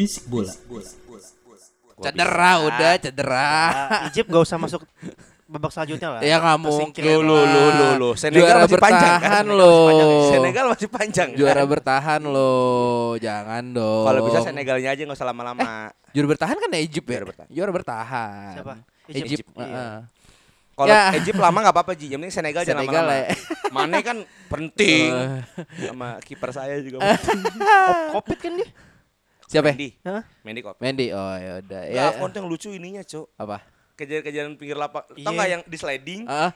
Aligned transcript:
Bisik 0.00 0.24
bola. 0.24 0.48
Cedera 2.00 2.52
udah 2.64 2.92
cedera. 2.96 3.52
Nah, 3.68 4.08
Egypt 4.08 4.32
gak 4.32 4.42
usah 4.42 4.56
masuk 4.56 4.80
babak 5.44 5.68
selanjutnya 5.68 6.08
lah. 6.16 6.20
Ya 6.24 6.40
nggak 6.40 6.58
mungkin. 6.62 7.02
Lu, 7.04 7.20
lu, 7.20 7.38
lu, 7.44 7.62
lu, 7.68 7.86
lu. 7.98 8.10
Senegal 8.16 8.40
Juara 8.40 8.58
masih 8.64 8.78
panjang, 8.78 9.12
kan? 9.20 9.20
bertahan 9.20 9.44
Senegal 9.44 9.60
lo. 9.60 9.68
masih 9.68 9.84
panjang. 9.84 10.30
Senegal 10.32 10.64
masih 10.64 10.88
panjang. 10.88 11.28
Juara 11.36 11.62
bertahan 11.66 12.20
lo. 12.24 12.54
Jangan 13.20 13.64
dong. 13.68 14.04
Kalau 14.08 14.20
bisa 14.24 14.38
Senegalnya 14.40 14.88
aja 14.88 15.02
nggak 15.04 15.18
usah 15.18 15.28
lama-lama. 15.28 15.70
Juara 16.10 16.28
bertahan 16.30 16.56
kan 16.56 16.68
ya 16.70 16.80
Egypt 16.80 17.04
ya? 17.04 17.12
Juara 17.12 17.26
bertahan. 17.28 17.48
Juara 17.52 17.70
bertahan. 17.74 18.54
Siapa? 18.56 18.74
Egypt. 19.10 19.26
Egypt. 19.28 19.48
heeh. 19.52 19.94
Kalau 20.70 20.88
Ya. 20.88 21.02
Egypt 21.12 21.36
lama 21.36 21.58
nggak 21.60 21.74
apa-apa 21.76 21.92
Ji. 21.92 22.06
Yang 22.08 22.20
penting 22.24 22.32
Senegal 22.32 22.62
jangan 22.64 22.80
Senegal 22.80 23.04
lama-lama. 23.04 23.20
ya. 23.20 23.28
Mane 23.68 23.98
kan 24.00 24.16
penting. 24.48 25.08
Eh. 25.12 25.40
Sama 25.92 26.08
kiper 26.24 26.50
saya 26.56 26.80
juga 26.80 27.04
penting. 27.04 27.42
Covid 28.16 28.38
kan 28.40 28.52
dia? 28.56 28.68
Siapa? 29.50 29.66
ya? 29.66 29.74
Mendy. 29.74 29.88
Hah? 30.00 30.22
Mendy 30.40 30.60
kok. 30.62 30.76
Mendy. 30.78 31.06
Oh 31.10 31.34
ya 31.34 31.52
udah. 31.58 31.82
Ya, 31.84 32.04
Ya. 32.14 32.22
Yang 32.22 32.46
lucu 32.46 32.68
ininya, 32.70 33.02
Cok. 33.02 33.26
Apa? 33.34 33.58
Kejar-kejaran 33.94 34.54
pinggir 34.54 34.78
lapak. 34.78 35.10
Tahu 35.10 35.18
Iya. 35.18 35.28
nggak 35.28 35.48
yang 35.50 35.62
di 35.66 35.76
sliding? 35.76 36.22
Ah, 36.24 36.54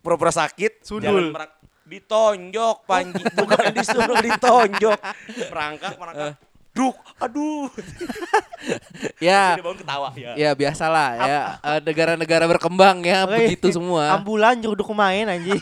Pura-pura 0.00 0.30
sakit. 0.30 0.80
Sundul. 0.80 1.04
jalan 1.04 1.24
merak- 1.30 1.58
ditonjok 1.84 2.76
Panji. 2.82 3.22
Bukan 3.38 3.70
disuruh 3.70 4.18
ditonjok. 4.18 4.98
Merangkak, 5.50 5.94
merangkak. 5.94 6.34
Duh, 6.72 6.92
aduh. 7.16 7.68
ya. 9.22 9.56
Bangun 9.56 9.78
ketawa 9.78 10.08
ya. 10.14 10.32
Ya 10.36 10.50
biasalah 10.52 11.08
ya 11.16 11.40
Eh, 11.58 11.78
negara-negara 11.82 12.44
berkembang 12.46 13.00
ya 13.00 13.24
Oke. 13.24 13.32
begitu 13.52 13.72
semua. 13.72 14.12
Ambulan 14.12 14.56
jeruduk 14.56 14.88
main 14.92 15.24
anjing. 15.26 15.60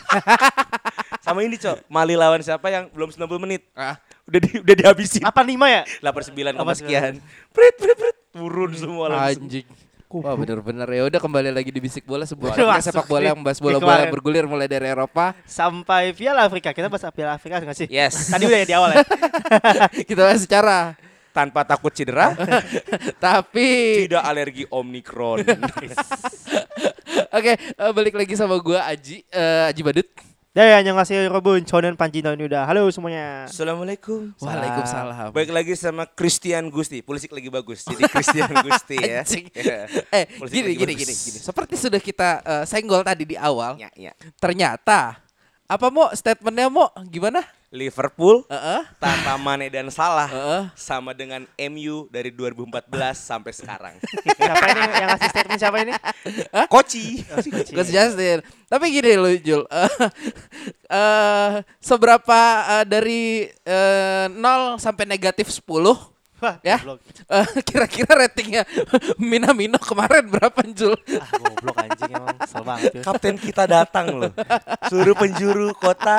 Sama 1.25 1.41
ini, 1.41 1.57
Cok. 1.57 1.89
Mali 1.89 2.15
lawan 2.15 2.41
siapa 2.41 2.69
yang 2.69 2.91
belum 2.91 3.09
90 3.11 3.41
menit? 3.41 3.63
Ah, 3.73 3.97
Udah 4.25 4.41
di, 4.41 4.51
udah 4.57 4.75
dihabisin. 4.75 5.23
Apa 5.25 5.45
lima 5.45 5.69
ya? 5.69 5.83
89 6.01 6.33
Apa 6.33 6.57
koma 6.57 6.73
sekian. 6.73 7.21
Prit 7.53 7.75
prit 7.77 7.97
prit 7.97 8.17
turun 8.33 8.73
semua 8.73 9.13
langsung. 9.13 9.45
anjing. 9.45 9.67
Wah 10.15 10.39
bener-bener 10.39 10.87
ya 10.95 11.03
udah 11.11 11.19
kembali 11.19 11.51
lagi 11.51 11.75
di 11.75 11.83
bisik 11.83 12.07
bola 12.07 12.23
sebuah 12.23 12.55
Udah 12.55 12.79
sepak 12.79 13.11
bola 13.11 13.35
yang 13.35 13.39
membahas 13.43 13.59
bola-bola 13.59 14.07
bergulir 14.15 14.47
mulai 14.47 14.71
dari 14.71 14.87
Eropa 14.87 15.35
Sampai 15.43 16.15
Piala 16.15 16.47
Afrika. 16.47 16.71
Kita 16.71 16.87
bahas 16.87 17.03
Piala 17.11 17.35
Afrika 17.35 17.59
nggak 17.59 17.75
sih? 17.75 17.89
Yes. 17.91 18.31
Tadi 18.31 18.47
udah 18.47 18.59
ya 18.63 18.67
di 18.67 18.75
awal 18.79 18.91
ya. 18.95 19.03
kita 20.09 20.21
bahas 20.23 20.41
secara 20.47 20.95
Tanpa 21.35 21.67
takut 21.67 21.91
cedera, 21.91 22.31
tapi 23.27 24.07
tidak 24.07 24.23
alergi 24.23 24.71
Omikron. 24.71 25.43
oke 27.43 27.53
eh, 27.59 27.91
balik 27.91 28.15
lagi 28.15 28.39
sama 28.39 28.55
gua 28.63 28.87
Aji 28.87 29.27
eh, 29.35 29.67
Aji 29.67 29.83
Badut 29.83 30.07
Ya 30.55 30.71
ya 30.71 30.79
yang 30.87 30.95
ngasih 30.95 31.27
Robun, 31.35 31.67
Chonen 31.67 31.99
Panjino 31.99 32.31
ini 32.31 32.47
udah. 32.47 32.63
Halo 32.63 32.87
semuanya. 32.95 33.51
Assalamualaikum. 33.51 34.39
Waalaikumsalam 34.39 35.35
Baik 35.35 35.51
lagi 35.51 35.75
sama 35.75 36.07
Christian 36.07 36.71
Gusti. 36.71 37.03
Pulisic 37.03 37.35
lagi 37.35 37.51
bagus. 37.51 37.83
Jadi 37.83 38.07
Christian 38.15 38.47
Gusti 38.63 38.95
ya. 39.03 39.27
Anjing. 39.27 39.51
Ya. 39.51 39.91
eh 40.15 40.31
gini 40.47 40.79
gini 40.79 40.95
bagus. 40.95 41.03
gini 41.03 41.13
gini 41.27 41.39
seperti 41.43 41.75
sudah 41.75 41.99
kita 41.99 42.39
eh, 42.47 42.65
senggol 42.71 43.03
tadi 43.03 43.27
di 43.27 43.35
awal 43.35 43.83
Ya, 43.83 43.91
ya. 43.99 44.15
ternyata 44.39 45.19
apa 45.67 45.87
mau 45.91 46.07
statementnya 46.15 46.71
mau 46.71 46.87
gimana 47.11 47.43
Liverpool 47.75 48.47
Heeh. 48.47 48.87
tanpa 49.03 49.35
Mane 49.35 49.67
dan 49.67 49.91
Salah 49.91 50.31
Heeh. 50.31 50.63
sama 50.79 51.11
dengan 51.11 51.43
MU 51.59 52.07
dari 52.07 52.31
2014 52.31 52.87
sampai 53.19 53.51
sekarang. 53.51 53.95
Siapa 54.39 54.65
ini 54.71 54.81
yang 54.87 55.09
ngasih 55.11 55.29
statement 55.35 55.59
siapa 55.61 55.77
ini? 55.83 55.93
Koci. 56.71 57.27
Coach 57.75 57.91
Justin. 57.91 58.47
Tapi 58.71 58.85
gini 58.95 59.19
loh 59.19 59.35
Jul. 59.43 59.67
Eh, 59.75 60.97
eh, 60.97 61.53
seberapa 61.83 62.41
eh, 62.79 62.85
dari 62.87 63.51
eh, 63.67 64.27
0 64.31 64.79
sampai 64.79 65.05
negatif 65.09 65.51
10 65.51 66.14
Wah, 66.43 66.59
ya? 66.61 66.77
eh, 67.31 67.47
kira-kira 67.63 68.27
ratingnya 68.27 68.67
Minamino 69.23 69.79
kemarin 69.79 70.27
berapa 70.27 70.61
Jul? 70.67 70.93
Ah, 71.17 71.31
goblok 71.31 71.77
anjing 71.79 72.11
emang. 72.11 72.37
Kesel 72.37 72.63
banget. 72.63 72.91
ya. 72.91 73.03
Kapten 73.03 73.37
kita 73.39 73.65
datang 73.65 74.07
loh. 74.13 74.33
Suruh 74.91 75.15
penjuru 75.15 75.71
kota. 75.73 76.19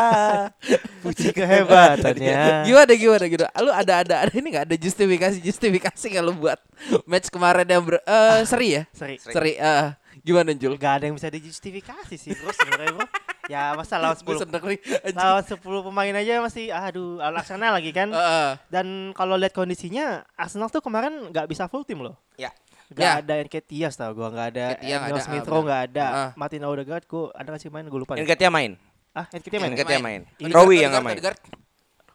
Puji 1.03 1.29
kehebatannya. 1.29 2.63
Gimana 2.63 2.91
gimana 2.95 3.25
gitu? 3.27 3.43
Lu 3.61 3.69
ada 3.69 3.93
ada 4.01 4.15
ada 4.25 4.33
ini 4.33 4.47
nggak 4.49 4.65
ada 4.71 4.75
justifikasi 4.79 5.37
justifikasi 5.37 6.07
lu 6.23 6.33
buat 6.33 6.57
match 7.05 7.29
kemarin 7.29 7.67
yang 7.67 7.83
ber, 7.83 7.99
eh, 8.01 8.41
seri 8.47 8.81
ya? 8.81 8.83
Seri. 8.95 9.19
Seri. 9.19 9.53
eh, 9.59 9.87
gimana 10.25 10.49
Jul? 10.51 10.73
Gak 10.75 10.93
ada 10.97 11.05
yang 11.05 11.15
bisa 11.15 11.29
dijustifikasi 11.29 12.15
sih 12.15 12.33
bro 12.33 12.49
sebenarnya 12.49 12.91
bro. 12.91 13.05
Ya 13.45 13.71
masa 13.71 13.95
lawan 13.95 14.17
Gue 14.25 14.33
10 14.33 14.41
seneng 14.41 14.63
nih. 14.65 14.79
lawan 15.13 15.45
10 15.45 15.61
pemain 15.61 16.13
aja 16.17 16.33
masih 16.41 16.65
aduh 16.67 17.21
Arsenal 17.21 17.71
lagi 17.71 17.93
kan. 17.93 18.09
Eh, 18.09 18.17
eh. 18.17 18.51
Dan 18.67 19.13
kalau 19.13 19.37
lihat 19.37 19.53
kondisinya 19.53 20.25
Arsenal 20.33 20.67
tuh 20.67 20.81
kemarin 20.81 21.29
nggak 21.29 21.45
bisa 21.45 21.69
full 21.69 21.85
tim 21.85 22.01
loh. 22.01 22.17
Ya. 22.35 22.49
Gak 22.87 23.01
Ya. 23.01 23.13
ada 23.17 23.33
Nketiah 23.39 23.89
tau 23.91 24.13
gua 24.13 24.29
nggak 24.29 24.47
ada 24.51 24.65
Emil 24.77 25.13
ada, 25.13 25.21
Smith 25.21 25.45
Rowe 25.45 25.61
nggak 25.63 25.81
ada 25.89 26.05
Ah. 26.05 26.29
Martin 26.33 26.61
Odegaard 26.61 27.05
gua 27.05 27.29
ada 27.31 27.47
nggak 27.47 27.61
sih 27.61 27.69
main 27.69 27.85
gue 27.85 27.97
lupa. 27.97 28.13
Enketia 28.13 28.49
main. 28.49 28.77
ah 29.11 29.25
Nketiah 29.25 29.57
main 29.57 29.69
ya? 29.69 29.75
Enketia 29.75 29.99
main. 29.99 30.21
Odegaard, 30.35 30.53
Rowi 30.53 30.75
yang 30.75 30.91
nggak 30.91 31.01
Odegaard, 31.01 31.05
main. 31.05 31.17
Odegaard. 31.17 31.39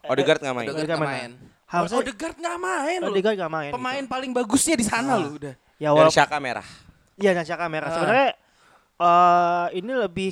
Odegaard 0.06 0.40
nggak 0.40 0.54
main. 0.54 0.66
Odegaard 0.66 0.86
nggak 0.88 1.00
main. 1.00 1.10
main. 1.10 1.30
Harusnya 1.66 1.98
Odegaard 1.98 2.36
nggak 2.36 2.58
main. 2.60 3.00
Odegaard 3.00 3.36
nggak 3.36 3.52
main 3.52 3.70
Pemain 3.70 3.98
gitu. 4.00 4.10
paling 4.10 4.30
bagusnya 4.30 4.74
di 4.74 4.82
sana 4.82 5.12
loh 5.16 5.30
udah. 5.32 5.54
ya 5.76 5.88
Dan 5.88 5.96
walaupun 5.96 6.14
Shaka 6.14 6.38
merah. 6.38 6.66
Iya 7.20 7.36
dan 7.36 7.44
Shaka 7.44 7.68
merah. 7.68 7.88
Ah. 7.88 7.94
Sebenarnya 7.94 8.28
eh 9.00 9.66
ini 9.76 9.92
lebih 9.94 10.30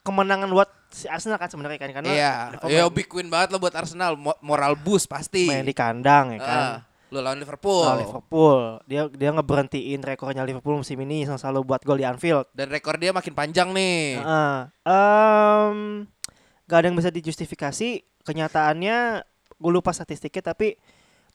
kemenangan 0.00 0.48
buat 0.48 0.70
si 0.90 1.06
Arsenal 1.06 1.38
kan 1.38 1.46
sebenarnya 1.46 1.78
kan 1.78 1.90
karena 1.92 2.10
Iya, 2.10 2.32
ya 2.66 2.84
big 2.90 3.06
win 3.10 3.30
banget 3.30 3.54
lah 3.54 3.60
buat 3.60 3.74
Arsenal. 3.74 4.14
Mo- 4.14 4.38
Moral 4.40 4.74
boost 4.74 5.06
pasti. 5.06 5.46
main 5.46 5.62
di 5.62 5.74
kandang 5.74 6.34
ya 6.34 6.40
kan. 6.40 6.58
Ah, 6.58 6.76
lu 7.10 7.18
lawan 7.18 7.38
Liverpool. 7.38 7.86
Lawan 7.86 8.00
Liverpool. 8.02 8.60
Dia 8.86 9.06
dia 9.06 9.30
ngeberhentiin 9.30 10.00
rekornya 10.00 10.42
Liverpool 10.42 10.78
musim 10.78 10.98
ini 10.98 11.26
yang 11.26 11.38
selalu 11.38 11.62
buat 11.62 11.82
gol 11.82 11.98
di 11.98 12.06
Anfield. 12.06 12.46
Dan 12.50 12.70
rekor 12.70 12.98
dia 12.98 13.10
makin 13.10 13.34
panjang 13.34 13.70
nih. 13.70 14.18
Heeh. 14.18 14.56
Em, 14.82 15.76
gak 16.66 16.78
ada 16.82 16.86
yang 16.86 16.98
bisa 16.98 17.10
dijustifikasi. 17.10 18.02
Kenyataannya 18.22 18.98
gue 19.60 19.70
lupa 19.70 19.90
statistiknya 19.90 20.50
tapi 20.50 20.74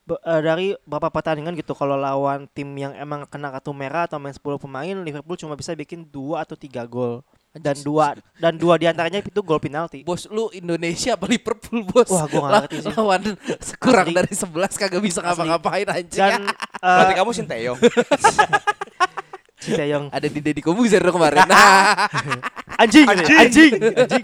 be- 0.05 0.21
eh, 0.21 0.41
dari 0.41 0.67
beberapa 0.85 1.09
pertandingan 1.09 1.57
gitu 1.57 1.73
kalau 1.73 1.97
lawan 1.97 2.45
tim 2.53 2.69
yang 2.77 2.93
emang 2.93 3.25
kena 3.25 3.49
kartu 3.49 3.73
merah 3.73 4.05
atau 4.05 4.21
main 4.21 4.33
10 4.33 4.61
pemain 4.61 4.95
Liverpool 5.01 5.35
cuma 5.35 5.57
bisa 5.57 5.73
bikin 5.73 6.05
dua 6.05 6.45
atau 6.45 6.53
tiga 6.53 6.85
gol 6.85 7.25
dan 7.55 7.75
dua 7.87 8.19
dan 8.35 8.59
dua 8.59 8.75
di 8.75 8.83
antaranya 8.83 9.23
itu 9.23 9.39
gol 9.39 9.63
penalti. 9.63 10.03
Bos 10.03 10.27
lu 10.27 10.51
Indonesia 10.51 11.15
apa 11.15 11.23
Liverpool 11.23 11.87
bos? 11.87 12.11
Wah, 12.11 12.27
Lah, 12.27 12.67
ngerti 12.67 12.83
sih. 12.83 12.91
Lawan 12.91 13.21
kurang 13.79 14.11
Asli. 14.11 14.17
dari 14.19 14.33
11 14.35 14.75
kagak 14.75 14.99
bisa 14.99 15.19
ngapa-ngapain 15.23 15.87
anjing. 15.87 16.19
Dan 16.19 16.43
eh, 16.83 16.83
Berarti 16.83 17.13
kamu 17.15 17.31
Sinteyong. 17.31 17.79
Sinteyong 19.63 20.05
Ada 20.11 20.27
di 20.27 20.39
Deddy 20.43 20.59
Kobuzer 20.59 20.99
dong 20.99 21.15
kemarin. 21.15 21.47
Nah, 21.47 22.11
anjing 22.83 23.07
anjing 23.07 23.37
anjing, 23.39 23.71
anjing. 24.03 24.23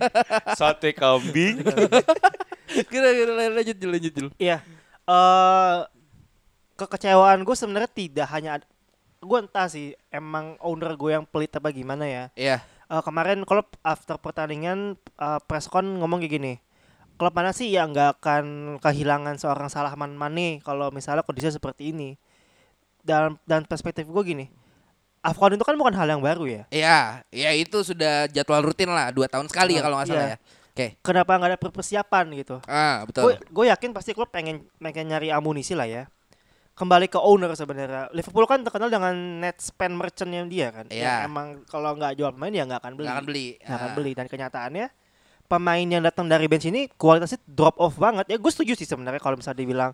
Sate 0.60 0.92
kambing. 0.92 1.64
kira 2.92 3.10
kira 3.16 3.32
lanjut 3.48 3.76
dulu 3.80 3.92
lanjut 3.96 4.14
dulu. 4.14 4.30
Iya. 4.36 4.60
Eh 5.08 5.78
kekecewaan 6.78 7.46
gue 7.46 7.54
sebenarnya 7.54 7.92
tidak 7.94 8.28
hanya 8.34 8.58
gue 9.22 9.38
entah 9.38 9.70
sih 9.70 9.94
emang 10.10 10.58
owner 10.66 10.98
gue 10.98 11.14
yang 11.14 11.26
pelit 11.30 11.54
apa 11.54 11.70
gimana 11.70 12.10
ya. 12.10 12.24
Iya. 12.34 12.58
Eh, 12.90 13.02
kemarin 13.06 13.46
kalau 13.46 13.62
after 13.86 14.18
pertandingan 14.18 14.98
eh, 14.98 15.40
presscon 15.46 16.02
ngomong 16.02 16.20
kayak 16.22 16.34
gini. 16.42 16.54
Klub 17.22 17.38
mana 17.38 17.54
sih 17.54 17.70
yang 17.70 17.94
nggak 17.94 18.18
akan 18.18 18.46
kehilangan 18.82 19.38
seorang 19.38 19.70
Salahman 19.70 20.18
Mane 20.18 20.58
kalau 20.66 20.90
misalnya 20.90 21.22
kondisinya 21.22 21.54
seperti 21.54 21.94
ini. 21.94 22.18
Dan 23.06 23.38
dan 23.46 23.62
perspektif 23.70 24.10
gue 24.10 24.24
gini. 24.26 24.50
Afcon 25.22 25.54
itu 25.54 25.62
kan 25.62 25.78
bukan 25.78 25.94
hal 25.94 26.10
yang 26.10 26.22
baru 26.22 26.50
ya. 26.50 26.64
Iya, 26.74 27.22
ya 27.30 27.54
itu 27.54 27.86
sudah 27.86 28.26
jadwal 28.26 28.66
rutin 28.66 28.90
lah, 28.90 29.14
dua 29.14 29.30
tahun 29.30 29.46
sekali 29.54 29.78
ya 29.78 29.86
kalau 29.86 30.02
nggak 30.02 30.10
salah 30.10 30.26
Iya. 30.26 30.34
ya. 30.34 30.38
Oke. 30.72 30.96
Kenapa 31.04 31.36
nggak 31.36 31.50
ada 31.52 31.60
persiapan 31.60 32.26
gitu? 32.34 32.58
Ah, 32.64 33.04
betul. 33.04 33.36
gue 33.36 33.66
yakin 33.68 33.92
pasti 33.92 34.16
klub 34.16 34.32
pengen 34.32 34.64
pengen 34.80 35.12
nyari 35.12 35.28
amunisi 35.30 35.76
lah 35.76 35.86
ya. 35.86 36.08
Kembali 36.72 37.12
ke 37.12 37.20
owner 37.20 37.52
sebenarnya. 37.52 38.08
Liverpool 38.16 38.48
kan 38.48 38.64
terkenal 38.64 38.88
dengan 38.88 39.12
net 39.44 39.60
spend 39.60 40.00
merchantnya 40.00 40.48
dia 40.48 40.72
kan. 40.72 40.88
Iya. 40.88 41.04
Yang 41.04 41.20
emang 41.28 41.48
kalau 41.68 41.92
nggak 41.94 42.16
jual 42.16 42.32
pemain 42.32 42.56
ya 42.56 42.64
nggak 42.64 42.82
akan 42.82 42.94
beli. 42.96 43.06
Nggak 43.06 43.18
akan 43.20 43.28
beli. 43.28 43.48
Nggak 43.60 43.78
akan 43.78 43.90
Ah. 43.92 43.96
beli 44.00 44.12
dan 44.16 44.26
kenyataannya 44.32 44.88
pemain 45.52 45.84
yang 45.84 46.00
datang 46.00 46.32
dari 46.32 46.48
bench 46.48 46.64
ini 46.64 46.88
kualitasnya 46.88 47.44
drop 47.44 47.76
off 47.76 48.00
banget. 48.00 48.32
Ya 48.32 48.40
gue 48.40 48.52
setuju 48.56 48.72
sih 48.74 48.88
sebenarnya 48.88 49.20
kalau 49.20 49.36
misalnya 49.36 49.60
dibilang 49.60 49.92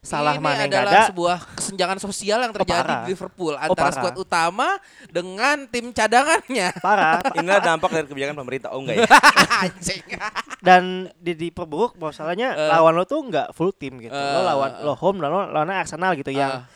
salah 0.00 0.32
ini 0.32 0.40
mana 0.40 0.64
adalah 0.64 0.92
ada. 0.96 1.02
sebuah 1.06 1.38
kesenjangan 1.54 1.98
sosial 1.98 2.40
yang 2.40 2.52
terjadi 2.52 2.80
parah. 2.82 3.04
di 3.04 3.12
Liverpool 3.12 3.52
antara 3.54 3.76
parah. 3.84 3.94
skuad 3.94 4.16
utama 4.16 4.68
dengan 5.06 5.68
tim 5.68 5.88
cadangannya. 5.90 6.72
Parah. 6.80 7.20
Inilah 7.32 7.60
dampak 7.60 7.90
dari 7.90 8.06
kebijakan 8.06 8.32
pemerintah. 8.34 8.72
Oh 8.72 8.80
enggak 8.80 8.96
ya? 8.96 9.08
Dan 10.66 10.82
di 11.14 11.32
diperburuk 11.34 11.96
masalahnya 11.96 12.52
Eh. 12.52 12.68
lawan 12.70 12.92
lo 12.92 13.04
tuh 13.04 13.20
nggak 13.22 13.52
full 13.52 13.70
tim 13.70 13.96
gitu. 13.98 14.12
lo 14.12 14.16
Eh, 14.16 14.42
lawan 14.42 14.70
eh. 14.72 14.82
lo 14.82 14.92
home 14.94 15.20
dan 15.20 15.28
lo 15.28 15.40
lawan 15.46 15.68
Arsenal 15.70 16.12
gitu 16.14 16.30
yang 16.30 16.60
Ah, 16.60 16.68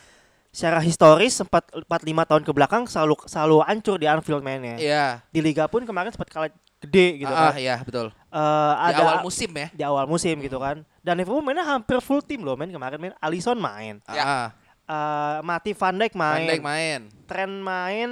secara 0.49 0.79
historis 0.79 1.33
sempat 1.33 1.65
4 1.67 1.83
5 1.83 1.97
tahun 2.23 2.41
ke 2.41 2.51
belakang 2.51 2.85
selalu 2.85 3.17
selalu 3.25 3.59
hancur 3.61 3.97
di 3.97 4.05
Anfield 4.05 4.39
mainnya. 4.39 4.77
Iya. 4.77 5.05
Di 5.27 5.41
liga 5.41 5.65
pun 5.65 5.81
kemarin 5.81 6.09
sempat 6.09 6.29
kalah 6.29 6.53
gede 6.77 7.19
gitu 7.19 7.29
Ah, 7.29 7.49
kan. 7.49 7.57
iya, 7.57 7.75
betul. 7.79 8.07
Eh, 8.09 8.73
Di 8.75 8.91
ada 8.91 9.01
awal 9.01 9.17
musim 9.21 9.49
ya. 9.49 9.67
di 9.69 9.81
awal 9.81 10.05
musim 10.05 10.35
gitu 10.37 10.57
kan. 10.57 10.83
Dan 10.99 11.15
Liverpool 11.15 11.41
mainnya 11.41 11.63
hampir 11.63 11.97
full 11.99 12.19
tim 12.19 12.41
loh 12.41 12.53
main 12.53 12.67
kemarin 12.67 12.97
main 12.97 13.15
Alisson 13.17 13.55
main. 13.55 14.01
Ah, 14.05 14.51
Eh 14.85 15.37
Mati 15.41 15.73
Van 15.73 15.95
Dijk 15.95 16.13
Van 16.13 16.21
main. 16.37 16.45
Dijk 16.45 16.61
main. 16.61 17.01
Trent 17.25 17.55
main, 17.57 18.09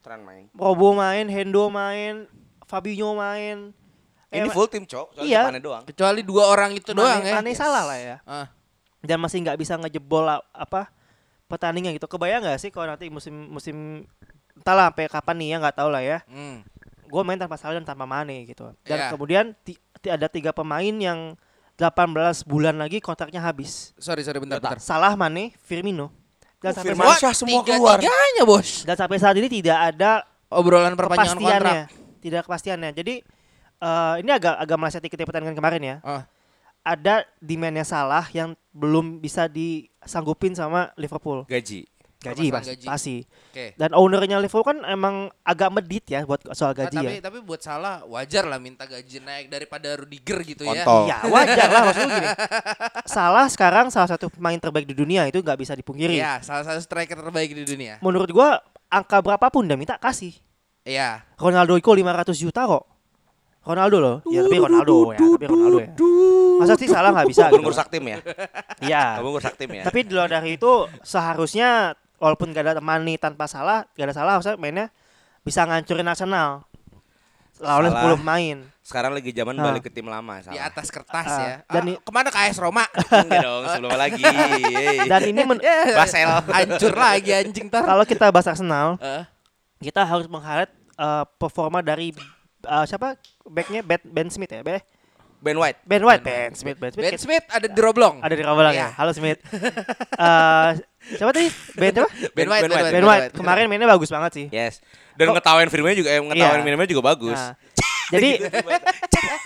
Tren 0.00 0.20
main. 0.20 0.44
Robo 0.52 0.92
main, 0.92 1.24
Hendo 1.26 1.68
main, 1.68 2.28
Fabinho 2.62 3.14
main. 3.14 3.72
Ini 4.28 4.44
Eh, 4.44 4.52
full 4.52 4.68
tim, 4.68 4.84
Cok. 4.84 5.16
Iya. 5.20 5.48
Mane 5.48 5.58
doang. 5.58 5.82
Kecuali 5.82 6.20
dua 6.20 6.46
orang 6.46 6.70
itu 6.72 6.92
doang 6.92 7.18
Mane, 7.18 7.24
ya. 7.26 7.34
Mane 7.34 7.50
salah 7.52 7.82
lah 7.82 7.96
ya. 7.96 8.16
Ah, 8.22 8.46
Dan 9.00 9.16
masih 9.16 9.40
nggak 9.40 9.56
bisa 9.56 9.74
ngejebol 9.74 10.22
apa 10.46 10.92
pertandingan 11.46 11.90
gitu. 11.92 12.04
Kebayang 12.04 12.44
nggak 12.44 12.60
sih 12.60 12.68
kalau 12.68 12.92
nanti 12.92 13.08
musim 13.08 13.32
musim 13.48 14.04
entahlah 14.54 14.92
sampai 14.92 15.08
kapan 15.08 15.36
nih 15.36 15.48
ya 15.48 15.56
nggak 15.58 15.72
tahu 15.74 15.88
lah 15.88 16.04
ya. 16.04 16.18
hmm. 16.28 16.56
Gue 17.10 17.22
main 17.22 17.36
tanpa 17.36 17.58
Salah 17.58 17.74
dan 17.74 17.84
tanpa 17.84 18.06
Mane 18.06 18.46
gitu. 18.46 18.70
Dan 18.82 18.96
Iya. 18.96 19.08
kemudian 19.10 19.44
ti- 19.60 19.76
ti- 19.98 20.08
ada 20.08 20.26
tiga 20.26 20.50
pemain 20.50 20.94
yang 20.94 21.34
18 21.74 22.06
bulan 22.42 22.76
lagi 22.76 22.98
kontraknya 22.98 23.40
habis. 23.40 23.90
Sorry, 23.96 24.20
sorry 24.20 24.38
bentar, 24.38 24.60
bentar. 24.60 24.78
Salah, 24.78 25.16
Mane, 25.16 25.56
Firmino. 25.58 26.12
Dan 26.60 26.70
Oh, 26.70 26.74
sampai 26.76 26.92
Firman 26.92 27.06
saat, 27.08 27.20
Syah 27.20 27.34
semua 27.34 27.60
keluar. 27.62 27.96
Tiga-tiganya, 27.96 28.44
Bos. 28.44 28.84
dan 28.84 28.94
sampai 28.94 29.16
saat 29.16 29.32
ini 29.34 29.48
tidak 29.48 29.78
ada 29.90 30.22
Obrolan 30.46 30.92
perpanjangan 30.92 31.36
kontrak. 31.36 31.88
Tidak 32.20 32.40
kepastiannya. 32.44 32.90
Jadi 32.92 33.14
eh, 33.80 34.14
ini 34.20 34.28
agak 34.28 34.60
agak 34.60 34.76
meleset 34.76 35.00
dikit 35.00 35.16
ya 35.16 35.24
pertandingan 35.24 35.56
kemarin 35.56 35.80
ya. 35.80 35.96
Ah. 36.04 36.22
Ada 36.82 37.24
demandnya 37.38 37.80
salah 37.80 38.28
yang 38.30 38.52
belum 38.70 39.18
bisa 39.18 39.48
disanggupin 39.48 40.52
sama 40.52 40.92
Liverpool. 40.94 41.44
Gaji. 41.44 41.88
Gaji, 42.20 42.52
pasti. 42.52 42.68
gaji. 42.76 42.84
pasti. 42.84 43.16
Oke. 43.24 43.66
Dan 43.80 43.96
ownernya 43.96 44.36
Liverpool 44.44 44.60
kan 44.60 44.84
emang 44.84 45.32
agak 45.40 45.72
medit 45.72 46.04
ya 46.04 46.20
buat 46.28 46.44
soal 46.52 46.76
Nah, 46.76 46.84
gaji 46.84 46.96
tapi 47.00 47.14
ya. 47.16 47.24
tapi 47.24 47.38
buat 47.40 47.60
salah 47.64 48.04
wajar 48.04 48.44
lah 48.44 48.60
minta 48.60 48.84
gaji 48.84 49.24
naik 49.24 49.48
daripada 49.48 49.96
Rudiger 49.96 50.44
gitu 50.44 50.68
ya. 50.68 50.84
Kontol. 50.84 51.08
Ya 51.08 51.18
wajar 51.24 51.68
lah 51.72 51.82
maksud 51.88 52.04
gue 52.04 52.12
gini. 52.20 52.28
Salah 53.16 53.46
sekarang 53.48 53.88
salah 53.88 54.06
satu 54.12 54.28
pemain 54.28 54.60
terbaik 54.60 54.84
di 54.84 54.92
dunia 54.92 55.24
itu 55.26 55.40
nggak 55.40 55.58
bisa 55.58 55.72
dipungkiri. 55.72 56.20
Iya, 56.20 56.44
salah 56.44 56.62
satu 56.62 56.78
striker 56.84 57.16
terbaik 57.16 57.56
di 57.56 57.64
dunia. 57.64 57.96
Menurut 58.04 58.28
gua 58.30 58.60
angka 58.92 59.18
berapapun 59.24 59.64
dia 59.64 59.80
minta 59.80 59.96
kasih. 59.96 60.36
Iya. 60.84 61.24
Ronaldo 61.40 61.80
itu 61.80 61.88
500 61.88 62.36
juta 62.36 62.68
kok. 62.68 62.84
Ronaldo 63.60 63.96
loh. 64.00 64.16
Ya 64.32 64.40
tapi 64.40 64.56
Ronaldo 64.56 65.12
ya, 65.12 65.18
tapi 65.20 65.44
Ronaldo 65.48 65.78
ya. 65.84 65.92
Masa 66.60 66.74
sih 66.80 66.88
salah 66.88 67.12
nggak 67.12 67.28
bisa 67.28 67.48
gitu. 67.48 67.60
ngurus 67.60 67.80
tim 67.88 68.04
ya? 68.08 68.18
Iya. 68.80 69.04
Kamu 69.20 69.28
ngurus 69.36 69.52
tim 69.56 69.70
ya? 69.72 69.82
Tapi 69.84 69.98
di 70.04 70.12
luar 70.12 70.28
dari 70.32 70.56
itu 70.56 70.72
seharusnya 71.04 71.92
walaupun 72.20 72.52
gak 72.52 72.62
ada 72.68 72.78
Mane 72.78 73.16
tanpa 73.16 73.44
salah, 73.46 73.88
gak 73.92 74.06
ada 74.06 74.14
salah 74.14 74.32
harusnya 74.36 74.54
mainnya 74.54 74.92
bisa 75.40 75.64
ngancurin 75.64 76.04
Arsenal. 76.04 76.68
Lawannya. 77.58 77.92
10 77.92 78.16
pemain. 78.16 78.58
Sekarang 78.80 79.12
lagi 79.12 79.30
zaman 79.30 79.52
Ah. 79.54 79.64
balik 79.66 79.84
ke 79.84 79.90
tim 79.90 80.04
lama. 80.04 80.40
Di 80.40 80.48
Salah. 80.48 80.64
atas 80.66 80.88
kertas 80.88 81.26
Ah, 81.26 81.38
ya. 81.38 81.56
dan 81.66 81.82
Ah, 81.86 82.00
ke 82.00 82.10
mana 82.10 82.28
ke 82.28 82.38
AS 82.38 82.56
Roma? 82.56 82.84
Enggak 83.12 83.40
dong, 83.40 83.62
sebelum 83.68 83.92
lagi. 84.02 84.24
Dan 85.02 85.20
ini 85.26 85.40
men- 85.42 85.60
Ya, 85.60 85.92
Basel. 86.00 86.28
Hancur 86.42 86.94
lagi 86.94 87.30
anjing 87.30 87.68
tar. 87.68 87.84
kalau 87.84 88.02
kita 88.02 88.28
bahas 88.28 88.48
Arsenal, 88.48 88.96
Eh, 88.98 89.24
kita 89.82 90.02
harus 90.02 90.24
menghighlight 90.26 90.72
eh, 90.96 91.24
performa 91.36 91.80
dari 91.80 92.16
eh, 92.60 92.84
siapa 92.84 93.16
backnya 93.44 93.80
Ben, 93.80 94.00
ben 94.04 94.28
Smith 94.28 94.48
ya, 94.48 94.60
Be? 94.60 94.80
Ben 95.40 95.56
White. 95.56 95.78
Ben 95.88 96.04
White, 96.04 96.20
Ben 96.22 96.52
Smith, 96.52 96.76
Ben 96.76 96.92
Smith. 96.92 97.04
Ben 97.08 97.16
Smith 97.16 97.44
ada 97.48 97.64
di 97.64 97.80
Roblong. 97.80 98.20
Ada 98.20 98.34
di 98.36 98.44
Iya. 98.44 98.72
ya. 98.76 98.88
Halo 98.92 99.12
Smith. 99.16 99.40
Eh, 99.40 100.70
siapa 101.16 101.30
tadi? 101.32 101.48
Ben 101.74 101.92
siapa? 101.96 102.08
Ben 102.36 102.46
White, 102.46 102.62
Ben 102.62 102.72
White. 102.76 102.92
Ben 102.92 103.04
White. 103.08 103.26
Kemarin 103.32 103.64
mainnya 103.64 103.88
bagus 103.88 104.12
banget 104.12 104.32
sih. 104.36 104.46
Yes. 104.52 104.84
Dan 105.16 105.32
ngetawain 105.32 105.72
filmnya 105.72 105.96
juga, 105.96 106.08
eh, 106.12 106.20
ngetawain 106.20 106.60
Iya. 106.60 106.66
filmnya 106.68 106.88
juga 106.88 107.02
bagus. 107.02 107.40
Nah, 107.40 107.56
jadi 108.12 108.30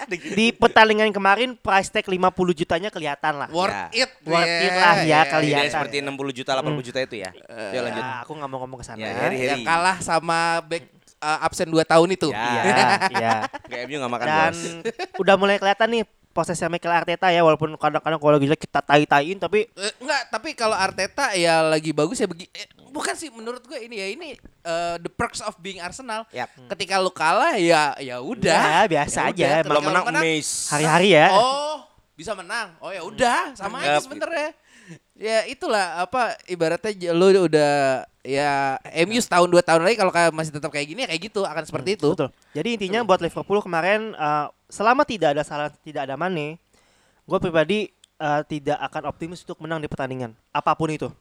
di 0.39 0.51
pertandingan 0.51 1.11
kemarin 1.11 1.55
price 1.55 1.91
tag 1.91 2.05
50 2.05 2.27
jutanya 2.55 2.91
kelihatan 2.91 3.39
lah. 3.39 3.49
Worth 3.55 3.95
Ya. 3.95 4.07
it. 4.07 4.11
Worth 4.27 4.51
it 4.51 4.73
lah 4.73 4.97
ya, 4.99 5.07
ya, 5.07 5.21
kali 5.31 5.47
Tidak 5.51 5.71
seperti 5.71 5.97
60 6.03 6.33
juta, 6.35 6.51
80 6.59 6.83
juta 6.83 6.99
itu 7.01 7.17
ya. 7.23 7.31
Ya 7.71 7.81
lanjut. 7.81 8.03
Ya, 8.03 8.15
aku 8.23 8.33
nggak 8.35 8.49
mau 8.51 8.59
ngomong 8.63 8.79
ke 8.83 8.87
sana. 8.87 8.99
Ya, 8.99 9.11
Ya, 9.31 9.55
Yang 9.55 9.63
kalah 9.63 9.97
sama 10.03 10.59
back 10.67 10.91
uh, 11.25 11.41
absen 11.41 11.65
2 11.67 11.81
tahun 11.83 12.09
itu. 12.13 12.29
Ya. 12.29 12.45
iya, 12.45 12.87
iya. 13.17 13.33
Kayak 13.65 13.85
MU 13.89 13.97
gak 13.99 14.13
makan 14.13 14.27
Dan 14.29 14.37
bos. 14.53 14.61
udah 15.25 15.35
mulai 15.35 15.57
kelihatan 15.57 15.89
nih 15.91 16.05
prosesnya 16.31 16.67
Mikel 16.67 16.91
Arteta 16.91 17.31
ya 17.31 17.41
walaupun 17.41 17.79
kadang-kadang 17.79 18.19
kalau 18.19 18.35
lagi 18.35 18.51
jelek 18.51 18.59
kita 18.61 18.83
tai-taiin 18.83 19.39
tapi 19.39 19.71
Eh, 19.71 19.93
enggak, 20.03 20.23
tapi 20.29 20.51
kalau 20.53 20.75
Arteta 20.75 21.31
ya 21.33 21.63
lagi 21.63 21.95
bagus 21.95 22.19
ya 22.19 22.27
begi 22.27 22.51
eh, 22.51 22.67
bukan 22.91 23.15
sih 23.15 23.31
menurut 23.31 23.63
gue 23.63 23.79
ini 23.79 23.97
ya 23.97 24.07
ini 24.11 24.29
eh, 24.61 24.97
the 24.99 25.07
perks 25.09 25.39
of 25.41 25.55
being 25.59 25.79
Arsenal. 25.79 26.27
Yap. 26.29 26.51
Ketika 26.75 26.99
lu 26.99 27.15
kalah 27.15 27.55
ya 27.55 27.95
ya 28.03 28.19
udah. 28.19 28.83
Ya, 28.83 28.91
biasa 28.91 29.31
Ya 29.33 29.63
aja. 29.63 29.71
lu 29.71 29.79
menang 29.79 30.11
Mace. 30.11 30.75
hari-hari 30.75 31.15
ya. 31.15 31.31
Oh, 31.31 31.87
bisa 32.13 32.35
menang. 32.35 32.75
Oh 32.83 32.91
ya 32.91 33.07
udah, 33.07 33.55
sama 33.55 33.79
aja 33.79 33.97
Yap. 33.97 34.03
sebenarnya. 34.03 34.51
Ya 35.15 35.47
itulah 35.47 36.03
apa 36.03 36.35
ibaratnya 36.45 37.15
lu 37.15 37.47
udah 37.47 38.03
ya 38.25 38.81
MU 39.05 39.21
setahun 39.21 39.47
dua 39.53 39.61
tahun 39.61 39.85
lagi 39.85 40.01
kalau 40.01 40.11
masih 40.33 40.51
tetap 40.57 40.73
kayak 40.73 40.89
gini 40.89 41.05
ya 41.05 41.09
kayak 41.13 41.23
gitu 41.29 41.45
akan 41.45 41.65
seperti 41.69 42.01
itu. 42.01 42.17
Betul. 42.17 42.33
Jadi 42.57 42.69
intinya 42.81 43.05
buat 43.05 43.21
Liverpool 43.21 43.61
kemarin 43.61 44.17
eh, 44.17 44.47
selama 44.73 45.05
tidak 45.05 45.37
ada 45.37 45.43
salah 45.45 45.69
tidak 45.85 46.09
ada 46.09 46.17
Mane, 46.17 46.57
gue 47.29 47.39
pribadi 47.39 47.93
eh, 48.19 48.41
tidak 48.49 48.81
akan 48.91 49.13
optimis 49.13 49.45
untuk 49.45 49.61
menang 49.61 49.85
di 49.85 49.87
pertandingan 49.87 50.33
apa 50.51 50.73
pun 50.73 50.89
itu. 50.89 51.13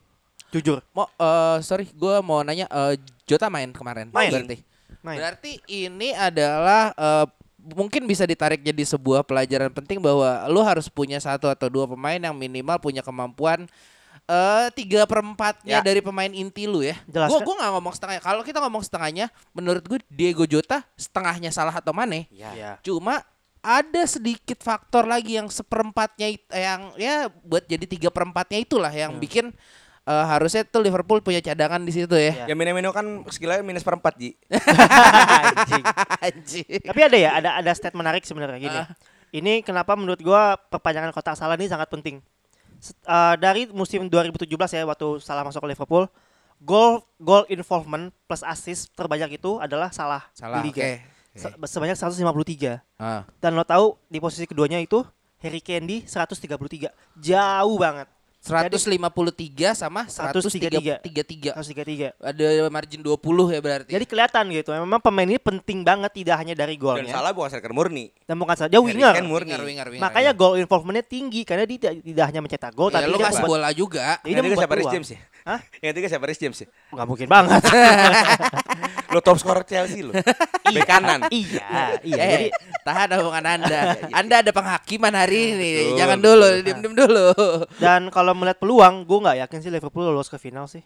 Jujur. 0.55 0.79
Mau 0.95 1.05
eh, 1.11 1.59
sorry, 1.59 1.92
gue 1.92 2.16
mau 2.23 2.42
nanya 2.42 2.66
eh, 2.71 2.95
Jota 3.28 3.51
main 3.51 3.69
kemarin. 3.75 4.07
Main. 4.09 4.31
Berarti. 4.31 4.57
Main. 5.04 5.18
Berarti 5.19 5.51
ini 5.68 6.16
adalah 6.16 6.95
eh, 6.95 7.28
mungkin 7.63 8.04
bisa 8.04 8.28
ditarik 8.28 8.59
jadi 8.59 8.83
sebuah 8.83 9.23
pelajaran 9.23 9.71
penting 9.71 10.04
bahwa 10.04 10.44
lu 10.51 10.59
harus 10.63 10.92
punya 10.92 11.19
satu 11.19 11.47
atau 11.47 11.71
dua 11.71 11.87
pemain 11.87 12.19
yang 12.19 12.35
minimal 12.35 12.75
punya 12.80 12.99
kemampuan 12.99 13.68
eh 14.23 14.68
tiga 14.71 15.03
perempatnya 15.03 15.80
Ya. 15.80 15.83
dari 15.83 15.99
pemain 15.99 16.31
inti 16.31 16.63
lu 16.63 16.80
ya. 16.80 16.95
Jelas 17.06 17.27
Gue 17.27 17.44
gua 17.44 17.56
nggak 17.59 17.71
ngomong 17.75 17.94
setengahnya. 17.94 18.23
Kalau 18.23 18.42
kita 18.42 18.59
ngomong 18.63 18.83
setengahnya, 18.83 19.25
menurut 19.51 19.83
gue 19.83 19.99
Diego 20.07 20.47
Jota 20.47 20.80
setengahnya 20.95 21.51
salah 21.51 21.75
atau 21.75 21.92
Mane. 21.92 22.31
Ya. 22.31 22.80
Cuma 22.80 23.19
ada 23.59 24.03
sedikit 24.03 24.59
faktor 24.59 25.07
lagi 25.07 25.39
yang 25.39 25.47
seperempatnya 25.47 26.27
it- 26.27 26.51
yang 26.51 26.92
ya 26.95 27.31
buat 27.44 27.63
jadi 27.63 27.87
tiga 27.87 28.09
perempatnya 28.11 28.59
itulah 28.59 28.92
yang 28.92 29.15
bikin 29.15 29.56
eh, 30.03 30.25
harusnya 30.27 30.68
tuh 30.68 30.83
Liverpool 30.83 31.23
punya 31.23 31.39
cadangan 31.39 31.80
di 31.80 31.92
situ 31.92 32.11
ya. 32.15 32.44
Ya. 32.44 32.51
Ya 32.51 32.56
Mino 32.56 32.92
kan 32.92 33.23
skillnya 33.31 33.63
minus 33.63 33.83
perempat 33.83 34.19
Ji. 34.19 34.35
Anjing. 35.47 35.83
Anjing. 36.19 36.68
Tapi 36.83 37.01
ada 37.03 37.18
ya, 37.18 37.30
ada 37.39 37.49
ada 37.59 37.71
stat 37.71 37.95
menarik 37.95 38.23
sebenarnya 38.23 38.59
gini. 38.59 38.80
Ah. 38.83 38.87
Ini 39.31 39.63
kenapa 39.63 39.95
menurut 39.95 40.19
gua 40.19 40.59
perpanjangan 40.59 41.09
kotak 41.11 41.39
salah 41.39 41.56
ini 41.56 41.71
sangat 41.71 41.87
penting. 41.87 42.19
Eh, 42.83 43.35
dari 43.37 43.69
musim 43.69 44.06
2017 44.06 44.49
ya 44.73 44.83
waktu 44.83 45.18
salah 45.18 45.42
masuk 45.42 45.63
ke 45.63 45.71
Liverpool, 45.71 46.04
gol 46.59 46.99
gol 47.16 47.47
involvement 47.47 48.11
plus 48.23 48.44
assist 48.44 48.92
terbanyak 48.92 49.37
itu 49.37 49.56
adalah 49.57 49.87
salah, 49.90 50.28
Salah. 50.31 50.59
di 50.59 50.68
liga. 50.68 50.81
Oke. 50.81 50.92
Se- 51.33 51.56
Sebanyak 51.66 51.95
153. 51.95 52.83
Ah. 52.95 53.23
Dan 53.37 53.56
lo 53.56 53.63
tahu 53.63 53.97
di 54.06 54.19
posisi 54.19 54.44
keduanya 54.44 54.78
itu 54.78 55.02
Harry 55.40 55.59
Kane 55.59 55.85
di 55.85 55.97
133. 56.04 56.92
Jauh 57.18 57.75
banget. 57.75 58.06
153 58.44 59.71
sama 59.71 60.04
133. 60.04 61.00
133. 61.00 61.56
133. 61.56 62.12
Ada 62.19 62.68
margin 62.68 63.00
20 63.00 63.56
ya 63.56 63.59
berarti. 63.64 63.92
Jadi 63.95 64.04
kelihatan 64.04 64.44
gitu. 64.52 64.76
Memang 64.76 65.00
pemain 65.00 65.23
ini 65.23 65.40
penting 65.40 65.80
banget 65.88 66.12
tidak 66.12 66.35
hanya 66.44 66.52
dari 66.52 66.76
Dan 66.76 66.83
golnya. 66.83 67.14
salah 67.16 67.31
bukan 67.31 67.47
striker 67.47 67.71
murni. 67.71 68.12
Dan 68.28 68.35
bukan 68.35 68.56
saja 68.59 68.68
dia 68.68 68.83
winger. 68.83 69.16
Kane 69.16 69.31
murni. 69.31 69.56
winger, 69.56 69.64
winger, 69.64 69.88
winger. 69.95 70.04
Makanya 70.04 70.31
goal 70.35 70.59
involvementnya 70.59 71.07
tinggi 71.07 71.47
karena 71.47 71.64
dia 71.64 71.78
tidak, 71.80 71.94
tidak 72.04 72.26
hanya 72.28 72.40
mencetak 72.44 72.71
gol 72.76 72.92
ya, 72.92 73.00
tapi 73.00 73.07
lu 73.07 73.16
dia 73.16 73.28
kasih 73.31 73.44
bola 73.47 73.69
juga. 73.71 74.19
Jadi 74.19 74.28
dia 74.28 74.42
Nah, 74.44 74.50
dia 74.52 74.59
siapa 74.59 74.76
Rhys 74.76 74.83
peluang. 74.83 74.95
James 75.00 75.09
ya? 75.16 75.19
Hah? 75.44 75.59
Yang 75.83 75.92
ketiga 75.92 76.07
siapa? 76.07 76.23
Rhys 76.23 76.40
James 76.40 76.57
ya? 76.64 76.68
Nggak 76.95 77.07
mungkin 77.07 77.28
banget. 77.28 77.62
Lo 79.14 79.19
top 79.19 79.38
scorer 79.38 79.68
Chelsea 79.68 80.02
lo. 80.02 80.16
Bek 80.73 80.88
kanan. 80.90 81.28
iya, 81.30 82.00
iya. 82.02 82.18
Eh, 82.18 82.30
Jadi 82.33 82.47
tahan 82.81 83.14
omongan 83.21 83.45
Anda. 83.45 83.81
Anda 84.09 84.35
ada 84.42 84.52
penghakiman 84.56 85.14
hari 85.14 85.54
ini. 85.54 85.69
Betul. 85.94 85.97
Jangan 86.02 86.19
dulu, 86.23 86.47
diem-diem 86.66 86.95
dulu. 86.97 87.28
dan 87.78 88.09
kalau 88.09 88.33
melihat 88.33 88.57
peluang, 88.57 89.06
gue 89.06 89.19
nggak 89.21 89.38
yakin 89.45 89.59
sih 89.62 89.69
Liverpool 89.69 90.09
lolos 90.09 90.31
ke 90.31 90.42
final 90.42 90.66
sih. 90.66 90.81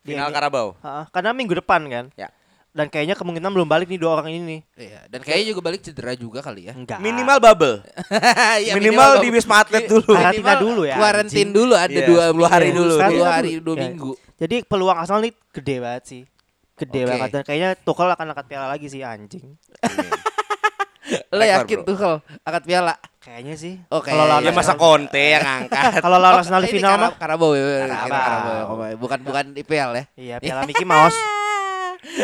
Di 0.00 0.16
Final. 0.16 0.32
Karabau. 0.32 0.78
Karena 1.12 1.36
minggu 1.36 1.58
depan 1.60 1.84
kan. 1.92 2.08
Ya. 2.16 2.32
Dan 2.78 2.86
kayaknya 2.86 3.18
kemungkinan 3.18 3.50
belum 3.50 3.66
balik 3.66 3.90
nih 3.90 3.98
dua 3.98 4.14
orang 4.14 4.30
ini 4.30 4.38
nih. 4.40 4.60
Iya, 4.78 5.00
dan 5.10 5.18
kayaknya 5.18 5.46
juga 5.50 5.60
balik 5.66 5.80
cedera 5.82 6.14
juga 6.14 6.38
kali 6.38 6.70
ya. 6.70 6.78
Enggak. 6.78 7.02
Minimal 7.02 7.38
bubble. 7.42 7.76
Iya, 8.62 8.78
Minimal 8.78 9.18
di 9.18 9.28
Wisma 9.34 9.56
Atlet 9.58 9.90
dulu. 9.90 10.14
Karantina 10.14 10.54
dulu 10.54 10.82
ya, 10.86 10.94
Kuarantin 10.94 11.34
anjing. 11.34 11.50
dulu 11.50 11.74
ada 11.74 11.90
Iya, 11.90 12.06
dua 12.06 12.24
10 12.30 12.46
hari 12.46 12.66
minggu, 12.70 12.78
dulu. 12.78 12.94
10 12.94 13.00
Karantina 13.02 13.26
hari, 13.28 13.50
Ya. 13.50 13.74
minggu. 13.74 14.10
Jadi 14.38 14.56
peluang 14.62 14.96
Arsenal 14.96 15.20
nih 15.20 15.32
gede 15.50 15.76
banget 15.82 16.02
sih. 16.06 16.22
Gede 16.78 17.00
Oke. 17.02 17.10
banget 17.10 17.28
dan 17.34 17.42
kayaknya 17.42 17.70
Tuchel 17.74 18.06
akan 18.06 18.26
angkat 18.30 18.46
piala 18.46 18.66
lagi 18.70 18.86
sih 18.86 19.02
anjing. 19.02 19.58
Lo 21.32 21.40
Rekor, 21.40 21.48
yakin 21.64 21.78
kalau 21.88 22.18
angkat 22.44 22.62
piala? 22.62 22.94
Kayaknya 23.18 23.54
sih. 23.56 23.74
Oke. 23.88 24.12
Kalau 24.12 24.24
lawan 24.28 24.44
Ya 24.44 24.52
masa 24.52 24.76
Conte 24.76 25.24
yang 25.34 25.44
angkat. 25.64 25.98
Kalau 25.98 26.20
lawan 26.20 26.38
Arsenal 26.38 26.62
final 26.62 26.94
mah 26.94 27.12
Karabau 27.16 27.56
ya, 27.56 27.64
Karabau. 27.82 28.12
Karabau. 28.12 28.96
Bukan 29.00 29.18
bukan 29.24 29.44
IPL 29.56 29.90
ya. 29.90 30.04
Iya, 30.14 30.36
piala 30.38 30.62
Mickey 30.62 30.84
Mouse. 30.84 31.16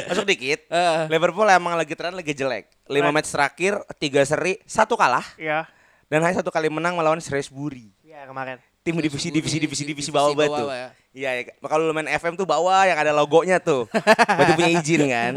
Masuk 0.07 0.25
dikit. 0.25 0.65
Eh, 0.67 1.01
Liverpool 1.09 1.47
emang 1.47 1.75
lagi 1.75 1.93
tren 1.93 2.13
lagi 2.13 2.33
jelek. 2.33 2.69
5 2.85 3.11
match 3.11 3.29
terakhir, 3.29 3.81
3 3.97 4.23
seri, 4.25 4.61
satu 4.65 4.95
kalah 4.95 5.25
Iya. 5.35 5.65
dan 6.07 6.21
hanya 6.21 6.41
satu 6.41 6.49
kali 6.49 6.69
menang 6.69 6.95
melawan 6.95 7.19
Shrewsbury. 7.19 7.93
Iya, 8.03 8.29
kemarin. 8.29 8.61
Tim 8.85 9.01
divisi 9.01 9.33
divisi 9.33 9.57
divisi 9.57 9.85
divisi 9.89 10.11
bawah 10.13 10.37
divisi 10.37 10.45
batu. 10.53 10.69
ya. 10.69 10.89
Iya, 11.15 11.31
ya. 11.41 11.43
kalau 11.65 11.89
lu 11.89 11.95
main 11.95 12.05
FM 12.11 12.37
tuh 12.37 12.45
bawah 12.45 12.85
yang 12.85 13.01
ada 13.01 13.17
logonya 13.17 13.57
tuh. 13.57 13.89
Berarti 14.29 14.53
punya 14.53 14.71
izin 14.77 15.03
kan. 15.09 15.33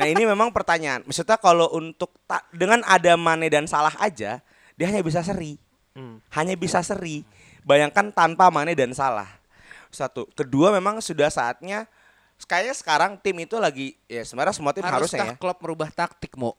Nah, 0.00 0.06
ini 0.08 0.24
memang 0.24 0.48
pertanyaan. 0.48 1.04
Maksudnya 1.04 1.36
kalau 1.36 1.68
untuk 1.74 2.16
ta- 2.24 2.46
dengan 2.48 2.80
ada 2.88 3.12
Mane 3.18 3.52
dan 3.52 3.68
Salah 3.68 3.92
aja, 3.98 4.40
dia 4.72 4.86
hanya 4.88 5.04
bisa 5.04 5.20
seri. 5.20 5.60
Hmm. 5.92 6.22
Hanya 6.32 6.56
bisa 6.56 6.80
seri. 6.80 7.28
Bayangkan 7.60 8.08
tanpa 8.08 8.48
Mane 8.48 8.72
dan 8.72 8.96
Salah. 8.96 9.28
Satu. 9.92 10.24
Kedua 10.32 10.72
memang 10.72 11.04
sudah 11.04 11.28
saatnya 11.28 11.84
kayaknya 12.46 12.74
sekarang 12.76 13.10
tim 13.18 13.36
itu 13.42 13.56
lagi 13.58 13.98
ya 14.06 14.22
sebenarnya 14.22 14.54
semua 14.54 14.70
tim 14.70 14.84
harusnya 14.86 15.24
Haruskah 15.24 15.26
ya. 15.34 15.40
klub 15.40 15.58
merubah 15.58 15.90
taktik 15.90 16.34
mau? 16.38 16.54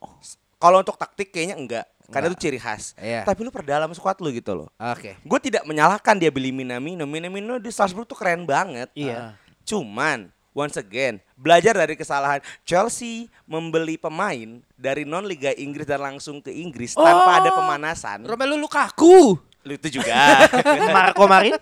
Kalau 0.60 0.84
untuk 0.84 0.96
taktik 1.00 1.32
kayaknya 1.32 1.56
enggak. 1.56 1.86
Karena 2.10 2.26
Enggak. 2.26 2.42
itu 2.42 2.42
ciri 2.42 2.58
khas. 2.58 2.84
Iya. 2.98 3.22
Tapi 3.22 3.46
lu 3.46 3.54
perdalam 3.54 3.88
squad 3.94 4.18
lu 4.18 4.34
gitu 4.34 4.50
loh. 4.52 4.68
Oke. 4.76 5.14
Gue 5.22 5.38
tidak 5.38 5.62
menyalahkan 5.62 6.18
dia 6.18 6.28
beli 6.28 6.50
Minamino. 6.50 7.06
Minamino 7.06 7.62
di 7.62 7.70
Salzburg 7.70 8.02
tuh 8.04 8.18
keren 8.18 8.42
banget. 8.42 8.90
Iya. 8.98 9.38
Cuman 9.62 10.26
once 10.50 10.74
again 10.74 11.22
belajar 11.38 11.78
dari 11.78 11.94
kesalahan 11.94 12.42
Chelsea 12.66 13.30
membeli 13.46 13.94
pemain 13.94 14.58
dari 14.74 15.06
non 15.06 15.22
Liga 15.22 15.54
Inggris 15.54 15.86
dan 15.86 16.02
langsung 16.02 16.42
ke 16.42 16.50
Inggris 16.50 16.98
tanpa 16.98 17.40
ada 17.40 17.54
pemanasan. 17.54 18.26
Romelu 18.26 18.58
Lukaku. 18.58 19.38
Lu 19.60 19.76
itu 19.76 20.00
juga. 20.00 20.16
Marco 20.96 21.28
Marin, 21.28 21.52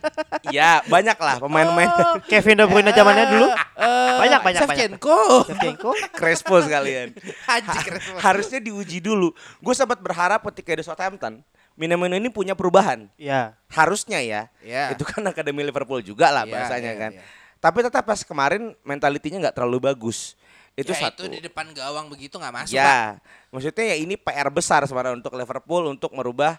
ya 0.55 0.79
banyak 0.87 1.19
lah 1.19 1.43
pemain-pemain 1.43 1.91
Kevin 2.31 2.63
De 2.63 2.65
Bruyne 2.65 2.95
zamannya 2.95 3.27
dulu. 3.27 3.47
Eh, 3.75 4.17
Banyak, 4.19 4.41
banyak, 4.43 4.61
Shevchenko. 4.63 5.19
Shevchenko. 5.51 5.91
Crespo 6.15 6.63
sekalian. 6.63 7.11
Haji 7.51 7.79
keren. 7.83 8.01
Harusnya 8.19 8.59
diuji 8.59 8.99
dulu. 8.99 9.35
Gue 9.59 9.75
sempat 9.75 9.99
berharap 9.99 10.47
ketika 10.51 10.75
di 10.75 10.83
Southampton 10.83 11.43
Minamino 11.75 12.15
ini 12.15 12.27
punya 12.27 12.55
perubahan. 12.55 13.07
Iya. 13.15 13.55
Harusnya 13.71 14.19
ya. 14.19 14.51
Iya. 14.63 14.95
Itu 14.95 15.07
kan 15.07 15.23
akademi 15.27 15.63
Liverpool 15.63 16.03
juga 16.03 16.31
lah 16.31 16.43
Iya, 16.43 16.51
bahasanya 16.55 16.93
iya, 16.95 17.03
kan. 17.03 17.11
iya. 17.15 17.23
Tapi 17.59 17.79
tetap 17.83 18.03
pas 18.03 18.23
kemarin 18.23 18.75
mentalitinya 18.83 19.39
nggak 19.47 19.55
terlalu 19.59 19.91
bagus. 19.91 20.35
Itu 20.75 20.95
Ya, 20.95 21.11
satu. 21.11 21.27
Itu 21.27 21.35
di 21.35 21.43
depan 21.43 21.71
gawang 21.75 22.07
begitu 22.07 22.39
nggak 22.39 22.55
masuk. 22.55 22.75
Pak. 22.75 22.83
ya, 22.83 23.19
maksudnya 23.51 23.85
ya 23.91 23.97
ini 23.99 24.15
PR 24.15 24.47
besar 24.51 24.87
sebenarnya 24.87 25.19
untuk 25.19 25.35
Liverpool 25.35 25.91
untuk 25.91 26.11
merubah 26.15 26.59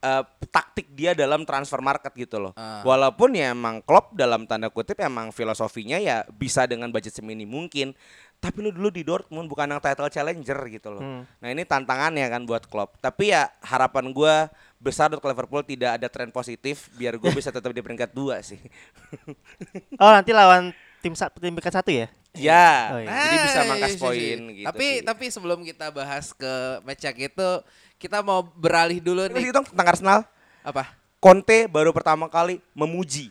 eh, 0.00 0.24
taktik 0.48 0.90
dia 0.92 1.12
dalam 1.12 1.44
transfer 1.44 1.78
market 1.78 2.12
gitu 2.12 2.40
loh. 2.40 2.52
Ah. 2.56 2.80
Walaupun 2.82 3.32
ya 3.32 3.52
emang 3.52 3.80
Klopp 3.80 4.12
dalam 4.12 4.44
tanda 4.44 4.68
kutip 4.68 4.96
emang 4.98 5.30
filosofinya 5.30 5.96
ya 5.96 6.24
bisa 6.28 6.64
dengan 6.64 6.88
budget 6.88 7.14
semini 7.14 7.44
mungkin. 7.44 7.92
Tapi 8.40 8.64
lu 8.64 8.72
dulu 8.72 8.88
di 8.88 9.04
Dortmund 9.04 9.52
bukan 9.52 9.68
yang 9.68 9.84
title 9.84 10.08
challenger 10.08 10.56
gitu 10.72 10.88
loh. 10.88 11.04
Hmm. 11.04 11.22
Nah 11.44 11.48
ini 11.52 11.62
tantangannya 11.62 12.24
kan 12.26 12.48
buat 12.48 12.64
Klopp. 12.64 12.96
Tapi 12.96 13.30
ya 13.30 13.52
harapan 13.60 14.08
gua 14.10 14.48
besar 14.80 15.12
untuk 15.12 15.28
Liverpool 15.28 15.60
tidak 15.60 16.00
ada 16.00 16.08
tren 16.08 16.32
positif 16.32 16.88
biar 16.96 17.20
gue 17.20 17.28
bisa 17.36 17.52
tetap 17.52 17.68
di 17.68 17.84
peringkat 17.84 18.16
dua 18.16 18.40
sih. 18.40 18.56
Oh, 20.00 20.08
nanti 20.08 20.32
lawan 20.32 20.72
tim 21.00 21.12
sa- 21.12 21.28
tim 21.28 21.52
peringkat 21.52 21.74
satu 21.74 21.90
ya? 21.92 22.08
ya, 22.30 22.94
Oh, 22.94 23.00
iya. 23.02 23.10
jadi 23.10 23.36
bisa 23.42 23.58
Ah, 23.60 23.66
mangkas 23.66 23.90
iya, 23.90 23.96
iya, 23.98 24.00
poin 24.00 24.38
iya. 24.40 24.54
gitu. 24.54 24.66
Tapi 24.70 24.86
sih. 24.86 25.02
tapi 25.02 25.24
sebelum 25.28 25.58
kita 25.60 25.86
bahas 25.90 26.30
ke 26.30 26.52
match 26.86 27.04
itu, 27.10 27.50
kita 28.00 28.24
mau 28.24 28.40
beralih 28.40 28.96
dulu 28.96 29.28
Ini 29.28 29.36
nih. 29.36 29.52
dong 29.52 29.68
tentang 29.68 29.86
Arsenal. 29.92 30.20
Apa? 30.64 30.96
Conte 31.20 31.68
baru 31.68 31.92
pertama 31.92 32.32
kali 32.32 32.64
memuji 32.72 33.28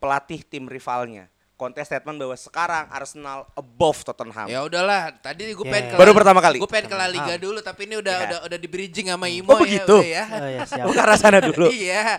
pelatih 0.00 0.40
tim 0.40 0.64
rivalnya. 0.64 1.28
Conte 1.58 1.82
statement 1.82 2.14
bahwa 2.14 2.38
sekarang 2.38 2.86
Arsenal 2.86 3.42
above 3.52 4.06
Tottenham. 4.06 4.46
Ya 4.46 4.62
udahlah, 4.62 5.10
tadi 5.18 5.50
gue 5.50 5.66
Ya. 5.66 5.72
pengen 5.74 5.84
ke 5.90 5.94
Baru 5.98 6.14
pertama 6.14 6.38
kali? 6.38 6.62
Gue 6.62 6.70
pengen 6.70 6.86
ke 6.86 6.94
La 6.94 7.10
Liga 7.10 7.34
dulu, 7.34 7.58
tapi 7.58 7.90
ini 7.90 7.98
udah 7.98 8.14
Ya. 8.14 8.26
udah 8.30 8.38
udah 8.46 8.58
di 8.62 8.68
bridging 8.70 9.10
sama 9.10 9.26
Imo 9.26 9.50
Oh, 9.50 9.58
ya, 9.58 9.62
begitu? 9.66 9.96
udah 9.98 10.06
ya. 10.06 10.24
Oh 10.30 10.46
ya, 10.46 10.62
siap. 10.62 10.86
Oh, 10.86 10.94
arah 10.94 11.18
sana 11.18 11.42
dulu. 11.42 11.66
iya. 11.74 12.14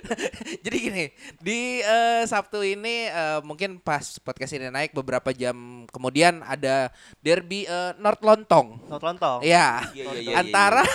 Jadi 0.64 0.76
gini, 0.78 1.04
di 1.42 1.82
eh, 1.82 2.22
Sabtu 2.24 2.62
ini 2.62 3.10
eh, 3.10 3.42
mungkin 3.42 3.82
pas 3.82 4.22
podcast 4.22 4.54
ini 4.54 4.70
naik 4.70 4.94
beberapa 4.94 5.34
jam 5.34 5.82
kemudian 5.90 6.46
ada 6.46 6.94
derby 7.18 7.66
eh, 7.66 7.90
North 7.98 8.22
Lontong. 8.22 8.86
Not 8.86 9.02
lontong. 9.02 9.42
Iya. 9.42 9.82
Iya, 9.90 10.04
iya, 10.14 10.30
iya, 10.30 10.34
Antara 10.38 10.86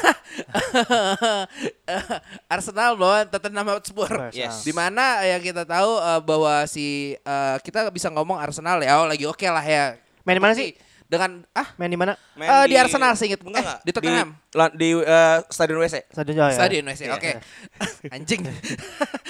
Arsenal 2.48 2.96
melawan 2.96 3.28
Tottenham 3.28 3.68
Hotspur. 3.70 4.08
Spurs, 4.08 4.32
Yes. 4.32 4.64
Di 4.64 4.72
mana 4.72 5.20
yang 5.24 5.44
kita 5.44 5.68
tahu 5.68 5.92
eh, 5.98 6.22
bahwa 6.24 6.64
si 6.64 6.88
eh, 7.16 7.58
kita 7.60 7.81
bisa 7.90 8.08
ngomong 8.08 8.38
Arsenal 8.38 8.78
ya, 8.78 9.02
oh 9.02 9.08
lagi 9.08 9.26
oke 9.26 9.42
lah 9.44 9.64
ya. 9.64 9.98
Main 10.22 10.38
di 10.38 10.44
mana 10.44 10.54
Terbukti 10.54 10.78
Dengan 11.12 11.44
ah 11.52 11.68
Main 11.76 11.92
di 11.92 12.00
mana? 12.00 12.14
Eh, 12.38 12.66
di 12.72 12.76
Arsenal 12.80 13.12
sih 13.20 13.28
inget. 13.28 13.44
Enggak, 13.44 13.60
Eh, 13.60 13.68
enggak. 13.68 13.80
di 13.84 13.92
Tottenham. 13.92 14.30
Di, 14.32 14.64
di, 14.78 14.90
eh, 14.96 15.38
Stadion 15.50 15.78
WC. 15.78 15.96
Stadion 16.08 16.36
Jaya. 16.40 16.56
Stadion 16.56 16.86
WC, 16.88 17.02
Iya. 17.04 17.12
oke. 17.18 17.32
Anjing. 18.16 18.42
New 18.44 18.56
Oke, 18.56 18.64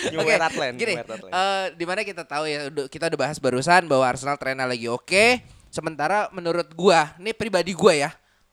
Gini, 0.05 0.13
New 0.13 0.22
White 0.22 0.43
Hart 0.43 0.58
Lane. 0.62 0.75
eh, 0.77 1.65
di 1.74 1.86
mana 1.86 2.00
kita 2.01 2.22
tahu 2.22 2.43
ya, 2.46 2.70
udah- 2.70 2.86
kita 2.86 3.10
udah 3.10 3.20
bahas 3.20 3.38
barusan 3.38 3.89
bahwa 3.89 4.05
Arsenal 4.05 4.38
trennya 4.38 4.70
lagi 4.70 4.86
oke. 4.86 5.41
Sementara 5.70 6.29
menurut 6.29 6.70
gua, 6.72 7.15
ini 7.17 7.34
pribadi 7.34 7.74
gua 7.74 7.98
ya, 7.98 8.12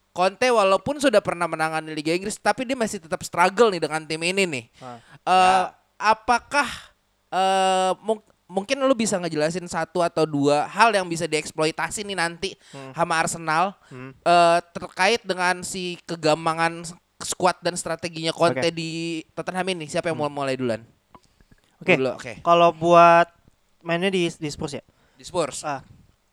Conte 0.09 0.49
walaupun 0.49 0.97
sudah 0.97 1.21
pernah 1.21 1.45
menangani 1.45 1.93
Liga 1.93 2.11
Inggris, 2.11 2.35
tapi 2.35 2.65
dia 2.65 2.75
masih 2.75 2.97
tetap 2.97 3.21
struggle 3.21 3.69
nih 3.69 3.79
dengan 3.79 4.03
tim 4.03 4.19
ini 4.19 4.49
nih. 4.49 4.65
Ah. 4.81 4.97
Eh, 5.21 5.65
Apakah 6.01 6.65
eh, 7.29 7.93
mung- 8.01 8.23
mungkin 8.49 8.81
lu 8.81 8.97
bisa 8.97 9.21
ngejelasin 9.21 9.69
satu 9.69 10.01
atau 10.01 10.25
dua 10.25 10.65
hal 10.67 10.91
yang 10.91 11.05
bisa 11.05 11.29
dieksploitasi 11.29 12.01
nih 12.03 12.17
nanti 12.17 12.51
sama 12.97 13.21
Arsenal 13.21 13.77
Hmm. 13.93 14.17
eh, 14.17 14.59
terkait 14.73 15.21
dengan 15.23 15.61
si 15.61 16.01
kegampangan 16.05 16.83
squad 17.21 17.61
dan 17.61 17.77
strateginya 17.77 18.33
Conte 18.33 18.65
Oke. 18.65 18.73
di 18.73 19.21
Tottenham 19.35 19.69
ini 19.75 19.85
siapa 19.85 20.09
yang 20.09 20.17
mau 20.17 20.31
mulai 20.31 20.57
duluan? 20.57 20.81
Oke. 21.79 21.95
Dulu, 21.95 22.15
Oke. 22.17 22.33
Kalau 22.41 22.71
buat 22.73 23.29
mainnya 23.83 24.09
di 24.09 24.27
di 24.29 24.49
Spurs 24.49 24.79
ya. 24.79 24.83
Di 25.19 25.27
Spurs. 25.27 25.67
Ah, 25.67 25.83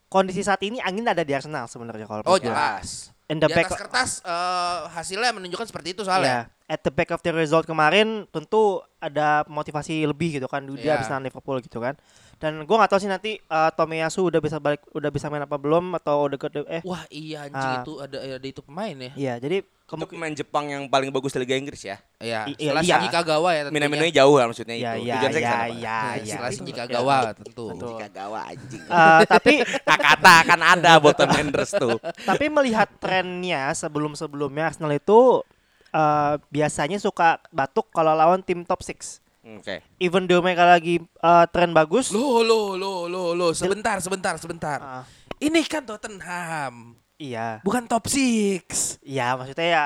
kondisi 0.08 0.46
saat 0.46 0.62
ini 0.62 0.78
angin 0.80 1.06
ada 1.06 1.26
di 1.26 1.34
Arsenal 1.34 1.66
sebenarnya 1.66 2.06
kalau 2.06 2.22
oh 2.24 2.38
jelas. 2.38 3.15
In 3.26 3.42
the 3.42 3.50
Di 3.50 3.58
back 3.58 3.68
atas 3.74 3.80
kertas 3.82 4.10
eh, 4.22 4.80
hasilnya 4.94 5.34
menunjukkan 5.34 5.66
seperti 5.66 5.98
itu 5.98 6.06
soalnya. 6.06 6.46
Ya, 6.46 6.78
at 6.78 6.86
the 6.86 6.94
back 6.94 7.10
of 7.10 7.26
the 7.26 7.34
result 7.34 7.66
kemarin 7.66 8.30
tentu 8.30 8.86
ada 9.02 9.42
motivasi 9.50 10.06
lebih 10.06 10.38
gitu 10.38 10.46
kan 10.46 10.62
dia 10.78 10.94
habis 10.94 11.10
nahan 11.10 11.26
Liverpool 11.26 11.58
gitu 11.58 11.82
kan. 11.82 11.98
Dan 12.38 12.70
gua 12.70 12.86
nggak 12.86 12.92
tahu 12.94 13.02
sih 13.02 13.10
nanti 13.10 13.42
uh, 13.50 13.74
Tomiyasu 13.74 14.30
udah 14.30 14.38
bisa 14.38 14.62
balik 14.62 14.86
udah 14.94 15.10
bisa 15.10 15.26
main 15.34 15.42
apa 15.42 15.58
belum 15.58 15.98
atau 15.98 16.30
udah 16.30 16.38
eh 16.70 16.86
Wah 16.86 17.02
iya 17.10 17.50
anjing 17.50 17.72
Ah. 17.72 17.82
itu 17.82 17.94
ada 17.98 18.18
ada 18.38 18.46
itu 18.46 18.62
pemain 18.62 18.94
ya. 18.94 19.12
iya 19.18 19.34
jadi 19.42 19.66
Itu 19.86 19.94
kemungkinan 19.94 20.18
pemain 20.18 20.34
Jepang 20.34 20.66
yang 20.66 20.90
paling 20.90 21.14
bagus 21.14 21.30
di 21.30 21.46
Liga 21.46 21.54
Inggris 21.54 21.78
ya. 21.86 22.02
Iya. 22.18 22.50
I- 22.50 22.58
iya, 22.58 22.74
Setelah 22.74 22.82
iya. 22.82 22.90
Shinji 22.98 23.10
Kagawa 23.14 23.50
ya 23.54 23.62
tentunya. 23.70 23.86
Minamino 23.86 24.06
jauh 24.10 24.36
lah 24.36 24.46
maksudnya 24.50 24.74
Iya, 24.76 24.92
itu. 24.98 25.06
iya, 25.06 25.14
Tujuan 25.14 25.30
saya 25.30 25.38
iya, 25.38 25.54
iya, 25.54 25.62
Nah, 25.70 26.14
iya. 26.18 26.26
Setelah 26.26 26.52
Shinji 26.52 26.74
Kagawa 26.74 27.16
tentu. 27.38 27.66
Betul. 27.70 27.94
Kagawa 28.02 28.40
anjing. 28.50 28.82
Uh, 28.90 29.22
tapi 29.30 29.54
Kata 29.86 30.34
akan 30.42 30.60
ada 30.66 30.92
Bolton 30.98 31.30
Wanderers 31.30 31.72
tuh. 31.78 32.02
tapi 32.26 32.50
melihat 32.50 32.90
trennya 32.98 33.70
sebelum-sebelumnya 33.78 34.74
Arsenal 34.74 34.90
itu 34.90 35.46
uh, 35.94 36.34
biasanya 36.50 36.98
suka 36.98 37.38
batuk 37.54 37.86
kalau 37.94 38.18
lawan 38.18 38.42
tim 38.42 38.66
top 38.66 38.82
6. 38.82 39.22
Oke. 39.62 39.86
Even 40.02 40.26
though 40.26 40.42
mereka 40.42 40.66
lagi 40.66 40.98
uh, 41.22 41.46
tren 41.46 41.70
bagus. 41.70 42.10
Loh, 42.10 42.42
loh, 42.42 42.74
loh, 42.74 43.06
loh, 43.06 43.38
loh, 43.38 43.54
sebentar, 43.54 44.02
sebentar, 44.02 44.34
sebentar. 44.42 44.82
Ah. 44.82 45.06
Ini 45.38 45.62
kan 45.70 45.86
Tottenham. 45.86 46.98
Iya. 47.16 47.64
bukan 47.64 47.88
top 47.88 48.12
6. 48.12 49.00
Iya, 49.02 49.40
maksudnya 49.40 49.68
ya 49.72 49.86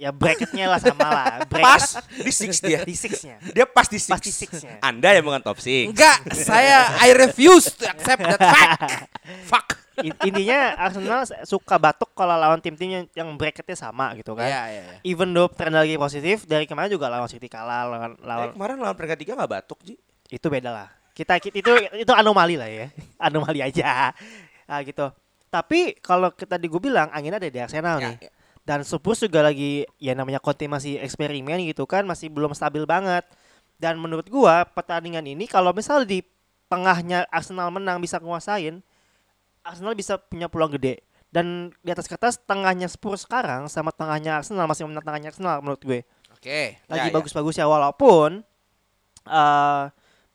ya 0.00 0.10
bracketnya 0.16 0.64
lah 0.64 0.80
sama 0.80 1.04
lah. 1.04 1.44
Bracket 1.52 1.60
Pas 1.60 1.84
di 2.24 2.32
six 2.32 2.56
dia. 2.64 2.80
di 2.80 2.96
six-nya. 2.96 3.36
Dia 3.52 3.68
pas 3.68 3.84
di 3.84 4.00
six. 4.00 4.08
Pas 4.08 4.16
di 4.18 4.32
six-nya. 4.32 4.80
Anda 4.80 5.12
yang 5.12 5.28
bukan 5.28 5.44
top 5.44 5.60
six. 5.60 5.92
Enggak, 5.92 6.24
saya 6.32 6.96
I 7.04 7.12
refuse 7.12 7.68
to 7.68 7.84
accept 7.84 8.24
that 8.24 8.40
fact. 8.40 8.80
Fuck. 9.52 9.76
In- 10.00 10.16
Intinya 10.24 10.72
Arsenal 10.80 11.28
suka 11.44 11.76
batuk 11.76 12.16
kalau 12.16 12.32
lawan 12.32 12.56
tim-tim 12.56 12.88
yang, 12.88 13.04
yang 13.12 13.28
bracketnya 13.36 13.76
sama 13.76 14.16
gitu 14.16 14.32
kan. 14.32 14.48
Iya, 14.48 14.62
iya, 14.72 14.82
iya. 14.88 14.98
Even 15.04 15.36
though 15.36 15.52
tren 15.52 15.76
lagi 15.76 16.00
positif 16.00 16.48
dari 16.48 16.64
kemarin 16.64 16.88
juga 16.88 17.12
lawan 17.12 17.28
City 17.28 17.52
kalah 17.52 17.84
lawan 17.84 18.16
Eh, 18.16 18.24
lawan 18.24 18.48
kemarin 18.56 18.80
lawan 18.80 18.96
peringkat 18.96 19.20
tiga 19.20 19.36
nggak 19.36 19.52
batuk 19.52 19.76
Ji. 19.84 20.00
itu 20.32 20.46
beda 20.48 20.72
lah. 20.72 20.88
Kita 21.12 21.36
kita- 21.36 21.60
itu 21.60 21.70
itu 22.00 22.12
anomali 22.16 22.56
lah 22.56 22.72
ya. 22.72 22.88
Anomali 23.28 23.60
aja. 23.60 24.16
Nah, 24.64 24.80
gitu. 24.80 25.12
Tapi 25.50 25.98
kalau 25.98 26.30
kita 26.30 26.56
di 26.56 26.70
gue 26.70 26.78
bilang 26.78 27.10
anginnya 27.10 27.42
ada 27.42 27.50
di 27.50 27.58
Arsenal 27.58 27.98
Ya, 27.98 28.14
nih. 28.14 28.16
ya. 28.22 28.30
Dan 28.60 28.86
Spurs 28.86 29.18
juga 29.18 29.42
lagi 29.42 29.82
ya 29.98 30.14
namanya 30.14 30.38
Conte 30.38 30.64
masih 30.64 31.02
eksperimen 31.02 31.58
gitu 31.66 31.84
kan, 31.84 32.06
masih 32.06 32.30
belum 32.30 32.54
stabil 32.54 32.86
banget. 32.86 33.26
Dan 33.80 33.96
menurut 33.98 34.28
gua 34.28 34.62
pertandingan 34.62 35.24
ini 35.24 35.48
kalau 35.48 35.72
misal 35.72 36.04
di 36.04 36.20
tengahnya 36.68 37.26
Arsenal 37.32 37.72
menang 37.72 37.98
bisa 37.98 38.20
nguasain, 38.20 38.78
Arsenal 39.64 39.96
bisa 39.96 40.20
punya 40.20 40.46
peluang 40.46 40.76
gede. 40.78 41.02
Dan 41.32 41.74
di 41.80 41.90
atas 41.90 42.06
kertas 42.06 42.38
tengahnya 42.38 42.86
Spurs 42.86 43.24
sekarang 43.26 43.66
sama 43.66 43.90
tengahnya 43.90 44.38
Arsenal 44.38 44.68
masih 44.68 44.86
menang 44.86 45.02
tengahnya 45.02 45.34
Arsenal 45.34 45.58
menurut 45.64 45.82
gue. 45.82 46.00
Oke. 46.30 46.78
Lagi 46.86 47.08
Ya, 47.08 47.10
ya. 47.10 47.14
bagus-bagus 47.16 47.56
ya 47.56 47.66
walaupun 47.66 48.44
eh 49.26 49.84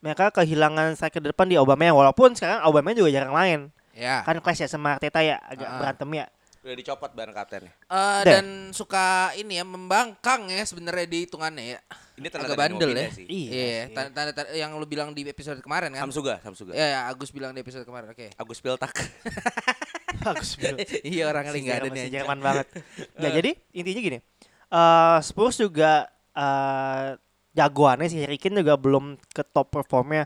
mereka 0.01 0.29
kehilangan 0.29 0.93
striker 0.93 1.17
depan 1.23 1.49
di 1.49 1.57
Aubameyang 1.57 1.97
walaupun 1.97 2.33
sekarang 2.33 2.61
Aubameyang 2.61 2.99
juga 2.99 3.11
jarang 3.13 3.33
main. 3.33 3.59
Ya. 3.95 4.21
Kan 4.21 4.37
clash 4.37 4.59
ya 4.59 4.67
sama 4.67 4.93
Arteta 4.93 5.23
ya 5.23 5.39
agak 5.41 5.65
Ah. 5.65 5.77
berantem 5.79 6.09
ya. 6.13 6.25
Udah 6.61 6.75
dicopot 6.75 7.11
ban 7.13 7.29
kaptennya. 7.29 7.69
Eh, 7.69 8.21
Dan- 8.21 8.25
dan 8.25 8.47
suka 8.73 9.05
ini 9.33 9.55
ya 9.55 9.63
membangkang 9.63 10.49
ya 10.49 10.61
sebenarnya 10.61 11.05
di 11.05 11.17
hitungannya 11.23 11.77
ya. 11.77 11.79
Ini 12.15 12.27
Agak 12.27 12.57
bandel 12.57 12.89
ya. 12.91 13.07
Sih. 13.07 13.23
Iya 13.23 13.51
Iya, 13.51 13.81
tanda, 13.91 14.09
tanda, 14.09 14.31
tanda- 14.33 14.55
yang 14.55 14.71
lu 14.73 14.83
bilang 14.83 15.11
di 15.11 15.21
episode 15.23 15.59
kemarin 15.59 15.93
kan? 15.93 16.01
Samsuga, 16.01 16.41
Samsuga. 16.41 16.71
Ya, 16.71 16.87
ya, 16.89 16.99
Agus 17.05 17.29
bilang 17.29 17.51
di 17.51 17.61
episode 17.61 17.83
kemarin. 17.83 18.09
Oke. 18.09 18.33
Agus 18.33 18.59
Piltak. 18.59 18.89
Bagus 20.25 20.57
banget. 20.57 20.89
iya 21.05 21.27
orang 21.27 21.43
Si 21.43 21.47
kali 21.47 21.59
nggak 21.61 21.77
ada 21.77 21.89
nih. 21.91 22.03
Jerman 22.09 22.39
banget. 22.41 22.67
ya 23.23 23.29
jadi 23.31 23.51
intinya 23.71 24.01
gini. 24.01 24.19
eh 24.65 25.17
Spurs 25.21 25.55
juga 25.55 26.09
eh 26.33 27.15
jagoannya 27.53 28.09
si 28.09 28.19
Harry 28.19 28.35
Kane 28.35 28.59
juga 28.59 28.75
belum 28.75 29.15
ke 29.29 29.43
top 29.45 29.69
performnya. 29.69 30.25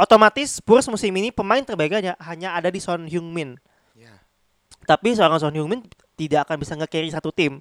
Otomatis 0.00 0.56
Spurs 0.56 0.88
musim 0.88 1.12
ini 1.12 1.28
pemain 1.28 1.60
terbaiknya 1.60 2.16
hanya 2.24 2.56
ada 2.56 2.72
di 2.72 2.80
Son 2.80 3.04
Heung-min. 3.04 3.60
Ya. 3.92 4.16
Tapi 4.88 5.12
seorang 5.12 5.36
Son 5.36 5.52
Heung-min 5.52 5.84
tidak 6.16 6.48
akan 6.48 6.56
bisa 6.56 6.72
nge-carry 6.72 7.12
satu 7.12 7.28
tim 7.28 7.60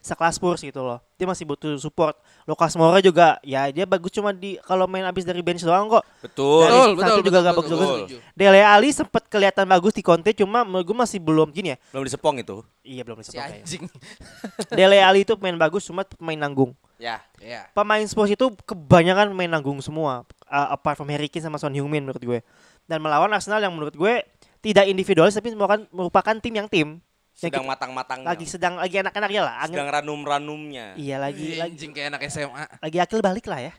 sekelas 0.00 0.40
Spurs 0.40 0.64
gitu 0.64 0.80
loh. 0.80 0.96
Dia 1.20 1.28
masih 1.28 1.44
butuh 1.44 1.76
support. 1.76 2.16
Lucas 2.48 2.72
Moura 2.72 3.04
juga 3.04 3.36
ya 3.44 3.68
dia 3.68 3.84
bagus 3.84 4.08
cuma 4.08 4.32
di 4.32 4.56
kalau 4.64 4.88
main 4.88 5.04
abis 5.04 5.28
dari 5.28 5.44
bench 5.44 5.60
doang 5.60 5.92
kok. 5.92 6.04
Betul. 6.24 6.64
Dari 6.64 6.72
Betul, 6.72 6.88
satu 6.88 6.96
betul, 6.96 7.20
juga 7.20 7.20
betul, 7.20 7.44
gak 7.44 7.52
betul, 7.52 7.60
bagus-bagus. 7.60 7.90
setuju. 8.08 8.16
Dele 8.32 8.60
Ali 8.64 8.88
sempat 8.96 9.22
kelihatan 9.28 9.66
bagus 9.68 9.92
di 9.92 10.00
Conte 10.00 10.32
cuma 10.32 10.64
gue 10.64 10.96
masih 10.96 11.20
belum 11.20 11.52
gini 11.52 11.76
ya. 11.76 11.78
Belum 11.92 12.04
disepong 12.08 12.40
itu. 12.40 12.64
Iya 12.80 13.02
belum 13.04 13.20
Si 13.20 13.22
disebut 13.28 13.36
kayaknya. 13.44 13.60
anjing. 13.60 13.84
Dele 14.80 14.98
Ali 15.04 15.20
itu 15.28 15.36
pemain 15.36 15.58
bagus 15.60 15.84
cuma 15.84 16.00
pemain 16.08 16.38
nanggung. 16.40 16.72
Ya. 16.96 17.20
Ya. 17.36 17.68
Pemain 17.76 18.00
Spurs 18.08 18.32
itu 18.32 18.48
kebanyakan 18.64 19.36
pemain 19.36 19.52
nanggung 19.52 19.84
semua. 19.84 20.24
Uh, 20.50 20.74
apart 20.74 20.98
from 20.98 21.06
Harry 21.14 21.30
Kane 21.30 21.46
sama 21.46 21.62
Son 21.62 21.70
Heung-min 21.70 22.02
menurut 22.02 22.18
gue. 22.18 22.42
Dan 22.90 22.98
melawan 22.98 23.30
Arsenal 23.30 23.62
yang 23.62 23.70
menurut 23.70 23.94
gue 23.94 24.26
tidak 24.58 24.90
individualis 24.90 25.38
tapi 25.38 25.54
merupakan, 25.54 25.86
merupakan 25.94 26.34
tim 26.42 26.54
yang 26.58 26.66
tim. 26.66 26.98
Sedang 27.30 27.62
kita- 27.62 27.70
matang-matangnya. 27.70 28.26
lagi 28.26 28.44
sedang 28.50 28.74
lagi 28.76 28.98
enak-enaknya 28.98 29.40
lah. 29.46 29.54
Angin, 29.62 29.78
sedang 29.78 29.88
ranum-ranumnya. 29.94 30.98
iya 30.98 31.16
lagi 31.22 31.56
lagi 31.56 31.78
Anjing 31.78 31.94
kayak 31.94 32.08
anak 32.12 32.22
SMA. 32.26 32.64
lagi 32.82 32.98
akil 32.98 33.22
balik 33.22 33.46
lah 33.46 33.70
ya. 33.70 33.72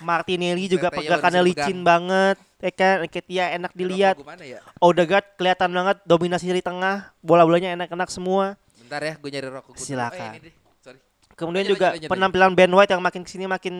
Martinelli 0.00 0.70
juga 0.70 0.88
bisa 0.90 1.18
licin 1.42 1.82
banget. 1.82 2.36
Ya 2.58 2.72
kan, 2.74 3.06
Ketia 3.06 3.54
enak 3.54 3.70
dilihat. 3.70 4.18
Ya? 4.42 4.58
Odegaard 4.82 5.38
kelihatan 5.38 5.70
banget 5.70 6.02
dominasi 6.02 6.50
dari 6.50 6.58
tengah, 6.58 7.14
bola-bolanya 7.22 7.78
enak-enak 7.78 8.10
semua. 8.10 8.58
Bentar 8.82 8.98
ya, 9.04 9.14
gue 9.14 9.30
nyari 9.30 9.48
rokok. 9.52 9.78
Silakan. 9.78 10.32
Ini 10.34 10.50
deh. 10.50 10.54
Sorry. 10.82 10.98
Kemudian 11.38 11.62
Lanjut, 11.62 11.74
juga 11.78 11.86
lanjut, 11.94 12.02
lanjut, 12.02 12.10
penampilan 12.10 12.50
Ben 12.58 12.72
White 12.74 12.92
yang 12.98 13.02
makin 13.04 13.22
ke 13.22 13.30
sini 13.30 13.46
makin 13.46 13.74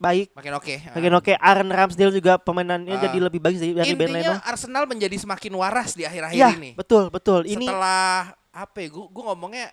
baik. 0.00 0.32
Makin 0.32 0.52
oke. 0.56 0.74
Makin 0.96 1.12
oke. 1.14 1.32
Aaron 1.36 1.68
Ramsdale 1.68 2.10
juga 2.10 2.40
permainannya 2.40 2.96
Ah. 2.96 3.02
jadi 3.04 3.18
lebih 3.20 3.38
bagus 3.38 3.60
dari, 3.60 3.76
dari 3.76 3.92
Ben 3.92 4.08
Leno. 4.08 4.32
Intinya 4.32 4.40
Arsenal 4.42 4.84
menjadi 4.88 5.12
semakin 5.14 5.52
waras 5.52 5.92
di 5.92 6.08
akhir-akhir 6.08 6.40
Iya, 6.40 6.48
ini. 6.56 6.70
betul, 6.72 7.12
betul. 7.12 7.44
Ini 7.44 7.68
Setelah 7.68 8.32
apa 8.50 8.76
ya? 8.80 8.88
Gue 8.88 9.06
gue 9.06 9.22
ngomongnya 9.22 9.68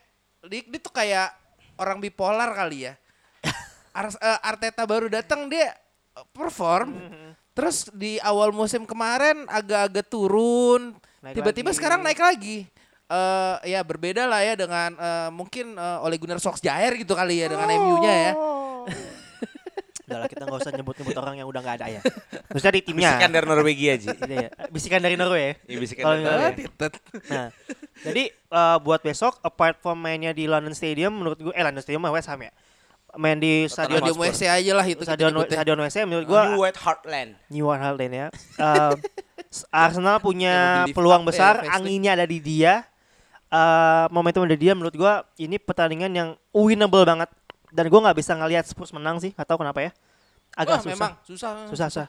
dia, 0.45 0.61
dia 0.67 0.79
tuh 0.83 0.91
kayak 0.91 1.31
orang 1.79 1.97
bipolar 1.97 2.51
kali 2.51 2.91
ya. 2.91 2.93
Ars- 3.97 4.19
eh, 4.19 4.39
Arteta 4.43 4.83
baru 4.83 5.07
datang 5.07 5.47
dia 5.47 5.71
perform. 6.35 6.91
Mm-hmm. 6.91 7.29
Terus 7.55 7.89
di 7.89 8.21
awal 8.21 8.53
musim 8.53 8.85
kemarin 8.85 9.47
agak-agak 9.47 10.05
turun. 10.05 10.93
Tiba-tiba 11.23 11.73
sekarang 11.73 12.05
naik 12.05 12.21
lagi. 12.21 12.69
Eh 13.07 13.55
ya 13.71 13.79
berbeda 13.81 14.27
lah 14.27 14.43
ya 14.43 14.53
dengan 14.53 14.91
eh, 14.93 15.29
mungkin 15.31 15.73
eh, 15.73 16.03
Ole 16.03 16.19
Gunnar 16.19 16.37
Solskjaer 16.37 16.93
gitu 16.99 17.15
kali 17.15 17.39
ya 17.39 17.47
dengan 17.47 17.71
MU-nya 17.71 18.13
ya. 18.13 18.33
Udah 20.07 20.23
lah, 20.23 20.27
kita 20.31 20.47
nggak 20.47 20.59
usah 20.63 20.71
nyebut-nyebut 20.71 21.15
orang 21.19 21.35
yang 21.35 21.47
udah 21.51 21.59
nggak 21.59 21.75
ada 21.83 21.87
ya. 21.99 22.01
Maksudnya 22.55 22.73
di 22.79 22.83
timnya. 22.87 23.11
Bisikan 23.11 23.31
dari 23.35 23.43
Norwegia. 23.43 23.93
Iya, 23.99 24.13
iya. 24.23 24.49
Bisikan 24.71 24.99
dari 25.03 25.15
Norway 25.19 25.41
ya. 25.43 25.53
Iya, 25.67 25.77
bisikan 25.83 26.03
dari 26.07 26.21
Norwegia. 26.23 26.69
Nah, 27.27 27.47
jadi 28.07 28.23
eh, 28.31 28.77
buat 28.87 29.03
besok 29.03 29.35
apart 29.43 29.83
from 29.83 29.99
mainnya 29.99 30.31
di 30.31 30.47
London 30.47 30.71
Stadium 30.71 31.11
menurut 31.11 31.35
gue 31.43 31.51
eh 31.51 31.59
London 31.59 31.83
Stadium 31.83 32.07
mah 32.07 32.15
West 32.15 32.31
Ham 32.31 32.39
ya. 32.39 32.55
Main 33.19 33.35
di 33.35 33.67
Stadion 33.67 33.99
WC 33.99 34.47
aja 34.47 34.71
lah 34.71 34.85
itu 34.87 35.03
kita 35.03 35.19
Stadion 35.19 35.35
nyebutnya. 35.35 35.57
Stadion 35.59 35.79
WC 35.83 35.95
menurut 36.07 36.25
gue 36.31 36.41
New 36.55 36.61
White 36.63 36.79
Heartland. 36.79 37.31
New 37.51 37.65
World 37.67 37.97
Lane 37.99 38.15
ya. 38.15 38.27
Eh, 38.63 38.93
Arsenal 39.75 40.23
punya 40.23 40.87
peluang 40.95 41.27
besar, 41.27 41.67
ya, 41.67 41.75
anginnya 41.75 42.15
ada 42.15 42.23
di 42.23 42.39
dia. 42.39 42.87
Eh 43.51 44.05
momentum 44.07 44.47
ada 44.47 44.55
di 44.55 44.71
dia 44.71 44.71
menurut 44.71 44.95
gua 44.95 45.27
ini 45.35 45.59
pertandingan 45.59 46.11
yang 46.15 46.29
winnable 46.55 47.03
banget 47.03 47.27
dan 47.69 47.85
gua 47.87 47.99
nggak 48.03 48.17
bisa 48.17 48.31
ngelihat 48.33 48.63
Spurs 48.63 48.91
menang 48.91 49.17
sih, 49.17 49.31
atau 49.33 49.55
kenapa 49.55 49.81
ya? 49.81 49.91
Wah, 49.91 50.63
Agak 50.63 50.77
susah. 50.81 50.89
memang 50.89 51.11
susah. 51.21 51.51
Susah, 51.67 51.87
susah. 51.89 52.07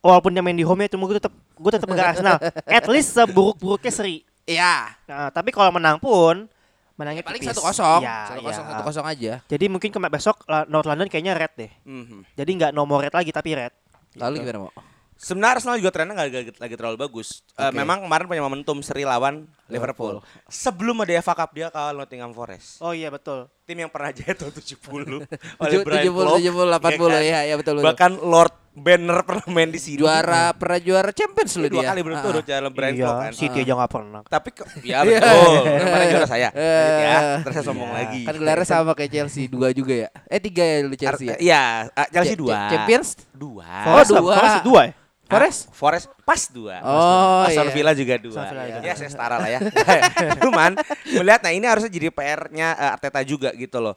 Walaupun 0.00 0.30
dia 0.30 0.42
main 0.42 0.52
di 0.52 0.62
home 0.62 0.82
ya, 0.82 0.90
cuma 0.90 1.06
gue 1.06 1.16
tetap 1.16 1.30
gue 1.30 1.70
tetap 1.70 1.86
pegang 1.86 2.10
Arsenal. 2.10 2.38
At 2.66 2.86
least 2.86 3.14
seburuk-buruknya 3.14 3.92
seri. 3.92 4.26
Iya. 4.42 4.98
Nah, 5.06 5.30
tapi 5.30 5.54
kalau 5.54 5.70
menang 5.70 5.96
pun 5.96 6.50
menangnya 6.92 7.22
Paling 7.22 7.38
tipis. 7.38 7.54
satu 7.54 7.62
kosong, 7.62 8.02
Iya, 8.02 8.16
satu 8.26 8.40
iya. 8.42 8.48
kosong, 8.50 8.64
satu 8.66 8.82
kosong 8.82 9.06
aja. 9.06 9.32
Jadi 9.46 9.64
mungkin 9.66 9.90
kemarin 9.90 10.10
besok 10.12 10.42
North 10.66 10.84
London 10.84 11.06
kayaknya 11.06 11.38
red 11.38 11.54
deh. 11.54 11.70
Mhm. 11.84 12.34
Jadi 12.34 12.50
nggak 12.52 12.72
nomor 12.72 12.98
red 13.00 13.14
lagi 13.14 13.30
tapi 13.30 13.54
red. 13.54 13.70
Lalu 14.18 14.34
Gitu. 14.36 14.44
gimana 14.44 14.58
mau? 14.66 14.72
Sebenarnya 15.14 15.52
Arsenal 15.54 15.78
juga 15.78 15.90
trennya 15.94 16.14
nggak 16.18 16.28
lagi, 16.28 16.50
lagi 16.58 16.74
terlalu 16.74 16.96
bagus. 16.98 17.46
Eh, 17.54 17.62
Oke. 17.62 17.78
memang 17.78 18.02
kemarin 18.02 18.26
punya 18.26 18.42
momentum 18.42 18.82
seri 18.82 19.06
lawan 19.06 19.46
Liverpool. 19.72 20.14
Sebelum 20.46 20.96
ada 21.00 21.12
FA 21.18 21.34
Cup 21.34 21.50
dia 21.50 21.66
kalah 21.66 21.92
Nottingham 21.92 22.30
Forest. 22.30 22.78
Oh 22.78 22.92
iya 22.92 23.08
betul. 23.08 23.48
Tim 23.62 23.78
yang 23.78 23.88
pernah 23.88 24.10
jatuh 24.10 24.52
70 24.54 24.60
oleh 24.92 25.24
Tujuh- 25.58 25.82
Brian 25.82 26.04
70, 26.04 26.12
Clough. 26.12 26.38
70, 26.38 26.76
80 26.76 27.08
kan? 27.08 27.22
ya, 27.22 27.40
ya 27.42 27.54
betul 27.56 27.72
betul. 27.76 27.86
Bahkan 27.88 28.12
Lord 28.20 28.54
Banner 28.72 29.20
pernah 29.20 29.44
main 29.52 29.68
di 29.68 29.76
sini. 29.76 30.00
juara 30.00 30.56
pernah 30.56 30.80
juara 30.80 31.12
Champions 31.12 31.60
loh 31.60 31.68
dua 31.68 31.84
dia. 31.84 31.88
kali 31.92 32.00
belum 32.00 32.16
Ah, 32.16 32.24
turut 32.24 32.40
dalam 32.42 32.72
Brian 32.72 32.96
iya, 32.96 33.04
Clough 33.04 33.20
kan. 33.20 33.32
City 33.36 33.58
aja 33.60 33.72
nggak 33.76 33.92
pernah. 33.92 34.20
Tapi 34.24 34.48
ke, 34.48 34.64
ya 34.88 34.98
betul. 35.04 35.52
Kemarin 35.68 36.06
juara 36.08 36.24
saya. 36.26 36.48
Eh, 36.50 37.00
ya, 37.04 37.18
terus 37.44 37.52
saya 37.52 37.64
sombong 37.64 37.92
iya. 37.92 37.98
lagi. 38.00 38.22
Kan 38.24 38.34
gelarnya 38.34 38.64
sama 38.64 38.92
kayak 38.92 39.10
Chelsea, 39.12 39.44
dua 39.44 39.68
juga 39.70 39.92
ya. 39.94 40.08
Eh 40.24 40.40
tiga 40.40 40.64
ya 40.64 40.76
dulu 40.82 40.96
Chelsea 40.96 41.26
ya. 41.28 41.36
Iya, 41.36 41.62
ah, 41.92 42.08
Chelsea 42.08 42.32
dua. 42.32 42.48
Cha- 42.48 42.70
Champions? 42.72 43.08
dua. 43.30 43.68
Oh, 43.86 44.04
dua. 44.08 44.34
Forest 44.34 44.58
dua 44.64 44.80
ya? 44.82 44.92
Forest? 45.32 45.60
Ah, 45.64 45.72
Forest 45.72 46.06
pas 46.22 46.42
dua. 46.52 46.76
Oh, 46.84 47.48
Aston 47.48 47.68
iya. 47.68 47.74
Villa 47.74 47.92
juga 47.96 48.14
dua. 48.20 48.42
Villa 48.44 48.64
ya, 48.68 48.76
juga. 48.76 48.86
ya, 48.86 48.94
saya 48.94 49.10
setara 49.10 49.36
lah 49.40 49.48
ya. 49.48 49.60
Cuman 50.44 50.76
melihat 51.16 51.40
nah 51.40 51.52
ini 51.52 51.64
harusnya 51.64 51.88
jadi 51.88 52.12
PR-nya 52.12 52.68
eh, 52.76 52.94
Arteta 52.94 53.20
juga 53.24 53.50
gitu 53.56 53.80
loh. 53.80 53.96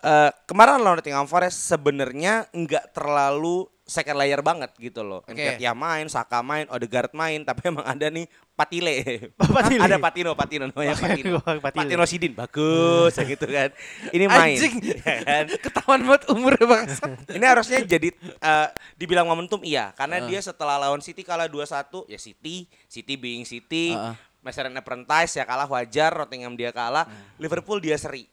Eh, 0.00 0.30
kemarin 0.48 0.80
lawan 0.80 0.96
Nottingham 0.96 1.28
Forest 1.28 1.68
sebenarnya 1.68 2.48
nggak 2.56 2.96
terlalu 2.96 3.68
second 3.90 4.16
layer 4.22 4.40
banget 4.40 4.70
gitu 4.78 5.02
loh. 5.02 5.20
Oke. 5.26 5.34
Nketiah 5.34 5.74
main, 5.74 6.06
Saka 6.06 6.40
main, 6.40 6.64
Odegaard 6.70 7.10
main, 7.12 7.42
tapi 7.42 7.66
emang 7.74 7.84
ada 7.84 8.06
nih 8.08 8.24
Patile. 8.54 9.28
Patile. 9.34 9.82
ada 9.82 9.98
Patino, 10.00 10.30
Patino 10.38 10.64
namanya 10.70 10.94
Patino. 10.96 11.42
Patile. 11.42 11.84
Patino 11.84 12.02
Sidin 12.06 12.32
bagus 12.32 13.12
ya 13.12 13.24
gitu 13.26 13.44
kan. 13.44 13.74
Ini 14.14 14.24
main. 14.30 14.56
Anjing. 14.56 14.74
ya 14.88 15.16
kan? 15.26 15.44
Ketahuan 15.58 16.00
banget 16.06 16.22
umurnya 16.32 16.64
bangsa. 16.64 17.04
Ini 17.36 17.44
harusnya 17.44 17.78
jadi 17.84 18.08
eh, 18.22 18.68
dibilang 18.96 19.26
momentum 19.28 19.60
iya 19.66 19.92
karena 19.92 20.22
Heeh. 20.22 20.32
dia 20.32 20.40
setelah 20.40 20.80
lawan 20.80 21.04
City 21.04 21.26
kalah 21.26 21.50
2-1 21.50 22.08
ya 22.08 22.16
City, 22.16 22.70
City 22.88 23.14
being 23.20 23.44
City, 23.44 23.92
Heeh. 23.92 24.14
Mason 24.40 24.72
Apprentice 24.72 25.36
ya 25.36 25.44
kalah 25.44 25.68
wajar, 25.68 26.16
Nottingham 26.16 26.56
dia 26.56 26.72
kalah, 26.72 27.04
Liverpool 27.36 27.76
dia 27.82 28.00
seri. 28.00 28.24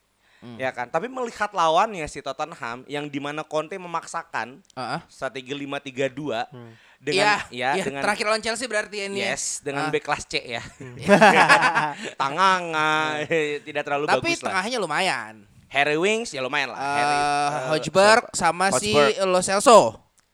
Ya 0.56 0.70
kan, 0.70 0.86
tapi 0.86 1.06
melihat 1.06 1.50
lawannya 1.50 2.06
si 2.06 2.22
Tottenham 2.22 2.86
yang 2.86 3.06
di 3.06 3.18
mana 3.18 3.42
Conte 3.42 3.74
memaksakan 3.74 4.62
Heeh. 4.72 5.00
strategi 5.08 5.50
5-3-2 5.52 6.46
dengan 7.00 7.26
Iya, 7.26 7.34
ya, 7.50 7.70
iya, 7.74 7.84
dengan 7.84 8.02
terakhir 8.02 8.26
lawan 8.26 8.42
Chelsea 8.42 8.66
berarti 8.66 8.98
ini. 9.04 9.18
ya. 9.20 9.34
Yes, 9.34 9.60
dengan 9.60 9.86
Ah. 9.86 9.92
back 9.92 10.04
kelas 10.04 10.24
C 10.24 10.34
ya. 10.40 10.62
Tanganga 12.16 13.22
tidak 13.62 13.84
terlalu 13.84 14.06
Tapi 14.06 14.22
bagus 14.24 14.40
lah. 14.40 14.50
tengahnya 14.52 14.78
lumayan. 14.78 15.34
Harry 15.68 16.00
Wings 16.00 16.32
ya 16.32 16.40
lumayan 16.40 16.72
lah. 16.72 16.80
Harry, 16.80 17.12
Eh 17.12 17.20
eh, 17.20 17.68
Hojberg 17.70 18.24
siapa? 18.26 18.38
sama 18.38 18.66
si 18.74 18.94
Hotspur. 18.94 19.28
Lo 19.28 19.42
Celso. 19.42 19.80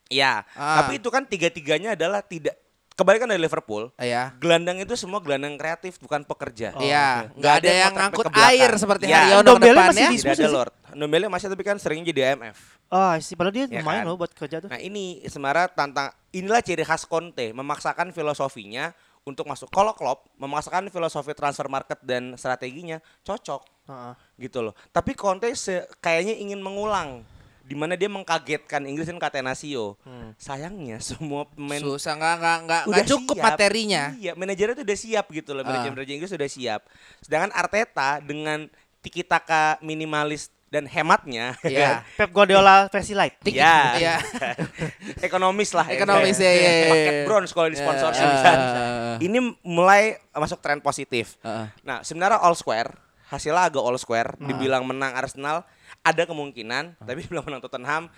Iya, 0.06 0.44
Ah. 0.52 0.78
tapi 0.80 1.02
itu 1.02 1.08
kan 1.08 1.24
tiga-tiganya 1.24 1.96
adalah 1.96 2.20
tidak 2.20 2.54
kebalikan 2.94 3.26
dari 3.26 3.38
Liverpool. 3.38 3.90
Iya. 3.96 4.32
Gelandang 4.38 4.78
itu 4.78 4.94
semua 4.94 5.18
gelandang 5.18 5.54
kreatif 5.54 5.98
bukan 5.98 6.22
pekerja. 6.22 6.74
Iya, 6.76 7.28
oke. 7.28 7.38
nggak 7.38 7.54
ada 7.56 7.70
yang 7.70 7.92
ngangkut 7.92 8.26
air 8.32 8.70
seperti 8.74 9.04
Iya. 9.06 9.18
Haryono 9.20 9.38
ke 9.38 9.44
Ndombele 9.44 9.70
depan 9.72 9.88
masih 9.88 9.98
ya. 9.98 10.06
di- 10.06 10.14
Tidak 10.14 10.30
Diskusi 10.30 10.42
ada. 10.42 10.52
Lord. 10.52 10.72
Ndombele 10.94 11.26
masih 11.26 11.46
tapi 11.48 11.62
kan 11.62 11.76
sering 11.76 12.00
jadi 12.00 12.20
IMF. 12.32 12.58
Oh, 12.86 13.12
sih 13.18 13.34
padahal 13.34 13.52
dia 13.52 13.64
Ya 13.68 13.80
lumayan 13.80 14.00
kan? 14.00 14.08
loh 14.08 14.16
buat 14.16 14.30
kerja 14.30 14.56
tuh. 14.58 14.68
Nah 14.68 14.78
ini 14.78 15.04
sebenarnya 15.24 15.66
tantang 15.68 16.08
inilah 16.30 16.62
ciri 16.62 16.82
khas 16.82 17.02
Conte 17.02 17.50
memaksakan 17.50 18.14
filosofinya 18.14 18.94
untuk 19.22 19.44
masuk. 19.44 19.66
Kalau 19.68 19.90
Klopp 19.92 20.30
memaksakan 20.36 20.86
filosofi 20.88 21.32
transfer 21.32 21.66
market 21.66 21.98
dan 22.00 22.36
strateginya 22.36 23.02
cocok 23.20 23.66
Heeh. 23.84 24.12
gitu 24.38 24.62
loh. 24.62 24.76
Tapi 24.88 25.12
Conte 25.12 25.50
kayaknya 25.98 26.36
ingin 26.36 26.60
mengulang 26.60 27.26
di 27.64 27.72
mana 27.72 27.96
dia 27.96 28.06
mengkagetkan 28.06 28.84
Inggris 28.84 29.08
dan 29.08 29.16
Catenaccio. 29.16 29.96
Hmm. 30.04 30.36
Sayangnya 30.36 31.00
semua 31.00 31.48
pemain 31.48 31.80
Susah 31.80 32.12
nggak 32.12 32.36
nggak 32.36 32.58
nggak 32.62 32.82
udah 32.86 33.04
cukup 33.04 33.36
siap. 33.36 33.46
materinya. 33.48 34.02
Iya, 34.14 34.32
manajernya 34.34 34.74
tuh 34.76 34.84
udah 34.84 34.98
siap 34.98 35.26
gitu 35.30 35.50
loh. 35.50 35.62
Ah. 35.62 35.72
Manajer-manajer 35.72 36.14
Inggris 36.14 36.30
sudah 36.30 36.46
siap. 36.46 36.80
Sedangkan 37.18 37.50
Arteta 37.50 38.20
dengan 38.20 38.68
tiki 39.00 39.24
taka 39.24 39.80
minimalis 39.80 40.52
dan 40.68 40.84
hematnya, 40.84 41.54
Iya. 41.62 42.02
Pep 42.18 42.30
Guardiola 42.30 42.90
versi 42.90 43.14
light. 43.14 43.38
Tik- 43.40 43.54
Ya. 43.54 43.94
Iya. 43.94 44.14
ekonomis 45.22 45.70
lah. 45.70 45.86
ya. 45.86 45.94
Ekonomis 45.96 46.36
ya, 46.36 46.50
iya, 46.50 46.70
iya, 46.74 46.86
Paket 46.90 47.14
iya. 47.14 47.24
bronze 47.24 47.52
kalau 47.52 47.68
di 47.70 47.78
sponsorship. 47.78 48.26
Iya, 48.26 48.40
kan. 48.42 48.58
iya, 48.58 48.72
iya. 48.74 49.14
Ini 49.22 49.38
mulai 49.62 50.02
masuk 50.30 50.58
tren 50.58 50.80
positif. 50.80 51.38
Heeh. 51.40 51.70
Nah, 51.82 52.02
sebenarnya 52.02 52.42
all 52.42 52.54
square, 52.54 52.90
hasilnya 53.30 53.62
agak 53.64 53.80
all 53.80 53.94
square. 53.96 54.34
Dibilang 54.36 54.82
menang 54.82 55.14
Arsenal, 55.14 55.62
ada 56.04 56.22
kemungkinan, 56.22 57.00
tapi 57.00 57.24
bilang 57.24 57.42
menang 57.42 57.58
Tottenham, 57.58 58.12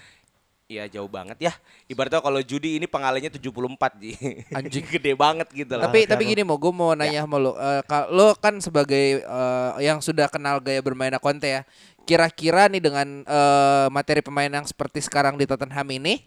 ya 0.66 0.90
jauh 0.90 1.07
banget 1.07 1.38
ya. 1.40 1.53
Ibaratnya 1.87 2.18
kalau 2.18 2.42
judi 2.42 2.77
ini 2.77 2.85
pengalinya 2.85 3.31
74 3.31 3.46
ji. 3.96 4.12
Anjing. 4.51 4.83
Gede 4.99 5.14
banget 5.14 5.46
gitu 5.49 5.72
loh. 5.72 5.87
Tapi 5.87 6.03
tapi 6.05 6.27
gini 6.27 6.42
mau 6.42 6.59
gue 6.59 6.68
mau 6.68 6.90
nanya 6.92 7.22
sama 7.22 7.38
lo, 7.38 7.55
Eh, 7.55 7.83
kal- 7.87 8.11
lo 8.11 8.35
kan 8.35 8.59
sebagai 8.59 9.22
eh, 9.22 9.70
yang 9.81 10.03
sudah 10.03 10.27
kenal 10.27 10.59
gaya 10.59 10.83
bermainnya 10.83 11.16
Conte 11.16 11.46
ya. 11.46 11.62
Kira-kira 12.03 12.66
nih 12.66 12.83
dengan 12.83 13.22
eh, 13.22 13.87
materi 13.88 14.18
pemain 14.20 14.51
yang 14.53 14.66
seperti 14.66 14.99
sekarang 15.01 15.35
di 15.35 15.46
Tottenham 15.46 15.87
ini, 15.88 16.18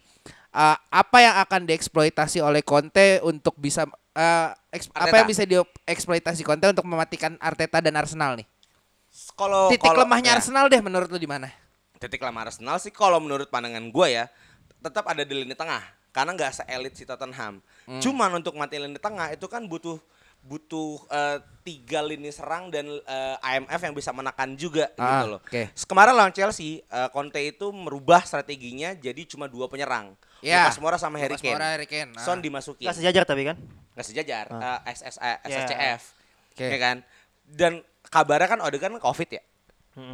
eh, 0.49 0.77
apa 0.79 1.17
yang 1.19 1.35
akan 1.41 1.67
dieksploitasi 1.67 2.39
oleh 2.39 2.63
Conte 2.63 3.19
untuk 3.19 3.59
bisa 3.59 3.83
eh, 4.15 4.47
eks- 4.71 4.87
apa 4.89 5.03
Arteta. 5.03 5.17
yang 5.19 5.27
bisa 5.27 5.43
dieksploitasi 5.43 6.47
Conte 6.47 6.71
untuk 6.71 6.83
mematikan 6.83 7.35
Arteta 7.37 7.79
dan 7.79 7.91
Arsenal 7.93 8.39
nih? 8.39 8.47
Kalau 9.35 9.67
Titik 9.67 9.83
kalau- 9.85 10.03
lemahnya 10.03 10.31
ya, 10.31 10.37
Arsenal 10.37 10.65
deh 10.67 10.79
menurut 10.79 11.07
lo 11.07 11.17
di 11.17 11.27
mana? 11.27 11.51
Titik 11.95 12.19
lemah 12.19 12.47
Arsenal 12.47 12.79
sih 12.79 12.89
kalau 12.89 13.19
menurut 13.19 13.47
pandangan 13.47 13.83
gue 13.83 14.07
ya, 14.09 14.25
tetap 14.79 15.03
ada 15.05 15.21
di 15.21 15.33
lini 15.35 15.53
tengah. 15.53 15.83
Karena 16.09 16.33
nggak 16.33 16.51
seelit 16.57 16.93
si 16.93 17.03
Tottenham. 17.03 17.59
Hmm. 17.85 18.01
Cuman 18.01 18.33
untuk 18.33 18.55
mati 18.55 18.79
lini 18.79 18.97
tengah 18.97 19.29
itu 19.29 19.45
kan 19.45 19.63
butuh 19.63 19.99
butuh 20.39 21.03
eh, 21.05 21.37
tiga 21.61 21.99
lini 21.99 22.31
serang 22.31 22.71
dan 22.71 22.87
eh, 22.87 23.35
IMF 23.45 23.75
yang 23.77 23.91
bisa 23.91 24.09
menekan 24.09 24.55
juga 24.55 24.87
Ah, 24.95 25.19
gitu 25.21 25.35
loh. 25.35 25.39
oke. 25.43 25.63
Kemarin 25.85 26.13
lawan 26.15 26.31
Chelsea, 26.31 26.79
eh, 26.79 27.09
Conte 27.11 27.43
itu 27.43 27.67
merubah 27.69 28.23
strateginya 28.23 28.95
jadi 28.95 29.19
cuma 29.27 29.45
dua 29.45 29.67
penyerang. 29.67 30.15
Ya. 30.39 30.63
Lucas 30.63 30.79
Moura 30.79 30.95
sama 30.95 31.19
Harry 31.19 31.35
Lucas 31.35 31.43
Kane. 31.43 31.53
Moura, 31.53 31.67
Harry 31.75 31.85
Kane, 31.85 32.15
ah. 32.15 32.23
Son 32.23 32.39
dimasukin. 32.39 32.87
Gak 32.87 32.95
sejajar 32.95 33.27
tapi 33.27 33.43
kan. 33.43 33.59
Nggak 33.93 34.07
sejajar. 34.07 34.45
Ah. 34.49 34.79
eh, 34.81 34.95
SS, 34.95 35.15
eh, 35.19 35.27
Ya. 35.27 35.37
SSCF. 35.59 36.01
Oke. 36.55 36.65
Ya 36.65 36.79
kan? 36.79 36.97
Dan 37.49 37.81
kabarnya 38.13 38.47
kan 38.47 38.59
Odegaard 38.61 38.93
kan 38.97 39.01
Covid 39.01 39.29
ya 39.33 39.43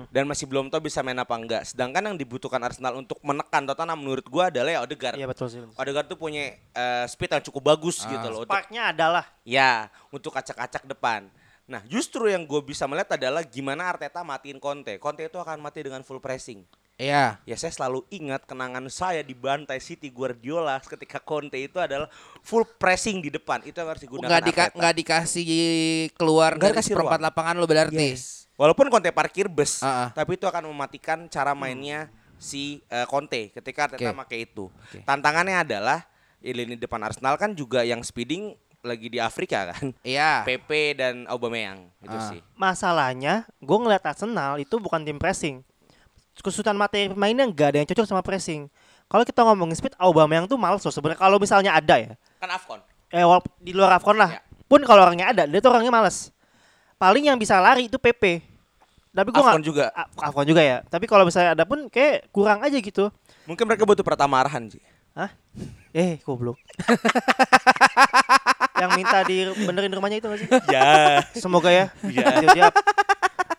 dan 0.10 0.26
masih 0.26 0.50
belum 0.50 0.71
tahu 0.74 0.89
bisa 0.89 1.06
main 1.06 1.17
apa 1.19 1.36
enggak. 1.38 1.62
Sedangkan 1.67 2.02
yang 2.02 2.17
dibutuhkan 2.17 2.58
Arsenal 2.63 2.98
untuk 2.98 3.21
menekan 3.21 3.69
Tottenham 3.69 4.00
menurut 4.02 4.26
gua 4.26 4.50
adalah 4.50 4.71
ya 4.71 4.80
Odegaard. 4.82 5.17
Iya 5.19 5.28
betul 5.30 5.48
sih. 5.52 5.62
Odegaard 5.62 6.08
tuh 6.10 6.17
punya 6.17 6.58
eh, 6.58 7.06
speed 7.06 7.30
yang 7.38 7.43
cukup 7.45 7.76
bagus 7.76 8.02
Ah. 8.02 8.10
gitu 8.17 8.28
loh. 8.34 8.41
Sparknya 8.48 8.89
adalah 8.95 9.24
ya, 9.45 9.91
untuk 10.10 10.34
acak-acak 10.34 10.89
depan. 10.89 11.30
Nah, 11.65 11.82
justru 11.89 12.30
yang 12.30 12.45
gue 12.45 12.62
bisa 12.62 12.86
melihat 12.86 13.17
adalah 13.17 13.41
gimana 13.41 13.89
Arteta 13.89 14.21
matiin 14.21 14.62
Conte. 14.62 15.02
Conte 15.02 15.26
itu 15.26 15.38
akan 15.38 15.58
mati 15.62 15.82
dengan 15.82 16.06
full 16.06 16.21
pressing. 16.21 16.62
Iya. 16.95 17.43
Ya 17.43 17.55
saya 17.55 17.69
selalu 17.69 18.08
ingat 18.10 18.43
kenangan 18.43 18.88
saya 18.88 19.19
di 19.19 19.31
bantai 19.31 19.77
City 19.77 20.08
Guardiola 20.08 20.79
ketika 20.79 21.19
Conte 21.19 21.60
itu 21.60 21.75
adalah 21.75 22.08
full 22.39 22.63
pressing 22.63 23.19
di 23.19 23.27
depan. 23.27 23.60
Itu 23.62 23.77
yang 23.77 23.89
harus 23.89 24.01
digunakan 24.01 24.29
Nggak 24.29 24.43
dika- 24.45 24.71
nggak 24.71 24.95
dikasih 24.95 25.47
keluar 26.13 26.51
Nggak 26.51 26.62
dari 26.62 26.71
dikasih 26.73 26.89
seperempat 26.89 27.19
ruang. 27.19 27.27
lapangan 27.27 27.55
lo 27.55 27.65
berarti. 27.65 28.08
Yes. 28.12 28.47
Walaupun 28.55 28.88
Conte 28.88 29.12
parkir 29.12 29.51
bus, 29.51 29.84
Ah, 29.84 30.08
ah. 30.08 30.10
tapi 30.10 30.39
itu 30.39 30.47
akan 30.47 30.71
mematikan 30.71 31.27
cara 31.27 31.51
mainnya 31.51 32.08
si 32.38 32.79
eh, 32.88 33.03
Conte 33.03 33.51
ketika 33.51 33.91
Arteta 33.91 34.10
Oke. 34.10 34.19
pakai 34.21 34.38
itu. 34.41 34.71
Oke. 34.71 35.03
Tantangannya 35.03 35.60
adalah 35.62 36.08
di 36.38 36.53
lini 36.53 36.75
depan 36.75 37.01
Arsenal 37.01 37.36
kan 37.36 37.51
juga 37.51 37.81
yang 37.81 37.99
speeding 37.99 38.55
lagi 38.79 39.10
di 39.10 39.19
Afrika 39.19 39.67
kan. 39.67 39.91
Iya. 39.99 40.47
PP 40.47 40.69
dan 40.95 41.27
Aubameyang 41.27 41.91
itu 41.99 42.15
Ah. 42.15 42.29
sih. 42.29 42.39
masalahnya 42.55 43.43
gue 43.58 43.77
ngeliat 43.77 44.05
Arsenal 44.05 44.55
itu 44.55 44.77
bukan 44.77 45.03
tim 45.03 45.17
pressing. 45.17 45.60
Kesulitan 46.43 46.76
materi 46.76 47.10
pemainnya 47.10 47.48
nggak 47.48 47.67
ada 47.74 47.78
yang 47.82 47.88
cocok 47.88 48.06
sama 48.06 48.21
pressing. 48.21 48.67
Kalau 49.06 49.21
kita 49.21 49.45
ngomongin 49.45 49.78
speed, 49.78 49.93
Aubameyang 50.02 50.50
tuh 50.50 50.58
males 50.58 50.82
loh 50.82 50.93
sebenarnya. 50.93 51.21
Kalau 51.21 51.38
misalnya 51.38 51.78
ada 51.78 51.95
ya, 52.02 52.12
Kan 52.41 52.50
Afcon. 52.50 52.82
eh 53.13 53.21
di 53.62 53.71
luar 53.71 54.02
Afcon 54.02 54.17
lah. 54.17 54.38
Ya. 54.38 54.41
Pun 54.65 54.82
kalau 54.82 55.06
orangnya 55.06 55.30
ada, 55.30 55.43
dia 55.45 55.62
tuh 55.62 55.69
orangnya 55.69 55.93
males. 55.93 56.34
Paling 56.98 57.30
yang 57.30 57.38
bisa 57.38 57.62
lari 57.62 57.86
itu 57.86 58.02
PP. 58.02 58.41
Tapi 59.13 59.30
gue 59.30 59.39
Afcon 59.39 59.63
juga. 59.63 59.93
Afcon 59.95 60.45
juga 60.50 60.62
ya. 60.65 60.82
Tapi 60.89 61.06
kalau 61.06 61.24
misalnya 61.24 61.54
ada 61.54 61.63
pun 61.63 61.86
kayak 61.88 62.34
kurang 62.34 62.65
aja 62.65 62.76
gitu. 62.82 63.13
Mungkin 63.45 63.63
mereka 63.69 63.86
butuh 63.86 64.02
Pratama 64.02 64.41
Arhan 64.41 64.74
sih. 64.74 64.82
Hah? 65.15 65.32
Eh, 65.95 66.19
goblok. 66.26 66.60
yang 68.84 68.91
minta 69.00 69.24
di 69.24 69.48
benerin 69.63 69.95
rumahnya 69.95 70.19
itu 70.19 70.28
gak 70.28 70.39
sih? 70.43 70.50
ya. 70.67 71.24
Semoga 71.32 71.71
ya. 71.71 71.88
Iya. 72.04 72.26
Dia, 72.43 72.48
dia 72.52 72.65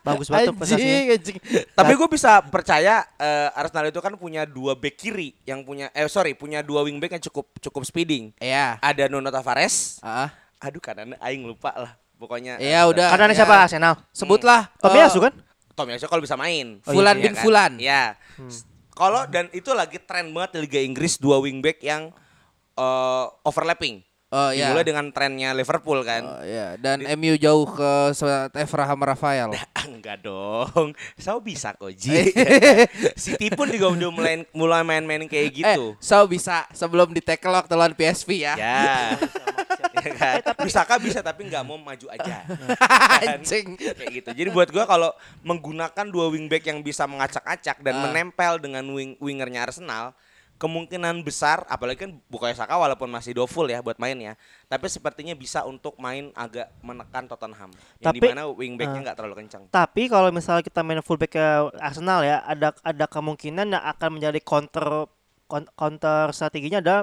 bagus 0.06 0.26
banget. 0.30 0.54
Anjing, 0.54 1.04
anjing. 1.12 1.36
Tapi 1.74 1.92
gue 1.92 2.08
bisa 2.08 2.38
percaya 2.46 3.02
eh, 3.18 3.48
Arsenal 3.52 3.90
itu 3.90 3.98
kan 3.98 4.14
punya 4.14 4.46
dua 4.46 4.78
back 4.78 4.94
kiri 4.94 5.34
yang 5.42 5.66
punya 5.66 5.90
eh 5.90 6.06
sorry 6.06 6.32
punya 6.32 6.62
dua 6.62 6.86
wing 6.86 7.02
back 7.02 7.18
yang 7.18 7.24
cukup 7.26 7.50
cukup 7.58 7.82
speeding. 7.82 8.30
Iya. 8.38 8.78
Ada 8.78 9.10
Nuno 9.10 9.28
Tavares. 9.28 9.98
Ah. 10.00 10.30
Aduh 10.62 10.78
kanan 10.78 11.18
aing 11.18 11.42
lupa 11.42 11.74
lah. 11.74 11.92
Pokoknya 12.16 12.56
Iya, 12.56 12.86
eh, 12.86 12.88
udah. 12.88 13.12
Karena 13.12 13.28
Ya. 13.28 13.38
siapa 13.42 13.54
Arsenal? 13.60 13.94
Sebutlah. 14.08 14.72
Tomiyasu 14.80 15.20
eh, 15.20 15.22
kan? 15.28 15.32
Tomiyasu 15.76 16.06
kalau 16.08 16.24
bisa 16.24 16.38
main. 16.38 16.80
Oh, 16.86 16.88
iya 16.88 16.96
Fulan 16.96 17.16
sih. 17.18 17.24
bin 17.26 17.34
Fulan. 17.36 17.72
Ya. 17.76 18.02
Kalau 18.96 19.28
dan 19.28 19.52
itu 19.52 19.68
lagi 19.76 20.00
tren 20.00 20.32
banget 20.32 20.56
di 20.56 20.58
Liga 20.64 20.80
Inggris 20.80 21.20
dua 21.20 21.36
wingback 21.42 21.82
yang 21.84 22.14
eh, 22.72 23.24
overlapping. 23.42 24.05
Oh 24.26 24.50
iya. 24.50 24.74
Dimulai 24.74 24.82
dengan 24.82 25.06
trennya 25.14 25.54
Liverpool 25.54 26.02
kan. 26.02 26.22
Oh, 26.26 26.42
iya. 26.42 26.74
Dan 26.74 27.06
MU 27.14 27.38
jauh 27.38 27.62
ke 27.62 28.10
Abraham 28.58 29.00
Rafael. 29.06 29.54
Enggak 29.86 30.26
dong. 30.26 30.90
Saya 31.22 31.38
bisa 31.38 31.70
kok 31.78 31.94
Ji. 31.94 32.34
City 33.22 33.54
pun 33.54 33.70
juga 33.70 33.94
udah 33.94 34.10
mulai 34.10 34.34
mulai 34.50 34.82
main-main 34.82 35.30
kayak 35.30 35.48
gitu. 35.54 35.94
Eh, 35.94 36.02
so 36.02 36.26
bisa 36.26 36.66
sebelum 36.74 37.14
di 37.14 37.22
tackle 37.22 37.54
waktu 37.54 37.78
lawan 37.78 37.94
PSV 37.94 38.30
ya. 38.34 38.54
Ya. 38.58 38.86
Ya 39.96 40.12
kan? 40.12 40.36
Bisa 40.60 40.84
kah 40.84 41.00
bisa 41.00 41.24
tapi 41.24 41.48
nggak 41.48 41.64
mau 41.64 41.80
maju 41.80 42.06
aja. 42.12 42.44
Kan? 42.44 43.40
Anjing. 43.40 43.80
Kayak 43.80 44.12
gitu. 44.12 44.28
Jadi 44.36 44.48
buat 44.52 44.68
gua 44.68 44.84
kalau 44.84 45.08
menggunakan 45.40 46.06
dua 46.12 46.28
wingback 46.28 46.68
yang 46.68 46.84
bisa 46.84 47.08
mengacak-acak 47.08 47.80
dan 47.80 47.94
Ah. 47.96 48.02
menempel 48.04 48.60
dengan 48.60 48.84
wing 48.92 49.16
wingernya 49.16 49.64
Arsenal, 49.64 50.12
kemungkinan 50.56 51.20
besar 51.20 51.68
apalagi 51.68 52.08
kan 52.08 52.10
Bukayo 52.32 52.56
Saka 52.56 52.80
walaupun 52.80 53.12
masih 53.12 53.36
doful 53.36 53.68
ya 53.68 53.84
buat 53.84 54.00
mainnya, 54.00 54.40
tapi 54.66 54.88
sepertinya 54.88 55.36
bisa 55.36 55.62
untuk 55.68 55.96
main 56.00 56.32
agak 56.32 56.72
menekan 56.80 57.28
Tottenham. 57.28 57.70
Yang 58.00 58.06
Tapi- 58.08 58.18
di 58.18 58.28
mana 58.32 58.42
wingbacknya 58.48 59.00
ah. 59.00 59.04
nggak 59.12 59.16
terlalu 59.20 59.34
kencang. 59.44 59.62
Tapi 59.68 60.02
kalau 60.08 60.32
misalnya 60.32 60.64
kita 60.64 60.80
main 60.80 61.04
fullback 61.04 61.36
ke 61.36 61.46
Arsenal 61.76 62.24
ya, 62.24 62.40
ada 62.42 62.72
ada 62.80 63.04
kemungkinan 63.04 63.76
yang 63.76 63.84
akan 63.84 64.10
menjadi 64.16 64.40
counter 64.40 65.08
counter 65.76 66.32
strateginya 66.34 66.80
ada 66.82 66.96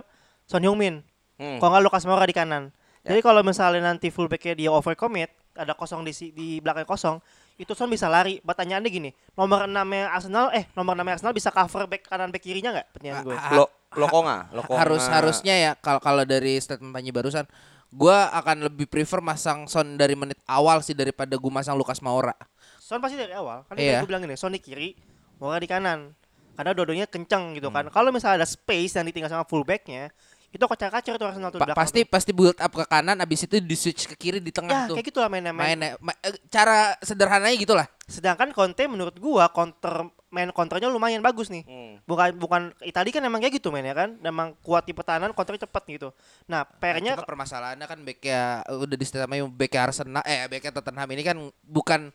Son 0.49 0.59
Heung-min. 0.59 0.99
Hmm. 1.39 1.57
Kalau 1.61 1.69
nggak 1.77 1.83
Lucas 1.87 2.03
Moura 2.03 2.27
di 2.27 2.35
kanan. 2.35 2.73
Ya. 3.03 3.13
Jadi 3.15 3.19
kalau 3.21 3.41
misalnya 3.43 3.81
nanti 3.93 4.09
fullbacknya 4.11 4.53
dia 4.55 4.69
overcommit, 4.71 5.31
ada 5.55 5.77
kosong 5.77 6.03
di 6.03 6.11
si- 6.11 6.33
di 6.33 6.57
belakang 6.59 6.87
kosong, 6.87 7.21
itu 7.55 7.71
Son 7.73 7.87
bisa 7.87 8.07
lari. 8.07 8.39
Pertanyaannya 8.39 8.89
gini, 8.89 9.09
nomor 9.33 9.65
6 9.65 9.75
Arsenal 10.07 10.49
eh 10.51 10.65
nomor 10.73 10.93
6 10.93 11.05
Arsenal 11.07 11.33
bisa 11.33 11.49
cover 11.49 11.85
back 11.85 12.05
kanan 12.05 12.29
back 12.29 12.41
kirinya 12.41 12.73
nggak? 12.73 12.87
Pertanyaan 12.93 13.21
gue. 13.23 13.35
Ah, 13.35 13.51
Lo 13.53 13.65
Lokonga, 13.93 14.49
Lokonga. 14.49 14.79
Harus 14.81 15.05
harusnya 15.05 15.53
ya 15.53 15.71
kalau 15.75 16.01
kalau 16.01 16.25
dari 16.25 16.57
statement 16.57 16.89
Panji 16.89 17.13
barusan 17.13 17.45
gua 17.93 18.33
akan 18.33 18.65
lebih 18.65 18.89
prefer 18.89 19.21
masang 19.21 19.69
Son 19.69 19.85
dari 19.93 20.17
menit 20.17 20.41
awal 20.49 20.81
sih 20.81 20.97
daripada 20.97 21.37
gua 21.37 21.61
masang 21.61 21.77
Lukas 21.77 22.01
Moura. 22.01 22.33
Son 22.81 22.97
pasti 22.97 23.13
dari 23.13 23.37
awal. 23.37 23.61
Kan 23.69 23.77
Iya. 23.77 24.01
gue 24.01 24.09
bilang 24.09 24.19
gini, 24.19 24.33
Son 24.33 24.49
di 24.49 24.57
kiri, 24.57 24.97
Moura 25.37 25.61
di 25.61 25.69
kanan. 25.69 26.09
Karena 26.53 26.73
dua-duanya 26.73 27.05
kenceng 27.05 27.53
gitu 27.53 27.69
Hmm. 27.69 27.77
kan. 27.81 27.85
Kalau 27.89 28.09
misalnya 28.09 28.41
ada 28.41 28.49
space 28.49 28.97
yang 28.97 29.05
ditinggal 29.05 29.29
sama 29.29 29.45
fullbacknya, 29.45 30.09
Itu 30.53 30.63
kacau-kacau 30.63 31.17
tuh 31.17 31.25
Arsenal 31.25 31.49
tuh 31.49 31.57
Pa- 31.57 31.73
pasti 31.73 32.05
tuh. 32.05 32.13
pasti 32.13 32.29
build 32.29 32.53
up 32.55 32.69
ke 32.69 32.85
kanan 32.85 33.17
abis 33.17 33.43
itu 33.43 33.57
di 33.57 33.73
switch 33.73 34.05
ke 34.05 34.15
kiri 34.15 34.37
di 34.37 34.47
Ya 34.47 34.55
tengah 34.55 34.85
tuh. 34.85 34.95
kayak 34.95 35.07
gitu 35.09 35.17
lah 35.17 35.27
mainnya 35.27 35.49
main. 35.49 35.73
Mainnya 35.73 35.97
ma- 35.97 36.13
eh, 36.15 36.37
cara 36.47 36.93
sederhananya 37.01 37.57
gitu 37.57 37.73
lah. 37.73 37.89
Sedangkan 38.05 38.53
Conte 38.53 38.85
menurut 38.85 39.17
gua 39.17 39.49
counter 39.49 40.05
main 40.29 40.49
counternya 40.49 40.87
lumayan 40.87 41.19
bagus 41.19 41.49
nih. 41.49 41.61
Hmm. 41.63 41.93
Bukan 42.03 42.37
bukan 42.37 42.61
Itali 42.79 43.09
kan 43.09 43.21
emang 43.21 43.41
kayak 43.41 43.57
gitu 43.57 43.73
mainnya 43.73 43.97
kan. 43.97 44.13
Emang 44.19 44.53
kuat 44.59 44.83
di 44.83 44.93
pertahanan, 44.93 45.33
counternya 45.33 45.65
cepet 45.65 45.83
gitu. 45.91 46.09
Nah, 46.45 46.61
PR-nya 46.63 47.17
Cuma 47.17 47.25
permasalahannya 47.25 47.85
kan 47.85 47.99
backnya 47.99 48.41
udah 48.67 48.93
di 48.93 49.05
namanya 49.15 49.43
backnya 49.47 49.81
Arsenal 49.83 50.23
eh 50.23 50.45
backnya 50.47 50.71
Tottenham 50.71 51.09
ini 51.09 51.23
kan 51.23 51.37
bukan 51.61 52.13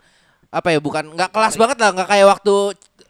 apa 0.48 0.68
ya 0.70 0.78
bukan 0.78 1.12
nggak 1.12 1.28
kelas 1.28 1.58
banget 1.58 1.76
lah 1.76 1.90
nggak 1.92 2.08
kayak 2.08 2.26
waktu 2.28 2.54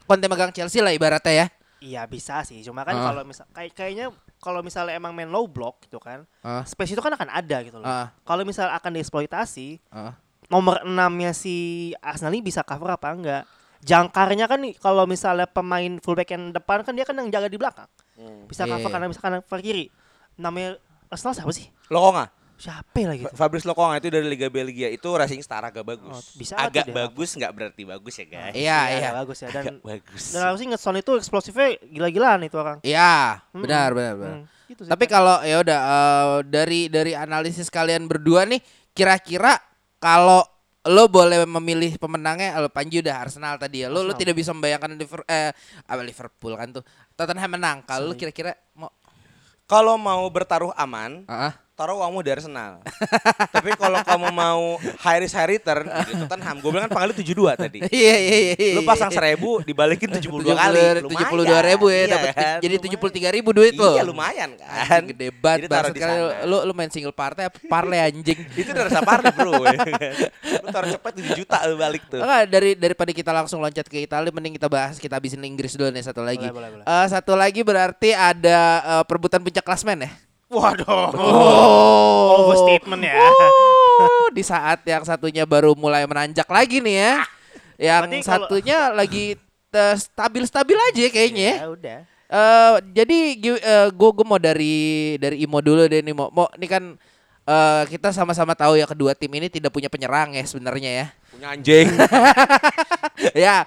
Conte 0.04 0.24
megang 0.24 0.50
Chelsea 0.50 0.80
lah 0.80 0.90
ibaratnya 0.90 1.32
ya. 1.34 1.46
Iya 1.78 2.02
bisa 2.04 2.42
sih, 2.42 2.58
cuma 2.60 2.82
kan 2.82 2.90
Ah. 2.92 3.04
kalau 3.06 3.22
misal 3.22 3.46
kayak 3.52 3.70
kayaknya 3.70 4.08
kalau 4.38 4.62
misalnya 4.62 4.94
emang 4.94 5.12
main 5.12 5.28
low 5.28 5.44
block 5.44 5.84
gitu 5.84 5.98
kan, 5.98 6.22
Ah. 6.40 6.62
space 6.62 6.94
itu 6.94 7.02
kan 7.02 7.12
akan 7.12 7.28
ada 7.28 7.56
gitu 7.62 7.78
loh. 7.78 7.86
Ah. 7.86 8.14
Kalau 8.22 8.42
misal 8.42 8.70
akan 8.70 8.90
dieksploitasi, 8.94 9.78
Ah. 9.90 10.14
nomor 10.46 10.80
6-nya 10.82 11.30
si 11.30 11.56
Arsenal 11.98 12.32
ini 12.32 12.42
bisa 12.42 12.62
cover 12.62 12.94
apa 12.94 13.12
enggak? 13.12 13.44
Jangkarnya 13.78 14.50
kan 14.50 14.58
nih, 14.58 14.74
kalau 14.74 15.06
misalnya 15.06 15.46
pemain 15.46 16.02
fullback 16.02 16.34
yang 16.34 16.50
depan 16.50 16.82
kan 16.82 16.94
dia 16.94 17.06
kan 17.06 17.14
yang 17.14 17.30
jaga 17.30 17.46
di 17.46 17.58
belakang. 17.58 17.86
Bisa 18.46 18.66
Iya, 18.66 18.74
cover 18.74 18.90
iya. 18.90 18.94
kanan 18.94 19.08
bisa 19.08 19.22
kanan 19.22 19.40
cover 19.46 19.62
kiri. 19.62 19.86
Namanya 20.34 20.78
Arsenal 21.06 21.34
siapa 21.34 21.52
sih? 21.54 21.70
Lokonga. 21.86 22.26
Siapa 22.58 22.90
ya 22.98 23.06
lagi? 23.08 23.22
Fa- 23.22 23.46
Fabrice 23.46 23.62
Lokonga 23.64 23.96
itu 23.96 24.10
dari 24.10 24.26
Liga 24.26 24.50
Belgia 24.50 24.90
itu 24.90 25.06
Racing 25.06 25.38
Star 25.40 25.62
agak 25.62 25.86
bagus. 25.86 26.10
Oh, 26.10 26.22
bisa 26.34 26.58
agak 26.58 26.90
bagus 26.90 27.30
nggak 27.32 27.52
berarti 27.54 27.82
bagus 27.84 28.14
ya 28.14 28.26
guys. 28.26 28.50
Iya 28.52 28.78
iya. 28.92 29.10
bagus 29.14 29.38
ya 29.38 29.48
dan 29.48 29.62
Agak 29.62 29.76
bagus. 29.80 30.22
dan 30.34 30.40
harusnya 30.42 30.66
inget 30.68 30.80
Son 30.80 30.94
itu 30.94 31.12
eksplosifnya 31.14 31.78
gila-gilaan 31.86 32.42
itu 32.42 32.58
orang. 32.58 32.82
Iya 32.82 33.46
Hmm. 33.54 33.62
benar 33.62 33.94
benar 33.94 34.14
benar. 34.14 34.34
Hmm, 34.34 34.44
gitu 34.66 34.80
sih, 34.82 34.90
Tapi 34.90 35.04
Pak. 35.06 35.10
kalau 35.10 35.36
ya 35.40 35.56
udah 35.58 35.78
eh, 35.80 36.36
dari 36.44 36.80
dari 36.86 37.12
analisis 37.14 37.70
kalian 37.70 38.04
berdua 38.04 38.42
nih 38.42 38.58
kira-kira 38.90 39.54
kalau 39.96 40.42
lo 40.82 41.04
boleh 41.06 41.44
memilih 41.44 41.94
pemenangnya 41.94 42.56
lo 42.56 42.66
Panji 42.68 42.98
udah 42.98 43.22
Arsenal 43.22 43.54
tadi 43.54 43.82
ya. 43.82 43.86
Lo 43.86 44.00
lo 44.00 44.10
Arsenal. 44.10 44.18
tidak 44.18 44.34
bisa 44.34 44.50
membayangkan 44.50 44.90
Liverpool 44.92 45.28
eh 45.28 45.52
Liverpool 46.00 46.52
kan 46.54 46.68
tuh. 46.72 46.82
Tottenham 47.14 47.54
menang. 47.54 47.78
Kalau 47.82 48.10
lo 48.10 48.14
kira-kira 48.14 48.58
mau 48.74 48.90
Kalau 49.62 49.94
mau 49.94 50.24
bertaruh 50.26 50.72
aman, 50.72 51.28
ah, 51.28 51.52
taruh 51.78 52.02
uangmu 52.02 52.18
di 52.20 52.30
Arsenal. 52.34 52.82
Tapi 53.54 53.70
kalau 53.78 54.02
kamu 54.02 54.28
mau 54.28 54.62
high 54.98 55.22
risk 55.22 55.32
high 55.32 55.46
return 55.48 55.86
di 55.86 56.12
Tottenham, 56.18 56.58
gue 56.58 56.70
bilang 56.74 56.84
kan 56.84 56.92
panggalnya 56.92 57.16
72 57.22 57.54
tadi. 57.54 57.78
Iya 57.98 58.14
iya 58.18 58.36
iya. 58.58 58.74
Lu 58.74 58.82
pasang 58.82 59.14
seribu 59.14 59.62
dibalikin 59.62 60.10
72 60.18 60.26
kali. 60.50 61.06
tujuh 61.06 61.26
puluh 61.30 61.44
dua 61.44 61.62
ribu 61.62 61.86
ya 61.86 61.94
Iya 61.94 62.06
dapat 62.10 62.34
kan? 62.34 62.58
jadi 62.58 62.74
tujuh 62.82 62.98
puluh 62.98 63.12
tiga 63.14 63.30
ribu 63.30 63.54
duit 63.54 63.78
lo. 63.78 63.94
Iya 63.94 64.02
lumayan 64.02 64.58
kan. 64.58 65.02
Gede 65.06 65.30
banget 65.30 65.58
Jadi 65.62 65.66
taruh 65.70 65.82
bangsat 65.86 65.94
di 65.94 66.00
kali 66.02 66.14
sana. 66.18 66.46
lu 66.50 66.56
lu 66.66 66.72
main 66.74 66.90
single 66.90 67.14
party 67.14 67.42
apa 67.46 67.58
parley 67.64 68.00
anjing. 68.02 68.38
Itu 68.58 68.74
udah 68.74 68.84
rasa 68.90 69.00
party 69.00 69.30
bro. 69.30 69.52
Lu 70.58 70.68
taruh 70.68 70.90
cepet 70.90 71.12
7 71.30 71.38
juta 71.38 71.56
lu 71.64 71.78
balik 71.78 72.02
tuh. 72.10 72.18
Enggak 72.18 72.42
dari 72.50 72.70
daripada 72.74 73.10
kita 73.14 73.30
langsung 73.30 73.62
loncat 73.62 73.86
ke 73.86 74.02
Italia 74.02 74.34
mending 74.34 74.58
kita 74.58 74.66
bahas 74.66 74.98
kita 74.98 75.14
habisin 75.14 75.46
Inggris 75.46 75.78
dulu 75.78 75.94
nih 75.94 76.02
satu 76.02 76.26
lagi. 76.26 76.42
Boleh, 76.50 76.74
boleh, 76.74 76.82
boleh. 76.82 76.84
Eh, 76.90 77.06
satu 77.06 77.38
lagi 77.38 77.60
berarti 77.62 78.10
ada 78.12 78.58
eh, 78.82 79.02
perebutan 79.06 79.38
puncak 79.38 79.62
klasmen 79.62 80.02
ya. 80.02 80.10
Waduh. 80.48 81.12
Oh, 81.12 82.48
Overstatement 82.48 83.04
ya. 83.04 83.20
Oh, 84.00 84.28
di 84.32 84.40
saat 84.40 84.80
yang 84.82 85.04
satunya 85.04 85.44
baru 85.44 85.76
mulai 85.76 86.08
menanjak 86.08 86.48
lagi 86.48 86.80
nih 86.80 86.96
ya. 86.96 87.14
Yang 87.76 88.02
Berarti 88.08 88.18
kalau- 88.24 88.48
satunya 88.48 88.78
lagi 88.90 89.24
eh, 89.68 89.94
stabil-stabil 89.94 90.78
aja 90.88 91.04
kayaknya. 91.08 91.44
ya. 91.44 91.54
Ya 91.60 91.68
udah. 91.68 91.98
Eh 92.28 92.74
jadi 92.92 93.18
gue 93.88 94.10
gue 94.12 94.26
mau 94.26 94.36
dari 94.36 94.76
dari 95.16 95.40
Imo 95.40 95.60
dulu 95.60 95.84
deh 95.84 96.00
nih 96.00 96.12
mau 96.12 96.28
mau 96.28 96.48
ini 96.56 96.66
kan 96.66 96.84
eh, 97.44 97.82
kita 97.88 98.12
sama-sama 98.12 98.52
tahu 98.52 98.76
ya 98.76 98.84
kedua 98.84 99.12
tim 99.12 99.32
ini 99.32 99.48
tidak 99.48 99.72
punya 99.72 99.88
penyerang 99.88 100.32
ya 100.32 100.44
sebenarnya 100.44 100.90
ya. 100.92 101.06
Punya 101.28 101.48
anjing. 101.52 101.88
ya 103.44 103.64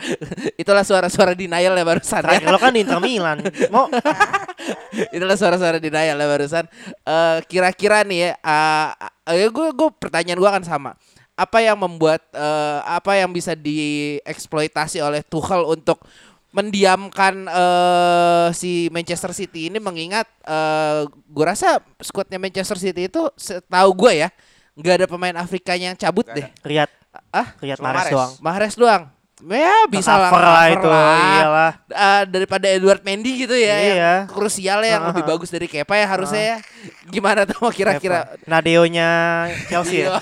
itulah 0.55 0.81
suara-suara 0.81 1.33
denial 1.33 1.73
ya 1.73 1.85
barusan 1.85 2.21
ya. 2.25 2.41
Lo 2.49 2.57
kan 2.57 2.73
Inter 2.73 2.97
Milan. 2.97 3.41
Mau 3.69 3.85
itulah 5.15 5.37
suara-suara 5.37 5.77
denial 5.81 6.17
ya 6.17 6.27
barusan. 6.27 6.65
Eh 7.05 7.37
kira-kira 7.47 8.05
nih 8.05 8.31
ya, 8.31 8.31
uh, 8.43 9.49
gue 9.49 9.67
gue 9.73 9.89
pertanyaan 9.97 10.39
gue 10.39 10.49
akan 10.49 10.65
sama. 10.65 10.91
Apa 11.31 11.63
yang 11.63 11.79
membuat 11.79 12.21
eh, 12.37 12.79
apa 12.85 13.17
yang 13.17 13.33
bisa 13.33 13.57
dieksploitasi 13.57 15.01
oleh 15.01 15.25
Tuchel 15.25 15.65
untuk 15.65 16.05
mendiamkan 16.53 17.47
eh, 17.49 18.47
si 18.53 18.91
Manchester 18.93 19.33
City 19.33 19.71
ini 19.71 19.81
mengingat 19.81 20.29
eh 20.45 21.07
gue 21.09 21.45
rasa 21.47 21.81
skuadnya 21.97 22.37
Manchester 22.37 22.77
City 22.77 23.09
itu 23.09 23.25
setahu 23.39 23.89
gue 24.05 24.27
ya 24.27 24.29
nggak 24.77 24.93
ada 25.01 25.07
pemain 25.07 25.35
Afrikanya 25.41 25.95
yang 25.95 25.97
cabut 25.97 26.27
deh. 26.29 26.47
Riyad. 26.63 26.89
Ah, 27.33 27.55
Riyad 27.59 27.79
Cuma 27.79 27.91
Mahrez 27.91 28.05
Mahrez. 28.05 28.13
doang. 28.13 28.31
Mahrez 28.39 28.75
doang. 28.77 29.03
Ya 29.41 29.89
bisa 29.89 30.13
lah, 30.13 30.29
Cover 30.29 30.43
lah 30.43 30.53
cover 30.53 30.75
itu. 30.77 30.89
lah. 30.89 31.15
Iyalah. 31.17 31.71
Eh, 31.89 32.21
daripada 32.29 32.65
Edward 32.67 33.01
Mendy 33.01 33.41
gitu 33.41 33.53
ya, 33.53 33.73
Iya. 33.73 33.93
yang 33.97 34.29
krusial 34.29 34.79
ya, 34.81 34.97
yang 34.97 35.09
lebih 35.09 35.25
bagus 35.25 35.49
dari 35.49 35.65
Kepa 35.65 35.97
ya 35.97 36.05
harusnya 36.05 36.43
ya. 36.43 36.57
Gimana 37.09 37.43
tuh 37.43 37.69
kira-kira? 37.69 38.37
Nadeonya 38.45 39.09
Chelsea 39.65 40.05
ya. 40.05 40.21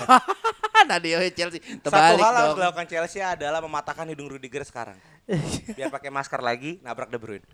Nadio 0.80 1.20
Chelsea 1.30 1.60
Satu 1.60 1.86
terbalik 1.86 2.18
hal 2.18 2.32
harus 2.32 2.48
dong. 2.50 2.58
dilakukan 2.58 2.86
Chelsea 2.88 3.20
adalah 3.20 3.60
mematahkan 3.60 4.08
hidung 4.08 4.32
Rudiger 4.32 4.64
sekarang. 4.64 4.96
Biar 5.76 5.92
pakai 5.92 6.08
masker 6.08 6.40
lagi, 6.40 6.80
nabrak 6.80 7.12
De 7.12 7.20
Bruyne. 7.20 7.44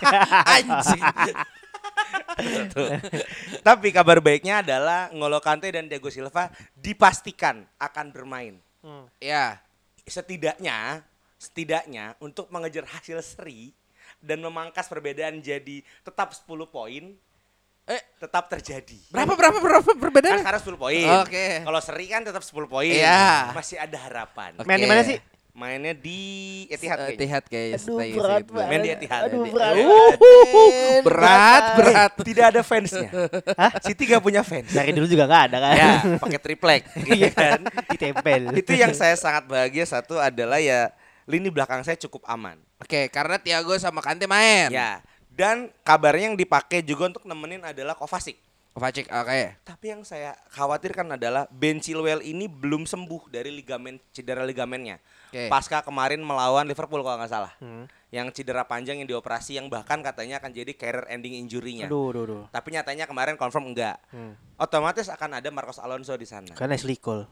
Anjing. 0.56 1.02
Tapi 3.60 3.88
kabar 3.92 4.18
baiknya 4.18 4.64
adalah 4.64 5.12
Ngolo 5.12 5.38
Kante 5.38 5.68
dan 5.68 5.86
Diego 5.86 6.08
Silva 6.08 6.48
dipastikan 6.74 7.68
akan 7.76 8.06
bermain. 8.10 8.56
ya. 9.20 9.60
Setidaknya, 10.02 11.02
setidaknya 11.36 12.18
untuk 12.18 12.50
mengejar 12.50 12.82
hasil 12.84 13.22
seri 13.22 13.70
dan 14.18 14.38
memangkas 14.38 14.86
perbedaan 14.86 15.38
jadi 15.38 15.82
tetap 16.00 16.34
10 16.34 16.46
poin, 16.66 17.14
Eh. 17.82 18.02
tetap 18.18 18.46
terjadi. 18.46 18.98
Berapa 19.10 19.34
berapa 19.34 19.58
berapa 19.58 19.82
Kan 19.84 19.98
perbedaan? 19.98 20.38
sekarang 20.38 20.62
10 20.62 20.78
poin. 20.78 21.06
Oke. 21.22 21.66
Kalau 21.66 21.80
seri 21.82 22.06
kan 22.06 22.22
tetap 22.22 22.42
10 22.42 22.66
poin. 22.66 22.86
Iya. 22.86 23.50
Masih 23.50 23.78
ada 23.78 23.98
harapan. 23.98 24.54
Oke. 24.54 24.66
Main 24.66 24.78
di 24.78 24.86
mana 24.86 25.02
sih? 25.02 25.18
Mainnya 25.52 25.92
di 25.92 26.20
Etihad 26.72 26.96
Eh, 26.96 27.04
kayaknya. 27.12 27.20
Etihad 27.20 27.44
kayaknya. 27.44 27.76
Aduh, 27.76 27.84
setahu 27.84 28.16
berat 28.16 28.46
banget. 28.48 28.68
Main 28.72 28.80
di 28.80 28.90
Etihad. 28.96 29.20
Aduh, 29.28 29.42
Di- 29.44 29.52
berat. 29.52 29.74
Uh, 29.76 31.00
berat, 31.06 31.64
berat. 31.76 32.12
Tidak 32.32 32.44
ada 32.56 32.60
fansnya. 32.64 33.10
City 33.84 34.02
gak 34.08 34.24
punya 34.24 34.40
fans. 34.40 34.72
Dari 34.72 34.96
dulu 34.96 35.04
juga 35.04 35.28
nggak 35.28 35.42
ada 35.52 35.58
kan. 35.60 35.74
ya, 35.76 35.92
pakai 36.16 36.40
triplek. 36.40 36.82
gitu 37.04 37.28
kan. 37.36 37.60
Ditempel. 37.92 38.40
Itu 38.56 38.72
yang 38.72 38.96
saya 38.96 39.12
sangat 39.12 39.44
bahagia 39.44 39.84
satu 39.84 40.16
adalah 40.16 40.56
ya 40.56 40.88
lini 41.28 41.52
belakang 41.52 41.84
saya 41.84 42.00
cukup 42.00 42.24
aman. 42.24 42.56
Oke, 42.80 43.12
karena 43.12 43.36
Thiago 43.36 43.76
sama 43.76 44.00
Kante 44.00 44.24
main. 44.24 44.72
Ya. 44.72 45.04
Dan 45.28 45.68
kabarnya 45.84 46.32
yang 46.32 46.38
dipakai 46.40 46.80
juga 46.80 47.12
untuk 47.12 47.28
nemenin 47.28 47.60
adalah 47.60 47.92
Kovacic. 47.92 48.40
Kovacic, 48.72 49.04
oke. 49.12 49.40
Tapi 49.68 49.84
yang 49.84 50.00
saya 50.00 50.32
khawatirkan 50.48 51.20
adalah 51.20 51.44
Ben 51.52 51.76
Chilwell 51.76 52.24
ini 52.24 52.48
belum 52.48 52.88
sembuh 52.88 53.28
dari 53.28 53.52
ligamen 53.52 54.00
cedera 54.16 54.48
ligamennya. 54.48 54.96
Oke. 55.32 55.48
Pasca 55.48 55.80
kemarin 55.80 56.20
melawan 56.20 56.68
Liverpool 56.68 57.00
kalau 57.00 57.16
nggak 57.16 57.32
salah. 57.32 57.56
Hmm. 57.56 57.88
Yang 58.12 58.36
cedera 58.36 58.68
panjang 58.68 59.00
yang 59.00 59.08
dioperasi 59.08 59.56
yang 59.56 59.72
bahkan 59.72 60.04
katanya 60.04 60.36
akan 60.44 60.52
jadi 60.52 60.76
career 60.76 61.08
ending 61.08 61.40
injury-nya. 61.40 61.88
Aduh, 61.88 62.12
aduh, 62.12 62.22
aduh. 62.28 62.42
Tapi 62.52 62.76
nyatanya 62.76 63.08
kemarin 63.08 63.40
confirm 63.40 63.72
enggak. 63.72 63.96
Hmm. 64.12 64.36
Otomatis 64.60 65.08
akan 65.08 65.40
ada 65.40 65.48
Marcos 65.48 65.80
Alonso 65.80 66.12
di 66.20 66.28
sana. 66.28 66.52
Kan 66.52 66.68
Ashley 66.68 67.00
Cole. 67.00 67.24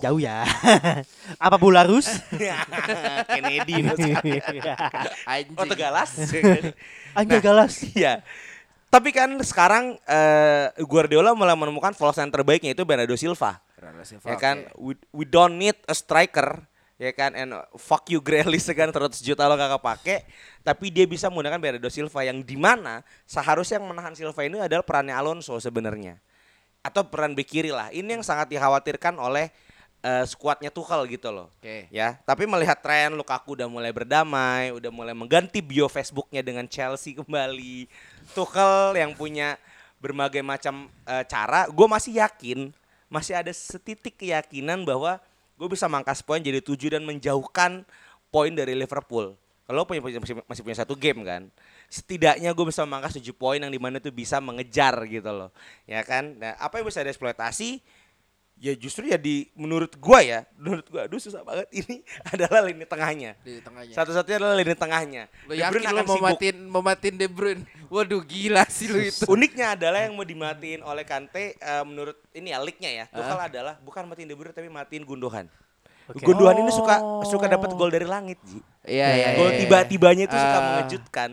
Jauh 0.00 0.16
ya. 0.16 0.48
Apa 1.44 1.60
Bularus? 1.60 2.08
Kennedy. 3.36 3.84
Anjing. 5.28 5.56
Oh 5.60 5.68
Tegalas. 5.68 6.16
Anjir 7.12 7.40
galas. 7.44 7.84
Iya. 7.92 8.24
Tapi 8.88 9.12
kan 9.12 9.36
sekarang 9.44 10.00
eh, 10.08 10.72
Guardiola 10.88 11.36
mulai 11.36 11.52
menemukan 11.52 11.92
false 11.92 12.24
center 12.24 12.40
terbaiknya 12.40 12.72
itu 12.72 12.88
Bernardo 12.88 13.12
Silva. 13.20 13.60
Ya 14.24 14.36
kan, 14.40 14.66
we, 14.74 14.96
we 15.14 15.22
don't 15.22 15.54
need 15.54 15.76
a 15.86 15.94
striker 15.94 16.66
ya 16.98 17.14
kan? 17.14 17.32
And 17.32 17.54
uh, 17.54 17.64
fuck 17.78 18.10
you 18.10 18.18
Grealish 18.18 18.66
kan 18.74 18.90
100 18.90 19.22
juta 19.22 19.46
lo 19.46 19.54
gak 19.54 19.78
kepake. 19.78 20.26
Tapi 20.66 20.90
dia 20.90 21.06
bisa 21.06 21.30
menggunakan 21.30 21.56
Bernardo 21.62 21.88
Silva 21.88 22.26
yang 22.26 22.42
di 22.42 22.58
mana 22.58 23.06
seharusnya 23.24 23.78
yang 23.80 23.88
menahan 23.88 24.12
Silva 24.18 24.42
ini 24.44 24.58
adalah 24.58 24.84
perannya 24.84 25.14
Alonso 25.14 25.56
sebenarnya. 25.62 26.18
Atau 26.82 27.06
peran 27.06 27.32
bek 27.32 27.46
kiri 27.46 27.70
lah. 27.70 27.88
Ini 27.94 28.20
yang 28.20 28.24
sangat 28.26 28.50
dikhawatirkan 28.50 29.16
oleh 29.16 29.48
eh, 30.02 30.24
skuadnya 30.26 30.74
Tuchel 30.74 31.06
gitu 31.08 31.30
loh. 31.30 31.48
Oke. 31.58 31.86
ya 31.88 32.18
tapi 32.26 32.46
melihat 32.46 32.78
tren 32.78 33.14
Lukaku 33.14 33.58
udah 33.58 33.66
mulai 33.70 33.90
berdamai 33.90 34.70
udah 34.74 34.90
mulai 34.94 35.14
mengganti 35.14 35.58
bio 35.58 35.86
Facebooknya 35.86 36.42
dengan 36.42 36.66
Chelsea 36.66 37.14
kembali. 37.14 37.86
Tuchel 38.34 38.98
yang 38.98 39.14
punya 39.14 39.58
berbagai 39.98 40.42
macam 40.42 40.86
eh, 41.06 41.24
cara 41.26 41.66
gue 41.66 41.86
masih 41.86 42.22
yakin 42.22 42.70
masih 43.08 43.34
ada 43.34 43.50
setitik 43.50 44.20
keyakinan 44.20 44.84
bahwa 44.84 45.16
gue 45.58 45.68
bisa 45.68 45.90
mangkas 45.90 46.22
poin 46.22 46.38
jadi 46.38 46.62
tujuh 46.62 46.94
dan 46.94 47.02
menjauhkan 47.02 47.82
poin 48.30 48.54
dari 48.54 48.78
Liverpool 48.78 49.34
Kalau 49.68 49.84
punya 49.84 50.00
masih, 50.00 50.40
masih 50.48 50.62
punya 50.64 50.80
satu 50.80 50.96
game 50.96 51.20
kan, 51.28 51.44
setidaknya 51.92 52.56
gue 52.56 52.64
bisa 52.72 52.88
memangkas 52.88 53.20
7 53.20 53.36
poin 53.36 53.60
yang 53.60 53.68
di 53.68 53.76
mana 53.76 54.00
tuh 54.00 54.08
bisa 54.08 54.40
mengejar 54.40 54.96
gitu 55.04 55.28
loh, 55.28 55.52
ya 55.84 56.00
kan? 56.08 56.40
Nah, 56.40 56.56
apa 56.56 56.80
yang 56.80 56.88
bisa 56.88 57.04
dieksploitasi? 57.04 57.84
Ya 58.58 58.74
justru 58.74 59.06
ya 59.06 59.14
di 59.14 59.46
menurut 59.54 59.94
gua 59.96 60.18
ya, 60.18 60.42
menurut 60.58 60.82
gua 60.86 61.06
aduh 61.06 61.16
susah 61.16 61.46
banget 61.46 61.70
ini 61.70 62.02
adalah 62.34 62.66
lini 62.66 62.82
tengahnya. 62.82 63.38
di 63.40 63.62
tengahnya. 63.62 63.94
Satu-satunya 63.94 64.36
adalah 64.36 64.56
lini 64.58 64.74
tengahnya. 64.74 65.22
Lo 65.46 65.54
De 65.54 65.62
yakin 65.62 65.70
Bruyne 65.70 65.86
lo 65.86 65.94
akan 65.94 66.02
mau 66.04 66.16
sibuk. 66.18 66.26
matiin 66.26 66.56
mau 66.66 66.82
matiin 66.82 67.14
De 67.14 67.26
Bruyne? 67.26 67.62
Waduh 67.86 68.18
gila 68.20 68.66
sih 68.66 68.86
lu 68.86 68.98
itu. 68.98 69.24
Uniknya 69.26 69.72
adalah 69.72 70.02
yang 70.02 70.12
mau 70.12 70.22
dimatiin 70.22 70.82
oleh 70.82 71.02
Kante 71.02 71.54
eh, 71.54 71.84
menurut 71.86 72.18
ini 72.32 72.50
ya 72.50 72.58
leaknya 72.58 72.90
ya. 72.92 73.04
Tuchel 73.08 73.38
adalah 73.38 73.78
bukan 73.78 74.04
matiin 74.04 74.26
De 74.26 74.34
Bruyne 74.34 74.50
tapi 74.52 74.66
matiin 74.66 75.06
Gundogan. 75.06 75.46
Oke. 76.10 76.24
Gundogan 76.26 76.58
ini 76.58 76.74
suka 76.74 76.98
suka 77.24 77.46
dapat 77.46 77.70
gol 77.72 77.88
dari 77.88 78.04
langit, 78.04 78.42
Ji. 78.42 78.58
Iya 78.82 79.08
iya. 79.12 79.28
Gol 79.34 79.54
iya. 79.54 79.58
tiba-tibanya 79.62 80.24
itu 80.24 80.34
suka 80.34 80.56
Ah. 80.56 80.64
mengejutkan. 80.74 81.28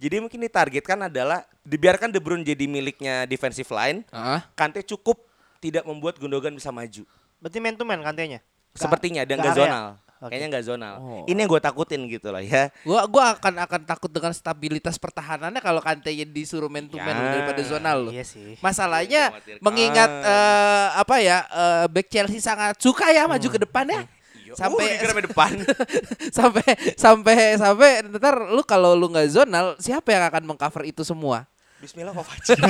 Jadi 0.00 0.16
mungkin 0.16 0.40
ditargetkan 0.40 0.98
adalah 1.04 1.44
dibiarkan 1.60 2.08
De 2.08 2.16
Bruyne 2.16 2.40
jadi 2.40 2.64
miliknya 2.64 3.28
defensive 3.28 3.68
line. 3.68 4.00
Ah. 4.08 4.48
Kante 4.56 4.80
cukup 4.80 5.28
tidak 5.60 5.84
membuat 5.84 6.16
Gundogan 6.16 6.56
bisa 6.56 6.72
maju. 6.72 7.04
Berarti 7.38 7.58
man 7.60 7.76
to 7.76 7.84
man 7.84 8.00
kantenya. 8.00 8.40
Sepertinya 8.72 9.22
dan 9.28 9.38
nggak 9.38 9.56
zonal. 9.56 9.86
Oke. 10.20 10.36
Kayaknya 10.36 10.48
nggak 10.52 10.66
zonal. 10.68 10.94
Oh. 11.00 11.24
Ini 11.24 11.38
yang 11.40 11.48
gue 11.48 11.60
takutin 11.64 12.00
gitu 12.04 12.28
lah 12.28 12.44
ya. 12.44 12.68
Gua 12.84 13.08
gua 13.08 13.32
akan 13.40 13.64
akan 13.64 13.80
takut 13.88 14.12
dengan 14.12 14.36
stabilitas 14.36 15.00
pertahanannya 15.00 15.64
kalau 15.64 15.80
Kante 15.80 16.12
disuruh 16.12 16.68
man 16.68 16.84
to 16.92 17.00
man 17.00 17.16
Ya. 17.16 17.40
daripada 17.40 17.60
zonal 17.64 17.96
loh. 18.04 18.12
Iya 18.12 18.24
sih. 18.28 18.60
Masalahnya 18.60 19.32
Mengkhawatirkan. 19.32 19.64
mengingat 19.64 20.10
eh, 20.12 20.86
apa 20.92 21.16
ya 21.24 21.38
eh, 21.48 21.84
back 21.88 22.06
Chelsea 22.12 22.36
sangat 22.36 22.76
suka 22.76 23.08
ya 23.08 23.24
maju 23.24 23.48
ke 23.48 23.58
depan 23.64 23.88
ya. 23.88 24.02
Sampai 24.50 24.82
Sampai 24.82 24.86
uh, 24.98 25.08
sampai 25.08 25.24
depan. 25.30 25.50
sampai 26.36 26.68
sampai 26.98 27.36
sampai 27.56 27.90
ntar 28.18 28.34
lu 28.50 28.62
kalau 28.66 28.98
lu 28.98 29.06
nggak 29.08 29.30
zonal 29.30 29.78
siapa 29.78 30.10
yang 30.10 30.26
akan 30.26 30.42
mengcover 30.42 30.84
itu 30.84 31.00
semua? 31.06 31.46
Bismillah 31.80 32.12
Kovacic. 32.12 32.60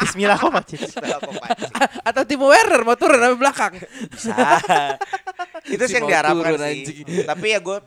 Bismillah 0.00 0.36
kok 0.40 0.48
Pak 0.48 0.64
Cic. 0.64 0.80
Bismillah 0.88 1.20
Kovacic. 1.20 1.70
Atau 2.00 2.22
Timo 2.24 2.48
Werner 2.48 2.80
mau 2.80 2.96
turun 2.96 3.20
dari 3.20 3.36
belakang? 3.36 3.76
Bisa. 4.08 4.32
itu 5.68 5.84
sih 5.84 6.00
yang 6.00 6.08
diharapkan 6.08 6.56
sih. 6.56 7.04
Tapi 7.28 7.46
ya 7.52 7.60
gue 7.60 7.78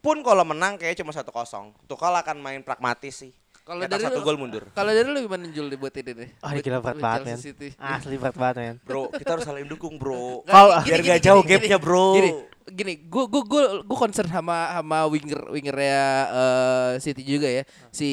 pun 0.00 0.24
kalau 0.24 0.48
menang 0.48 0.80
kayak 0.80 0.96
cuma 0.96 1.12
satu 1.12 1.28
kosong. 1.28 1.76
Tuchel 1.84 2.16
akan 2.16 2.40
main 2.40 2.64
pragmatis 2.64 3.20
sih. 3.20 3.32
Kalau 3.62 3.78
dari 3.80 4.02
satu 4.02 4.18
lu- 4.18 4.26
gol 4.26 4.36
mundur. 4.36 4.66
Kalau 4.70 4.90
dari 4.90 5.06
lu 5.06 5.18
gimana 5.20 5.46
Jul 5.48 5.70
dibuat 5.70 5.94
ini 5.94 6.12
nih? 6.12 6.28
Ah, 6.38 6.50
ini 6.50 6.60
gila 6.60 6.78
banget, 6.78 6.98
Chelsea 7.24 7.54
men. 7.54 7.70
Asli 7.78 8.14
berat 8.18 8.34
banget, 8.34 8.56
men. 8.58 8.76
Bro, 8.82 9.06
kita 9.12 9.30
harus 9.32 9.46
saling 9.46 9.66
dukung, 9.66 9.94
Bro. 9.96 10.42
Kalau- 10.44 10.82
biar 10.82 10.98
gini, 10.98 11.06
nggak 11.06 11.20
gini, 11.20 11.26
jauh 11.30 11.42
gini. 11.42 11.52
gapnya, 11.56 11.78
bro. 11.78 12.06
Gini, 12.12 12.30
gini, 12.64 12.94
gue 13.00 13.24
gue 13.24 13.42
gue 13.44 13.62
gue 13.82 13.96
concern 13.96 14.26
sama 14.26 14.70
sama 14.72 14.98
winger 15.06 15.46
wingernya 15.48 16.02
eh, 16.28 16.92
City 16.98 17.22
juga 17.22 17.46
ya. 17.46 17.62
Si 17.88 18.08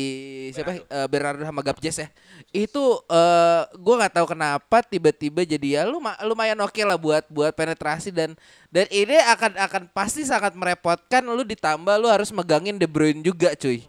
siapa 0.54 0.78
eh, 0.78 1.08
Bernardo 1.08 1.42
sama 1.42 1.62
Gabjes 1.62 1.98
ya. 1.98 2.08
Itu 2.52 3.02
eh 3.06 3.62
gue 3.74 3.96
nggak 3.96 4.14
tahu 4.16 4.28
kenapa 4.30 4.82
tiba-tiba 4.82 5.42
jadi 5.44 5.68
ya 5.72 5.84
luma- 5.84 6.18
lumayan 6.22 6.62
oke 6.62 6.82
lah 6.82 6.96
buat 6.96 7.26
buat 7.26 7.54
penetrasi 7.54 8.10
dan 8.10 8.38
dan 8.70 8.86
ini 8.88 9.18
akan 9.18 9.58
akan 9.60 9.84
pasti 9.90 10.22
sangat 10.22 10.54
merepotkan 10.54 11.26
lu 11.26 11.42
ditambah 11.42 11.96
lu 11.96 12.06
harus 12.06 12.30
megangin 12.30 12.78
De 12.78 12.86
Bruyne 12.86 13.22
juga 13.22 13.54
cuy. 13.54 13.82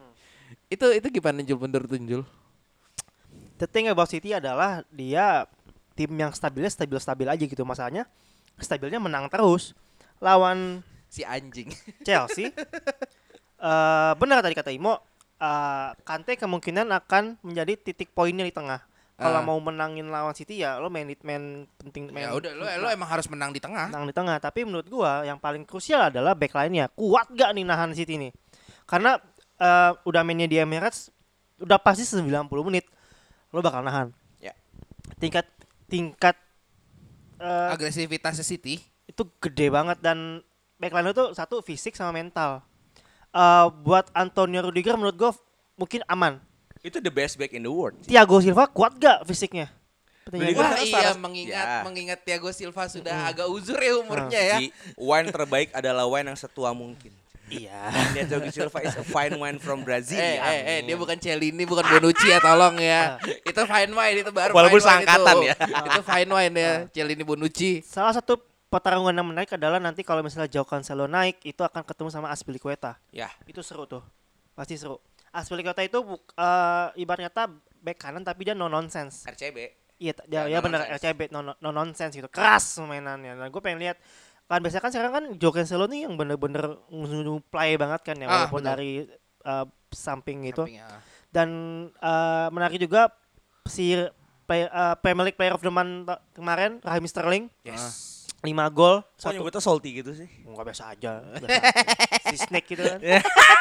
Itu 0.70 0.86
itu 0.94 1.06
gimana 1.10 1.42
Jul 1.42 1.58
menurut 1.58 1.90
lu, 1.90 1.98
Jul? 2.00 2.22
The 3.58 3.66
thing 3.66 3.90
about 3.90 4.08
City 4.08 4.32
adalah 4.32 4.86
dia 4.88 5.44
tim 5.92 6.08
yang 6.14 6.32
stabilnya 6.32 6.70
stabil-stabil 6.70 7.26
aja 7.28 7.44
gitu 7.44 7.66
masalahnya. 7.66 8.06
Stabilnya 8.56 9.02
menang 9.02 9.26
terus 9.28 9.74
lawan 10.22 10.80
Si 11.10 11.26
anjing. 11.26 11.74
Chelsea. 12.06 12.54
eh 13.60 14.12
benar 14.16 14.40
tadi 14.40 14.54
kata 14.54 14.70
Imo, 14.70 14.94
eh 15.36 15.90
Kante 16.06 16.38
kemungkinan 16.38 16.86
akan 16.94 17.42
menjadi 17.42 17.74
titik 17.76 18.14
poinnya 18.14 18.46
di 18.46 18.54
tengah. 18.54 18.80
Kalau 19.20 19.36
Ah. 19.36 19.44
mau 19.44 19.60
menangin 19.60 20.08
lawan 20.08 20.32
City 20.32 20.64
ya 20.64 20.80
lo 20.80 20.88
main 20.88 21.04
main 21.20 21.68
penting 21.76 22.08
main 22.08 22.24
ya 22.24 22.32
udah 22.32 22.56
lu 22.56 22.64
lu 22.64 22.86
emang 22.88 23.04
harus 23.04 23.28
menang 23.28 23.52
di 23.52 23.60
tengah. 23.60 23.92
menang 23.92 24.08
di 24.08 24.14
tengah. 24.16 24.40
Tapi 24.40 24.64
menurut 24.64 24.88
gua 24.88 25.26
yang 25.26 25.36
paling 25.36 25.68
krusial 25.68 26.08
adalah 26.08 26.32
backline-nya. 26.32 26.88
Kuat 26.96 27.28
gak 27.36 27.52
nih 27.52 27.66
nahan 27.68 27.92
City 27.92 28.16
nih? 28.16 28.32
Karena 28.88 29.20
eh, 29.60 29.90
udah 30.02 30.22
mainnya 30.22 30.44
di 30.44 30.56
Emirates 30.56 31.12
udah 31.56 31.76
pasti 31.76 32.02
90 32.02 32.24
menit 32.64 32.88
lo 33.50 33.60
bakal 33.60 33.80
nahan. 33.80 34.08
Ya. 34.36 34.56
Tingkat 35.16 35.44
tingkat 35.86 36.34
eh, 37.36 37.68
Agresivitasnya 37.70 38.42
City. 38.42 38.80
itu 39.04 39.22
gede 39.38 39.68
banget 39.68 39.98
dan 39.98 40.38
backline 40.76 41.10
itu 41.10 41.34
satu 41.34 41.60
fisik 41.60 41.92
sama 41.92 42.14
mental. 42.14 42.62
Eh 43.28 43.66
buat 43.82 44.08
Antonio 44.12 44.62
Rudiger 44.62 44.94
menurut 44.94 45.14
gua 45.14 45.30
f- 45.30 45.42
mungkin 45.74 46.00
aman. 46.06 46.38
Itu 46.80 46.96
the 46.98 47.10
best 47.10 47.36
back 47.36 47.50
in 47.50 47.60
the 47.60 47.68
world. 47.68 47.98
sih. 48.00 48.08
Thiago 48.08 48.40
Silva 48.40 48.64
kuat 48.64 48.96
gak 48.96 49.26
fisiknya? 49.26 49.68
Pertanyaan. 50.22 50.56
Wah 50.56 50.72
iya 50.78 51.10
mengingat 51.12 51.66
Ya. 51.66 51.80
mengingat 51.82 52.18
Thiago 52.22 52.48
Silva 52.50 52.86
sudah 52.86 53.26
agak 53.26 53.44
uzur 53.46 53.76
ya 53.76 53.98
umurnya 53.98 54.40
ya. 54.40 54.56
Ji, 54.56 54.70
wine 54.94 55.28
terbaik 55.28 55.68
adalah 55.72 56.06
wine 56.06 56.30
yang 56.30 56.38
setua 56.38 56.70
mungkin. 56.70 57.10
Iya. 57.50 57.80
Dia 58.14 58.22
Thiago 58.30 58.48
Silva 58.48 58.78
is 58.80 58.94
a 58.94 59.02
fine 59.02 59.34
wine 59.34 59.58
from 59.58 59.82
Brazil. 59.86 60.16
Eh, 60.16 60.38
eh, 60.38 60.60
eh, 60.62 60.78
dia 60.86 60.94
bukan 60.94 61.18
Celini, 61.18 61.66
bukan 61.66 61.82
Bonucci 61.82 62.30
ya, 62.30 62.38
tolong 62.38 62.78
ya. 62.78 63.18
itu 63.50 63.60
fine 63.66 63.90
wine 63.90 64.16
itu 64.22 64.30
baru 64.30 64.54
Walaupun 64.54 64.78
fine 64.78 64.86
wine 64.86 65.02
seangkatan 65.02 65.34
itu. 65.34 65.48
ya. 65.50 65.54
itu 65.90 66.00
fine 66.06 66.30
wine 66.30 66.54
ya, 66.54 66.72
Celini 66.94 67.24
Bonucci. 67.26 67.70
Salah 67.82 68.14
satu 68.14 68.38
pertarungan 68.70 69.10
yang 69.10 69.26
menarik 69.26 69.50
adalah 69.50 69.82
nanti 69.82 70.06
kalau 70.06 70.22
misalnya 70.22 70.46
Joao 70.46 70.62
Cancelo 70.62 71.10
naik 71.10 71.42
itu 71.42 71.58
akan 71.58 71.82
ketemu 71.82 72.08
sama 72.14 72.30
Aspilicueta. 72.30 72.94
Ya, 73.10 73.26
Itu 73.44 73.66
seru 73.66 73.84
tuh. 73.84 74.06
Pasti 74.54 74.78
seru. 74.78 75.02
Aspilicueta 75.30 75.82
itu 75.82 75.98
buk, 76.02 76.22
eh, 76.34 76.86
ibaratnya 76.98 77.30
kata 77.34 77.50
back 77.82 77.98
kanan 77.98 78.22
tapi 78.22 78.46
dia 78.46 78.54
no 78.54 78.70
nonsense. 78.70 79.26
RCB. 79.26 79.58
Iya, 80.00 80.14
Ya, 80.32 80.48
ya, 80.48 80.56
ya 80.56 80.58
no 80.58 80.64
benar. 80.64 80.80
RCB 80.96 81.28
no, 81.28 81.42
no 81.52 81.70
nonsense 81.70 82.14
gitu. 82.14 82.30
Keras 82.30 82.78
mainannya. 82.78 83.36
Nah, 83.36 83.50
gue 83.50 83.60
pengen 83.60 83.82
lihat 83.82 83.98
kan 84.50 84.58
biasanya 84.58 84.82
kan 84.82 84.90
sekarang 84.90 85.12
kan 85.12 85.24
Joao 85.38 85.54
Cancelo 85.54 85.86
nih 85.86 86.04
yang 86.04 86.14
bener-bener 86.14 86.74
play 87.46 87.78
banget 87.78 88.00
kan 88.02 88.16
ya 88.18 88.26
Ah, 88.26 88.30
walaupun 88.44 88.60
bener. 88.60 88.70
dari 88.74 88.92
eh, 89.40 89.66
samping 89.88 90.42
gitu. 90.44 90.66
Samping, 90.66 90.82
ah. 90.82 90.98
Dan 91.30 91.48
eh, 91.94 92.46
menarik 92.50 92.76
juga 92.76 93.14
si 93.64 93.94
play, 94.44 94.66
eh, 94.66 94.94
Premier 94.98 95.24
League 95.24 95.38
Player 95.38 95.54
of 95.54 95.62
the 95.62 95.70
Month 95.70 96.04
kemarin 96.32 96.82
Raheem 96.82 97.06
Sterling 97.06 97.44
Yes. 97.62 98.26
5 98.40 98.50
gol 98.72 99.04
satu 99.14 99.36
nyebutnya 99.36 99.60
salty 99.60 99.90
gitu 99.96 100.10
sih? 100.12 100.26
Enggak 100.42 100.64
biasa 100.66 100.82
aja. 100.90 101.12
biasa 101.22 101.46
aja. 101.52 101.60
si 102.26 102.36
Snake 102.40 102.66
gitu 102.66 102.82
kan. 102.82 102.98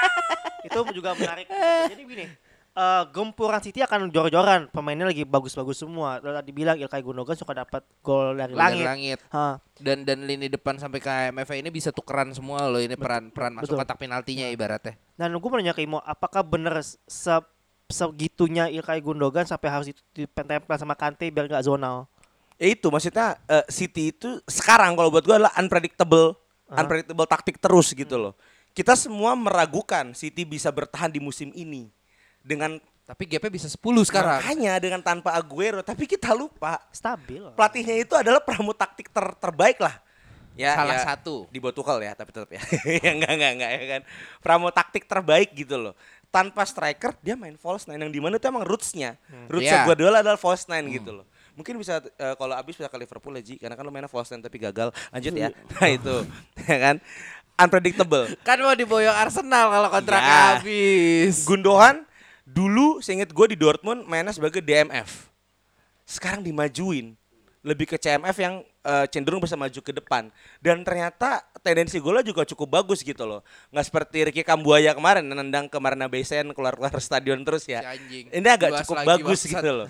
itu 0.68 0.80
juga 0.92 1.14
menarik. 1.14 1.46
Jadi 1.86 2.02
gini, 2.02 2.26
eh 2.74 3.04
gempuran 3.12 3.60
City 3.60 3.82
akan 3.82 4.14
jor-joran. 4.14 4.70
Pemainnya 4.70 5.10
lagi 5.10 5.26
bagus-bagus 5.26 5.82
semua. 5.82 6.22
Lalu 6.22 6.36
tadi 6.40 6.52
bilang 6.54 6.78
Ilkay 6.78 7.02
Gundogan 7.02 7.36
suka 7.36 7.54
dapat 7.58 7.84
gol 8.00 8.38
dari 8.38 8.54
Gol 8.54 8.62
dari 8.62 8.82
langit. 8.82 8.86
langit. 8.86 9.20
Hah. 9.34 9.58
Dan 9.76 10.06
dan 10.06 10.24
lini 10.24 10.48
depan 10.48 10.78
sampai 10.78 11.00
ke 11.02 11.12
MFA 11.34 11.60
ini 11.60 11.70
bisa 11.74 11.90
tukeran 11.90 12.32
semua 12.36 12.68
loh 12.68 12.80
ini 12.80 12.94
peran 13.00 13.32
peran 13.32 13.58
masuk 13.58 13.74
betul. 13.76 13.80
kotak 13.84 13.98
penaltinya 14.00 14.46
ibaratnya. 14.48 14.96
Dan 15.16 15.36
gue 15.36 15.50
mau 15.50 15.58
nanya 15.60 15.76
ke 15.76 15.84
Imo, 15.84 16.00
apakah 16.04 16.46
bener 16.46 16.80
se 16.86 17.36
segitunya 17.90 18.70
Ilkay 18.70 19.02
Gundogan 19.02 19.50
sampai 19.50 19.70
harus 19.74 19.88
itu 19.90 20.02
ditempel 20.14 20.78
sama 20.78 20.94
Kante 20.94 21.26
biar 21.34 21.50
nggak 21.50 21.66
zonal? 21.66 22.06
Ya 22.60 22.70
itu 22.70 22.88
maksudnya 22.92 23.40
eh, 23.50 23.66
City 23.72 24.14
itu 24.14 24.40
sekarang 24.46 24.94
kalau 24.94 25.10
buat 25.10 25.26
gua 25.26 25.42
adalah 25.42 25.54
unpredictable, 25.58 26.38
unpredictable 26.70 27.26
taktik 27.26 27.58
terus 27.58 27.92
gitu 27.92 28.16
loh. 28.20 28.34
Kita 28.72 28.94
semua 28.94 29.34
meragukan 29.34 30.14
City 30.14 30.46
bisa 30.46 30.70
bertahan 30.70 31.10
di 31.10 31.18
musim 31.18 31.50
ini 31.58 31.90
dengan 32.42 32.80
Tapi 33.04 33.26
gapnya 33.26 33.50
bisa 33.50 33.66
10 33.66 33.82
sekarang. 34.06 34.38
makanya 34.38 34.78
dengan 34.78 35.02
tanpa 35.02 35.34
Aguero, 35.34 35.82
tapi 35.82 36.06
kita 36.06 36.30
lupa 36.32 36.78
Stabil. 36.94 37.42
pelatihnya 37.58 37.98
itu 37.98 38.14
adalah 38.14 38.38
pramu 38.38 38.70
taktik 38.70 39.10
ter- 39.10 39.34
terbaik 39.42 39.82
lah. 39.82 39.98
Ya, 40.54 40.78
Salah 40.78 40.94
ya, 40.94 41.02
satu. 41.16 41.48
di 41.50 41.58
Tuchel 41.58 42.06
ya, 42.06 42.14
tapi 42.14 42.30
tetap 42.30 42.52
ya. 42.52 42.62
ya 43.02 43.10
enggak 43.16 43.34
enggak 43.34 43.52
enggak 43.58 43.72
ya 43.74 43.84
kan. 43.90 44.02
Pramu 44.46 44.70
taktik 44.70 45.10
terbaik 45.10 45.56
gitu 45.56 45.80
loh. 45.80 45.98
Tanpa 46.30 46.62
striker 46.62 47.18
dia 47.18 47.34
main 47.34 47.58
false 47.58 47.90
nine 47.90 47.98
yang 47.98 48.12
di 48.12 48.22
mana 48.22 48.38
itu 48.38 48.46
emang 48.46 48.62
rootsnya. 48.62 49.18
Rootsnya 49.50 49.82
Iya. 49.82 49.88
Guardiola 49.88 50.22
adalah 50.22 50.38
false 50.38 50.70
nine 50.70 50.86
gitu 50.92 51.10
loh. 51.10 51.26
Mungkin 51.56 51.76
bisa 51.76 51.98
eh, 52.04 52.36
kalau 52.36 52.54
abis 52.54 52.76
bisa 52.76 52.86
ke 52.86 52.98
Liverpool 53.00 53.34
ya 53.34 53.42
Ji, 53.42 53.56
karena 53.58 53.74
kan 53.74 53.82
lo 53.82 53.90
mainnya 53.90 54.06
false 54.06 54.30
nine 54.30 54.44
tapi 54.44 54.60
gagal. 54.60 54.94
Lanjut 55.10 55.34
ya. 55.34 55.50
Nah 55.74 55.90
itu, 55.90 56.16
ya 56.70 56.78
kan. 56.78 56.96
Unpredictable. 57.58 58.32
Kan 58.40 58.60
mau 58.60 58.72
diboyong 58.72 59.18
Arsenal 59.18 59.66
kalau 59.68 59.90
kontrak 59.90 60.22
Ya. 60.22 60.36
habis. 60.56 61.42
Gundogan 61.44 62.06
dulu 62.50 63.00
seinget 63.00 63.30
gue 63.30 63.46
di 63.54 63.58
Dortmund 63.58 64.06
mainnya 64.10 64.34
sebagai 64.34 64.60
DMF. 64.64 65.30
Sekarang 66.04 66.42
dimajuin. 66.42 67.14
Lebih 67.60 67.92
ke 67.92 67.98
CMF 68.00 68.40
yang 68.40 68.64
eh, 68.88 69.06
cenderung 69.12 69.44
bisa 69.44 69.60
maju 69.60 69.80
ke 69.84 69.92
depan. 69.92 70.32
Dan 70.64 70.82
ternyata 70.88 71.44
tendensi 71.60 72.00
golnya 72.00 72.24
juga 72.24 72.48
cukup 72.48 72.82
bagus 72.82 73.04
gitu 73.04 73.28
loh. 73.28 73.44
Nggak 73.70 73.86
seperti 73.92 74.18
Ricky 74.32 74.44
Kambuaya 74.48 74.96
kemarin 74.96 75.28
nendang 75.28 75.68
ke 75.68 75.78
Marina 75.78 76.08
Besen 76.08 76.56
keluar-keluar 76.56 76.96
stadion 77.04 77.44
terus 77.44 77.68
ya. 77.68 77.84
Si. 77.84 78.32
Ini 78.32 78.48
agak 78.48 78.82
cukup 78.84 79.04
bagus 79.04 79.44
bangsat. 79.46 79.60
gitu 79.60 79.72
loh. 79.84 79.88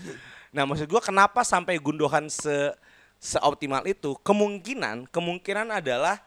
Nah 0.50 0.66
maksud 0.66 0.90
gue 0.90 1.02
kenapa 1.02 1.46
sampai 1.46 1.78
Gundogan 1.78 2.26
se 2.28 2.74
seoptimal 3.22 3.86
itu? 3.86 4.18
Kemungkinan 4.26 5.06
kemungkinan 5.14 5.70
adalah 5.70 6.18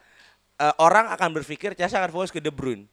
eh, 0.62 0.74
orang 0.78 1.11
akan 1.11 1.43
berpikir 1.43 1.74
Chelsea 1.74 1.99
akan 1.99 2.14
fokus 2.14 2.30
ke 2.30 2.39
De 2.39 2.55
Bruyne. 2.55 2.87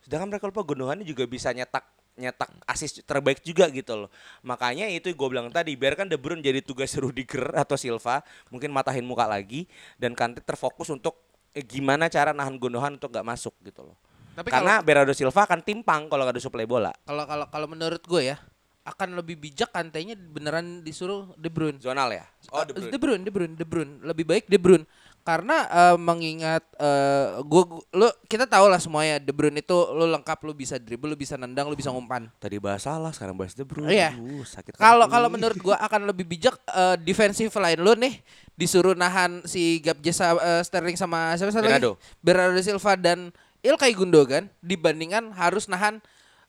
Sedangkan 0.00 0.32
mereka 0.32 0.48
lupa 0.48 0.64
Gundogan 0.64 1.04
juga 1.04 1.28
bisa 1.28 1.52
nyetak 1.52 1.84
nyetak 2.14 2.50
asis 2.64 3.00
terbaik 3.02 3.40
juga 3.40 3.70
gitu 3.70 4.06
loh. 4.06 4.10
Makanya 4.40 4.86
itu 4.86 5.10
gue 5.10 5.28
bilang 5.30 5.48
tadi, 5.48 5.74
biarkan 5.74 6.10
De 6.10 6.18
Bruyne 6.18 6.42
jadi 6.42 6.60
tugas 6.60 6.90
Rudiger 7.00 7.54
atau 7.54 7.74
Silva, 7.74 8.20
mungkin 8.50 8.70
matahin 8.70 9.06
muka 9.06 9.24
lagi 9.24 9.64
dan 9.96 10.12
Kante 10.12 10.42
terfokus 10.42 10.90
untuk 10.90 11.16
eh, 11.50 11.62
gimana 11.62 12.06
cara 12.06 12.30
nahan 12.30 12.58
Gundogan 12.58 12.98
untuk 12.98 13.10
gak 13.10 13.24
masuk 13.24 13.54
gitu 13.62 13.86
loh. 13.86 13.96
Tapi 14.30 14.46
Karena 14.46 14.78
Bernardo 14.80 15.10
Silva 15.12 15.42
akan 15.44 15.60
timpang 15.60 16.06
kalau 16.06 16.22
gak 16.22 16.38
ada 16.38 16.42
suplai 16.42 16.64
bola. 16.64 16.94
kalau 17.02 17.26
kalau 17.26 17.46
kalau 17.50 17.66
menurut 17.66 18.00
gue 18.00 18.30
ya 18.30 18.38
akan 18.80 19.12
lebih 19.12 19.36
bijak 19.36 19.70
kantenya 19.70 20.16
beneran 20.16 20.80
disuruh 20.80 21.30
De 21.36 21.52
Bruyne. 21.52 21.76
Zonal 21.78 22.10
ya. 22.10 22.24
Oh, 22.50 22.64
De 22.64 22.72
Eh, 22.72 22.74
Bruyne. 22.74 22.90
De 22.90 22.98
Bruyne, 22.98 23.22
De 23.22 23.30
Bruyne, 23.30 23.54
De 23.54 23.64
Bruyne. 23.68 23.92
Lebih 24.02 24.24
baik 24.24 24.44
De 24.48 24.56
Bruyne. 24.56 24.84
Karena 25.20 25.56
eh, 25.64 25.96
mengingat 25.96 26.64
eh 26.74 27.26
gua, 27.42 27.62
gua- 27.64 27.86
lu 27.92 28.08
kita 28.24 28.44
tahu 28.44 28.66
lah 28.66 28.76
semuanya 28.76 29.16
De 29.16 29.30
Bruyne 29.30 29.58
itu 29.58 29.72
lu 29.90 30.08
lengkap 30.08 30.38
lu 30.40 30.52
bisa 30.52 30.76
dribble, 30.76 31.08
lu 31.08 31.16
bisa 31.16 31.34
nendang, 31.34 31.64
lu 31.64 31.74
bisa 31.74 31.88
ngumpan. 31.88 32.32
Tadi 32.36 32.56
bahas 32.56 32.82
salah, 32.82 33.10
sekarang 33.10 33.34
bahas 33.34 33.52
De 33.52 33.62
Bruyne. 33.62 33.90
Iya. 33.90 34.10
Aduh, 34.12 34.42
sakit 34.42 34.74
Kalau 34.74 35.06
kalau 35.06 35.28
menurut 35.28 35.56
gua 35.58 35.76
akan 35.78 36.06
lebih 36.06 36.24
bijak 36.24 36.56
eh, 36.66 36.96
defensive 36.98 37.52
line 37.52 37.78
lu 37.78 37.92
nih 37.94 38.16
disuruh 38.54 38.92
nahan 38.92 39.44
si 39.44 39.78
Gabje 39.78 40.10
sa- 40.10 40.34
eh, 40.34 40.62
Sterling 40.62 40.96
sama 40.96 41.32
siapa 41.34 41.50
satu 41.50 41.64
lagi? 41.64 41.78
Bernardo. 41.78 41.92
Bernardo 42.18 42.60
Silva 42.60 42.92
dan 42.94 43.28
Ilkay 43.60 43.92
Gundogan 43.92 44.48
dibandingkan 44.58 45.30
harus 45.30 45.64
nahan 45.66 46.00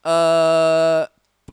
eh 0.01 1.03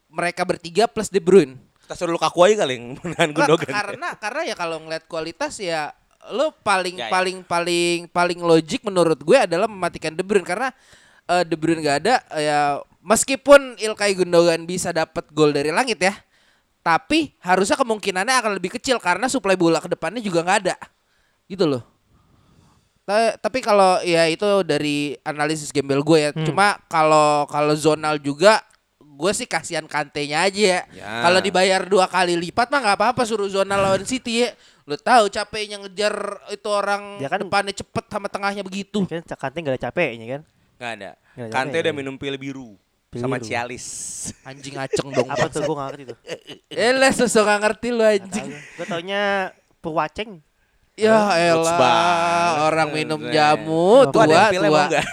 mereka 0.09 0.43
bertiga 0.43 0.87
plus 0.87 1.09
De 1.09 1.19
Bruyne. 1.19 1.59
kita 1.83 1.97
suruh 1.97 2.13
Lukaku 2.13 2.45
aja 2.45 2.63
kali 2.63 2.77
yang 2.77 2.87
menahan 3.01 3.31
Gundogan. 3.33 3.65
karena 3.67 4.09
karena 4.15 4.41
ya 4.45 4.55
kalau 4.55 4.77
ngeliat 4.79 5.05
kualitas 5.05 5.57
ya 5.57 5.93
lo 6.29 6.51
paling 6.61 6.99
Ya, 6.99 7.07
ya. 7.07 7.13
paling 7.13 7.39
paling 7.43 7.99
paling 8.11 8.41
logik 8.43 8.83
menurut 8.83 9.17
gue 9.19 9.39
adalah 9.39 9.65
mematikan 9.65 10.13
De 10.13 10.21
Bruyne 10.21 10.45
karena 10.45 10.69
eh, 11.25 11.43
De 11.43 11.55
Bruyne 11.55 11.81
gak 11.81 12.05
ada 12.05 12.15
ya 12.37 12.61
meskipun 13.01 13.79
Ilkay 13.79 14.13
Gundogan 14.13 14.63
bisa 14.63 14.91
dapat 14.91 15.25
gol 15.31 15.55
dari 15.55 15.71
langit 15.71 15.97
ya 15.97 16.13
tapi 16.79 17.33
harusnya 17.41 17.77
kemungkinannya 17.77 18.35
akan 18.35 18.53
lebih 18.57 18.77
kecil 18.77 18.99
karena 18.99 19.29
suplai 19.29 19.57
bola 19.57 19.79
ke 19.79 19.89
depannya 19.89 20.21
juga 20.21 20.41
nggak 20.41 20.59
ada 20.65 20.77
gitu 21.45 21.65
loh 21.65 21.85
Ta- 23.05 23.41
tapi 23.41 23.65
kalau 23.65 24.05
ya 24.05 24.29
itu 24.29 24.45
dari 24.63 25.17
analisis 25.23 25.73
gembel 25.73 26.05
gue 26.05 26.19
ya 26.21 26.31
cuma 26.45 26.77
kalau 26.87 27.49
kalau 27.49 27.73
zonal 27.73 28.21
juga 28.21 28.61
gue 29.01 29.33
sih 29.33 29.49
kasihan 29.49 29.83
kantenya 29.83 30.47
aja 30.47 30.63
ya. 30.63 30.81
Ya. 30.95 31.09
Kalau 31.27 31.41
dibayar 31.41 31.83
dua 31.83 32.07
kali 32.07 32.39
lipat 32.39 32.71
mah 32.71 32.79
nggak 32.79 32.97
apa-apa 33.01 33.23
suruh 33.25 33.49
zonal 33.49 33.81
lawan 33.81 34.05
City 34.05 34.47
ya. 34.47 34.55
Lo 34.89 34.97
tahu 34.97 35.29
capeknya 35.29 35.77
ngejar 35.85 36.17
itu 36.49 36.65
orang 36.73 37.21
Ya 37.21 37.29
kan- 37.29 37.45
depannya 37.45 37.77
cepet 37.77 38.05
sama 38.09 38.33
tengahnya 38.33 38.65
begitu. 38.65 39.05
Kan 39.05 39.21
Kante 39.21 39.61
gak 39.61 39.77
ada 39.77 39.83
capeknya 39.93 40.27
kan. 40.27 40.43
Nggak 40.81 40.93
ada. 40.97 41.11
Nggak 41.37 41.45
ada 41.45 41.53
Kante 41.53 41.77
udah 41.77 41.93
ya. 41.93 41.99
minum 42.01 42.15
pil 42.17 42.35
biru. 42.41 42.81
Pil 43.13 43.21
sama 43.21 43.37
biru. 43.37 43.53
Cialis. 43.53 43.87
Anjing 44.49 44.81
aceng 44.81 45.13
dong. 45.13 45.29
Apa 45.29 45.53
tuh 45.53 45.61
gue 45.61 45.75
gak 45.77 45.87
ngerti 45.93 46.03
tuh. 46.09 46.19
Eh 46.73 46.93
lah 46.97 47.13
sosok 47.13 47.45
gak 47.45 47.61
ngerti 47.69 47.89
lu 47.93 48.01
anjing. 48.01 48.49
Gue 48.49 48.87
taunya 48.89 49.53
Purwaceng. 49.85 50.41
Ya 50.99 51.31
elah 51.55 52.67
orang 52.67 52.91
minum 52.91 53.21
jamu 53.29 54.09
tua 54.11 54.25
tua. 54.27 54.51
nggak? 54.51 55.05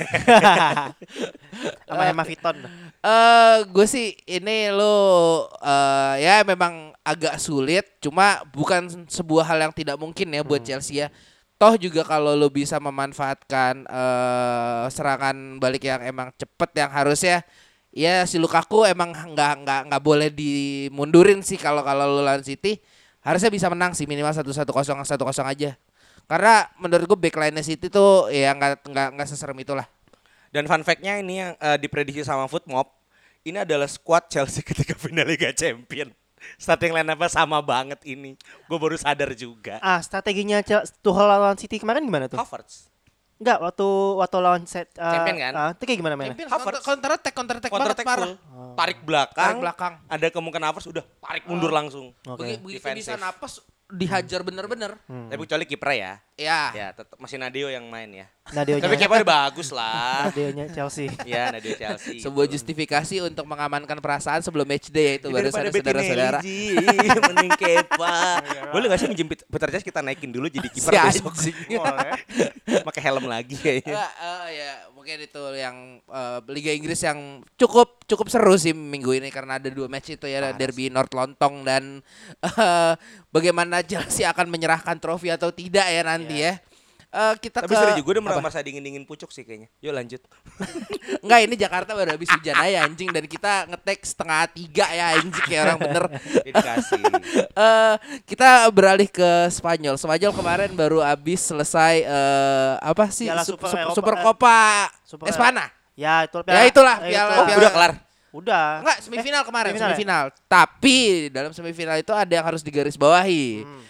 Sama 1.86 2.04
Emma 2.10 2.24
Viton. 2.24 2.58
Eh, 3.06 3.58
gue 3.70 3.86
sih 3.86 4.18
ini 4.26 4.74
lo 4.74 4.98
eh 5.62 6.26
ya 6.26 6.42
memang 6.42 6.95
agak 7.06 7.38
sulit, 7.38 7.86
cuma 8.02 8.42
bukan 8.50 9.06
sebuah 9.06 9.46
hal 9.46 9.70
yang 9.70 9.74
tidak 9.78 9.96
mungkin 10.02 10.34
ya 10.34 10.42
buat 10.42 10.66
Chelsea 10.66 11.06
ya. 11.06 11.14
Toh 11.56 11.78
juga 11.80 12.04
kalau 12.04 12.36
lo 12.36 12.52
bisa 12.52 12.82
memanfaatkan 12.82 13.88
eh 13.88 14.84
serangan 14.92 15.62
balik 15.62 15.88
yang 15.88 16.02
emang 16.04 16.34
cepet 16.36 16.70
yang 16.76 16.92
harusnya 16.92 17.48
ya 17.96 18.28
si 18.28 18.36
Lukaku 18.36 18.84
emang 18.84 19.16
nggak 19.16 19.54
nggak 19.64 19.82
nggak 19.88 20.04
boleh 20.04 20.28
dimundurin 20.34 21.40
sih 21.40 21.56
kalau 21.56 21.80
kalau 21.80 22.12
lo 22.12 22.22
lawan 22.28 22.44
City 22.44 22.84
harusnya 23.24 23.48
bisa 23.48 23.72
menang 23.72 23.96
sih 23.96 24.04
minimal 24.04 24.36
satu 24.36 24.52
satu 24.52 24.76
kosong 24.76 25.00
satu 25.08 25.24
kosong 25.24 25.48
aja. 25.48 25.80
Karena 26.26 26.66
menurut 26.82 27.06
gue 27.06 27.20
backline 27.30 27.56
City 27.62 27.88
tuh 27.88 28.34
ya 28.34 28.52
nggak 28.58 28.86
nggak 28.90 29.08
nggak 29.16 29.28
seserem 29.30 29.56
itulah. 29.62 29.88
Dan 30.50 30.66
fun 30.68 30.82
fact-nya 30.84 31.20
ini 31.20 31.44
yang 31.44 31.52
eh, 31.60 31.78
diprediksi 31.80 32.24
sama 32.24 32.48
Footmob, 32.48 32.88
ini 33.44 33.62
adalah 33.62 33.86
squad 33.92 34.32
Chelsea 34.32 34.64
ketika 34.68 34.98
final 34.98 35.28
Liga 35.28 35.52
Champion. 35.54 36.12
Starting 36.56 36.92
line 36.92 37.08
apa 37.08 37.26
sama 37.26 37.60
banget 37.60 38.00
ini. 38.04 38.36
Gue 38.66 38.78
baru 38.78 38.96
sadar 38.96 39.32
juga. 39.32 39.80
Ah, 39.80 39.98
strateginya 39.98 40.60
Chel- 40.60 40.86
Tuchel 41.00 41.26
lawan 41.26 41.56
City 41.56 41.78
kemarin 41.78 42.02
gimana 42.02 42.26
tuh? 42.26 42.38
Havertz. 42.38 42.92
Enggak, 43.36 43.60
waktu 43.60 43.88
waktu 44.16 44.38
lawan 44.40 44.64
set 44.64 44.88
uh, 44.96 45.12
Champion 45.12 45.36
kan? 45.38 45.54
Ah, 45.54 45.70
itu 45.72 45.84
kayak 45.84 46.00
gimana 46.00 46.16
mainnya? 46.16 46.40
Havertz. 46.40 46.56
counter, 46.56 46.82
counter 46.82 47.12
attack 47.14 47.34
counter 47.34 47.56
attack 47.58 47.68
Counter 47.68 47.84
banget 47.86 47.98
attack 47.98 48.08
parah. 48.08 48.26
full. 48.26 48.36
Tarik 48.76 49.00
belakang. 49.02 49.44
Tarik 49.44 49.60
belakang. 49.60 49.94
Ada 50.06 50.28
kemungkinan 50.30 50.66
Havertz 50.66 50.88
udah 50.88 51.04
tarik 51.20 51.44
mundur 51.46 51.70
langsung. 51.70 52.16
Oke. 52.24 52.40
Begi- 52.42 52.60
begitu 52.80 52.88
bisa 52.94 53.16
napas 53.16 53.60
dihajar 53.88 54.42
bener-bener. 54.42 54.98
Tapi 55.06 55.40
kecuali 55.42 55.66
kiper 55.66 55.90
ya. 55.92 56.12
Ya. 56.36 56.68
Ya, 56.72 56.88
tetap 56.92 57.16
masih 57.16 57.40
Nadio 57.40 57.72
yang 57.72 57.88
main 57.88 58.12
ya. 58.12 58.28
Nadionya, 58.46 58.86
Tapi 58.86 59.00
kiper 59.00 59.24
udah 59.24 59.30
bagus 59.48 59.72
lah. 59.72 60.30
Nadionya 60.30 60.68
Chelsea. 60.70 61.08
ya, 61.24 61.50
Nadio 61.50 61.74
Chelsea. 61.74 62.20
Sebuah 62.20 62.46
justifikasi 62.46 63.24
untuk 63.24 63.48
mengamankan 63.48 63.98
perasaan 63.98 64.44
sebelum 64.44 64.68
match 64.68 64.92
day 64.92 65.16
yaitu 65.16 65.32
baru 65.32 65.48
Daripada 65.48 65.72
saudara-saudara. 65.72 66.40
Mending 67.26 67.56
Kepa. 67.56 68.18
Boleh 68.76 68.86
gak 68.86 69.00
sih 69.00 69.08
minjem 69.08 69.26
Pet- 69.26 69.48
Peter 69.48 69.70
Jas 69.72 69.82
kita 69.82 70.04
naikin 70.04 70.30
dulu 70.30 70.46
jadi 70.46 70.68
Si 70.68 70.76
kiper 70.78 70.92
besok. 70.94 71.32
anjing. 71.32 71.56
Pakai 72.88 73.02
helm 73.02 73.26
lagi 73.26 73.56
kayaknya. 73.56 73.96
Eh, 73.96 74.48
ya 74.54 74.72
mungkin 74.92 75.16
itu 75.22 75.42
yang 75.56 75.76
eh, 76.04 76.40
Liga 76.52 76.70
Inggris 76.70 77.00
yang 77.00 77.18
cukup 77.56 78.04
cukup 78.06 78.28
seru 78.28 78.54
sih 78.56 78.76
minggu 78.76 79.16
ini 79.16 79.32
karena 79.32 79.58
ada 79.58 79.72
dua 79.72 79.88
match 79.88 80.12
itu 80.12 80.28
ya 80.28 80.52
derby 80.52 80.92
North 80.92 81.16
Lontong 81.16 81.64
dan 81.64 82.04
eh, 82.44 82.94
bagaimana 83.32 83.82
Chelsea 83.82 84.22
akan 84.22 84.52
menyerahkan 84.52 85.00
trofi 85.00 85.32
atau 85.32 85.50
tidak 85.50 85.88
ya 85.88 86.04
nanti 86.04 86.25
ya. 86.30 86.54
Eh, 87.10 87.36
kita 87.40 87.64
Tapi 87.64 87.72
ke 87.72 87.80
seru 87.80 87.96
juga 87.96 88.20
udah 88.20 88.24
apa? 88.28 88.44
merasa 88.44 88.60
dingin-dingin 88.60 89.08
pucuk 89.08 89.32
sih 89.32 89.48
kayaknya. 89.48 89.72
Yuk 89.80 89.96
lanjut. 89.96 90.20
Enggak 91.24 91.40
ini 91.48 91.56
Jakarta 91.56 91.96
baru 91.96 92.12
habis 92.12 92.28
hujan 92.28 92.52
aja 92.54 92.84
anjing 92.84 93.08
dan 93.08 93.24
kita 93.24 93.72
ngetek 93.72 94.04
setengah 94.04 94.44
tiga 94.52 94.84
ya 94.92 95.16
anjing 95.16 95.32
kayak 95.42 95.62
orang 95.64 95.80
bener. 95.80 96.04
Dedikasi. 96.44 97.00
Eh 97.56 97.96
kita 98.28 98.68
beralih 98.68 99.08
ke 99.08 99.48
Spanyol. 99.48 99.96
Spanyol 99.96 100.36
kemarin 100.36 100.76
baru 100.76 101.00
habis 101.00 101.40
selesai 101.40 102.04
eh 102.04 102.74
apa 102.84 103.08
sih 103.08 103.32
Piala 103.32 103.48
Sup- 103.48 103.64
Super 103.64 103.96
Super 103.96 104.14
eh, 104.14 104.22
Copa 104.22 104.60
Super 105.08 105.26
Espana. 105.32 105.72
Ya, 105.96 106.28
itu 106.28 106.44
Ya, 106.44 106.68
itulah, 106.68 107.00
eh, 107.00 107.16
piala- 107.16 107.32
itu. 107.32 107.40
Oh, 107.40 107.46
piala- 107.48 107.60
udah 107.64 107.72
kelar. 107.72 107.92
Udah. 108.36 108.68
Enggak, 108.84 108.98
semifinal 109.00 109.42
kemarin, 109.48 109.72
semifinal 109.72 109.88
ya? 109.88 109.96
semifinal. 109.96 110.24
Tapi 110.44 110.98
dalam 111.32 111.52
semifinal 111.56 111.96
itu 111.96 112.12
ada 112.12 112.28
yang 112.28 112.44
harus 112.44 112.60
digarisbawahi. 112.60 113.64
Hmm. 113.64 113.82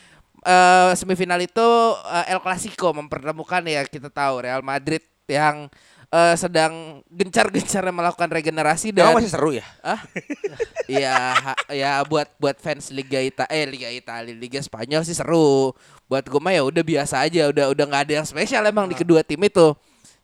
Eh 0.45 0.91
semifinal 0.93 1.41
itu 1.41 1.67
eh, 2.05 2.29
El 2.29 2.37
Clasico 2.37 2.93
mempertemukan 2.93 3.65
ya 3.65 3.81
kita 3.89 4.13
tahu 4.13 4.45
Real 4.45 4.61
Madrid 4.61 5.01
yang 5.25 5.65
eh, 6.13 6.35
sedang 6.37 7.01
gencar-gencarnya 7.09 7.89
melakukan 7.89 8.29
regenerasi 8.29 8.93
dan 8.93 9.09
Emang 9.09 9.25
masih 9.25 9.33
seru 9.33 9.57
ya? 9.57 9.65
Ah, 9.81 9.97
iya, 10.85 11.17
ha- 11.33 11.61
ya 11.73 12.05
buat 12.05 12.29
buat 12.37 12.61
fans 12.61 12.93
Liga 12.93 13.17
Ita, 13.17 13.49
eh 13.49 13.65
Liga 13.65 13.89
Italia, 13.89 14.37
Liga 14.37 14.61
Spanyol 14.61 15.01
sih 15.01 15.17
seru. 15.17 15.73
Buat 16.05 16.29
gue 16.29 16.37
mah 16.37 16.53
ya 16.53 16.61
udah 16.61 16.83
biasa 16.85 17.25
aja, 17.25 17.49
udah 17.49 17.73
udah 17.73 17.85
nggak 17.89 18.03
ada 18.05 18.13
yang 18.21 18.27
spesial 18.29 18.61
emang 18.69 18.85
di 18.85 18.93
kedua 18.93 19.25
tim 19.25 19.41
itu. 19.41 19.73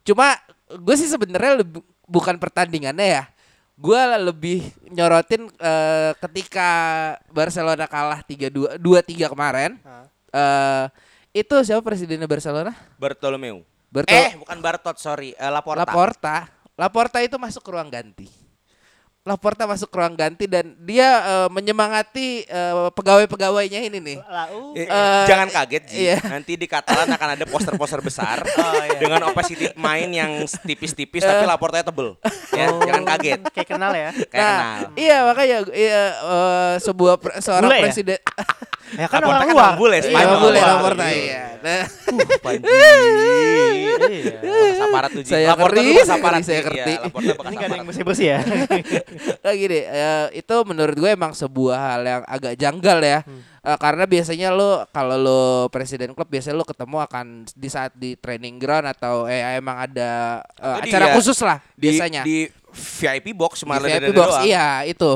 Cuma 0.05 0.37
gue 0.69 0.95
sih 1.01 1.09
sebenarnya 1.09 1.65
bukan 2.05 2.37
pertandingannya 2.37 3.07
ya. 3.09 3.23
Gue 3.81 3.97
lebih 4.21 4.59
nyorotin 4.93 5.49
eh, 5.57 6.13
ketika 6.21 6.69
Barcelona 7.33 7.89
kalah 7.89 8.21
3-2 8.21 8.77
2-3 8.77 9.33
kemarin. 9.33 9.81
Eh 10.31 10.85
itu 11.31 11.55
siapa 11.63 11.79
presidennya 11.79 12.27
Barcelona? 12.27 12.75
Bartolomeu. 12.99 13.63
Bartol 13.91 14.15
Eh, 14.15 14.35
bukan 14.39 14.59
Bartot, 14.59 14.95
sorry. 14.99 15.31
Eh, 15.35 15.51
Laporta. 15.51 15.83
Laporta. 15.83 16.37
Laporta 16.75 17.17
itu 17.23 17.35
masuk 17.39 17.63
ke 17.63 17.71
ruang 17.71 17.91
ganti. 17.91 18.27
Laporta 19.21 19.69
masuk 19.69 19.93
ke 19.93 20.01
ruang 20.01 20.17
ganti 20.17 20.49
dan 20.49 20.73
dia 20.81 21.21
eh, 21.21 21.49
menyemangati 21.53 22.41
eh, 22.41 22.89
pegawai-pegawainya 22.89 23.85
ini 23.85 24.01
nih. 24.01 24.17
Lau. 24.17 24.73
Eh, 24.73 24.89
jangan 25.29 25.45
kaget 25.45 25.83
Ji. 25.85 25.95
iya. 26.09 26.17
Nanti 26.25 26.57
di 26.57 26.65
Catalan 26.65 27.05
akan 27.05 27.29
ada 27.37 27.45
poster-poster 27.45 28.01
besar 28.01 28.41
iya. 28.49 28.97
dengan 28.97 29.21
opacity 29.29 29.69
main 29.77 30.09
yang 30.09 30.41
tipis-tipis 30.65 31.21
tapi 31.21 31.45
laportanya 31.45 31.85
tebel. 31.85 32.17
Ya, 32.49 32.73
Oh, 32.73 32.81
jangan 32.81 33.05
kaget. 33.13 33.45
Kayak 33.53 33.69
kenal 33.69 33.91
ya. 33.93 34.09
Kayak 34.25 34.41
nah, 34.41 34.57
kenal. 34.57 34.79
iya 34.97 35.17
makanya 35.21 35.57
iya, 35.69 36.01
eh, 36.17 36.73
sebuah 36.81 37.15
pre- 37.21 37.37
seorang 37.45 37.69
Bule 37.69 37.77
ya? 37.77 37.83
presiden 37.85 38.17
Ya 38.17 38.21
kan 39.01 39.17
Laporta 39.17 39.27
orang 39.31 39.41
kan 39.41 39.53
luar. 39.53 39.63
orang 39.63 39.77
bule, 39.77 39.93
Iya, 39.93 40.03
Spanyol. 40.03 40.37
bule 40.37 40.51
luar. 40.53 40.67
Laporta 40.69 41.05
Iya. 41.05 41.15
iya. 41.15 41.43
Nah, 41.61 41.83
Panji. 42.41 42.65
Iya. 44.01 44.37
Bekas 44.41 44.81
aparat 44.81 45.09
tuh. 45.11 45.21
Saya 45.23 45.53
ngerti, 45.53 45.79
lu 45.79 45.91
bekas 45.91 46.03
sekali 46.03 46.19
aparat, 46.19 46.41
saya 46.41 46.59
ngerti. 46.61 46.93
Iya, 46.93 47.33
Ini 47.37 47.53
gak 47.53 47.63
ada 47.63 47.75
yang 47.75 47.87
bersih-bersih 47.87 48.27
ya. 48.27 48.39
Nah 49.43 49.53
gini, 49.53 49.79
eh, 49.81 50.25
itu 50.35 50.55
menurut 50.63 50.95
gue 50.95 51.09
emang 51.09 51.31
sebuah 51.31 51.77
hal 51.77 52.01
yang 52.03 52.21
agak 52.25 52.53
janggal 52.55 52.99
ya. 52.99 53.19
Eh, 53.61 53.77
karena 53.77 54.03
biasanya 54.05 54.49
lo 54.49 54.85
kalau 54.89 55.15
lo 55.15 55.41
presiden 55.67 56.11
klub 56.11 56.25
biasanya 56.25 56.55
lo 56.55 56.65
ketemu 56.65 56.97
akan 56.99 57.25
di 57.47 57.69
saat 57.69 57.93
di 57.93 58.15
training 58.15 58.57
ground 58.57 58.89
atau 58.89 59.25
eh 59.25 59.55
emang 59.55 59.77
ada 59.81 60.41
di- 60.81 60.89
acara 60.89 61.05
ya, 61.07 61.13
khusus 61.13 61.37
lah 61.39 61.61
Di, 61.71 61.81
biasanya. 61.87 62.21
di 62.21 62.49
VIP 62.71 63.31
box 63.31 63.61
Di 63.61 63.65
malah 63.67 63.85
VIP 63.85 63.95
dari 63.99 64.09
box 64.11 64.29
doang. 64.31 64.43
iya 64.43 64.67
itu. 64.83 65.11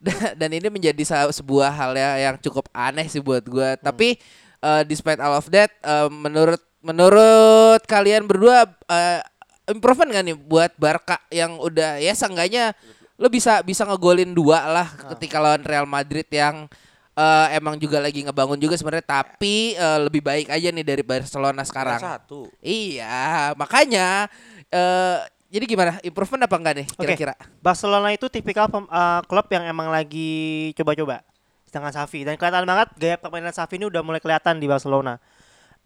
Dan- 0.38 0.54
ini 0.54 0.68
menjadi 0.68 1.02
sebuah 1.30 1.70
hal 1.70 1.92
ya 1.92 2.30
yang 2.30 2.36
cukup 2.38 2.68
aneh 2.70 3.06
sih 3.06 3.20
buat 3.20 3.42
gue. 3.42 3.68
Hmm. 3.74 3.82
Tapi 3.82 4.16
eh, 4.60 4.82
despite 4.84 5.18
all 5.18 5.36
of 5.36 5.48
that, 5.50 5.70
eh, 5.80 6.08
menurut 6.08 6.60
menurut 6.80 7.82
kalian 7.84 8.24
berdua 8.24 8.64
eh, 8.86 9.20
improvement 9.66 10.14
gak 10.14 10.24
nih 10.24 10.36
buat 10.38 10.70
Barca 10.78 11.18
yang 11.28 11.58
udah 11.58 11.98
ya 11.98 12.14
seenggaknya 12.14 12.70
lo 13.16 13.26
bisa 13.26 13.64
bisa 13.64 13.82
ngegolin 13.82 14.30
dua 14.30 14.62
lah 14.68 14.88
Ah. 15.02 15.16
ketika 15.16 15.40
lawan 15.40 15.64
Real 15.64 15.88
Madrid 15.88 16.28
yang 16.30 16.70
eh, 17.16 17.46
emang 17.56 17.74
juga 17.74 17.98
lagi 17.98 18.22
ngebangun 18.22 18.60
juga 18.60 18.76
sebenarnya 18.78 19.02
tapi 19.24 19.74
eh, 19.74 19.98
lebih 20.06 20.22
baik 20.22 20.46
aja 20.46 20.68
nih 20.70 20.86
dari 20.86 21.02
Barcelona 21.02 21.66
sekarang. 21.66 21.98
Satu. 21.98 22.46
Iya, 22.62 23.56
makanya 23.58 24.30
eh 24.68 25.18
jadi 25.46 25.64
gimana? 25.64 25.92
Improvement 26.02 26.42
apa 26.44 26.56
enggak 26.58 26.74
nih 26.82 26.86
kira-kira? 26.92 27.34
Barcelona 27.62 28.10
itu 28.10 28.26
tipikal 28.26 28.66
pem- 28.66 28.88
eh, 28.88 29.20
klub 29.24 29.46
yang 29.48 29.64
emang 29.64 29.88
lagi 29.88 30.70
coba-coba. 30.74 31.22
Sedangkan 31.66 31.92
Xavi 31.92 32.24
dan 32.24 32.34
kelihatan 32.34 32.64
banget 32.64 32.88
gaya 32.96 33.16
permainan 33.18 33.54
Xavi 33.54 33.74
ini 33.78 33.86
udah 33.86 34.02
mulai 34.02 34.18
kelihatan 34.22 34.58
di 34.58 34.66
Barcelona. 34.66 35.18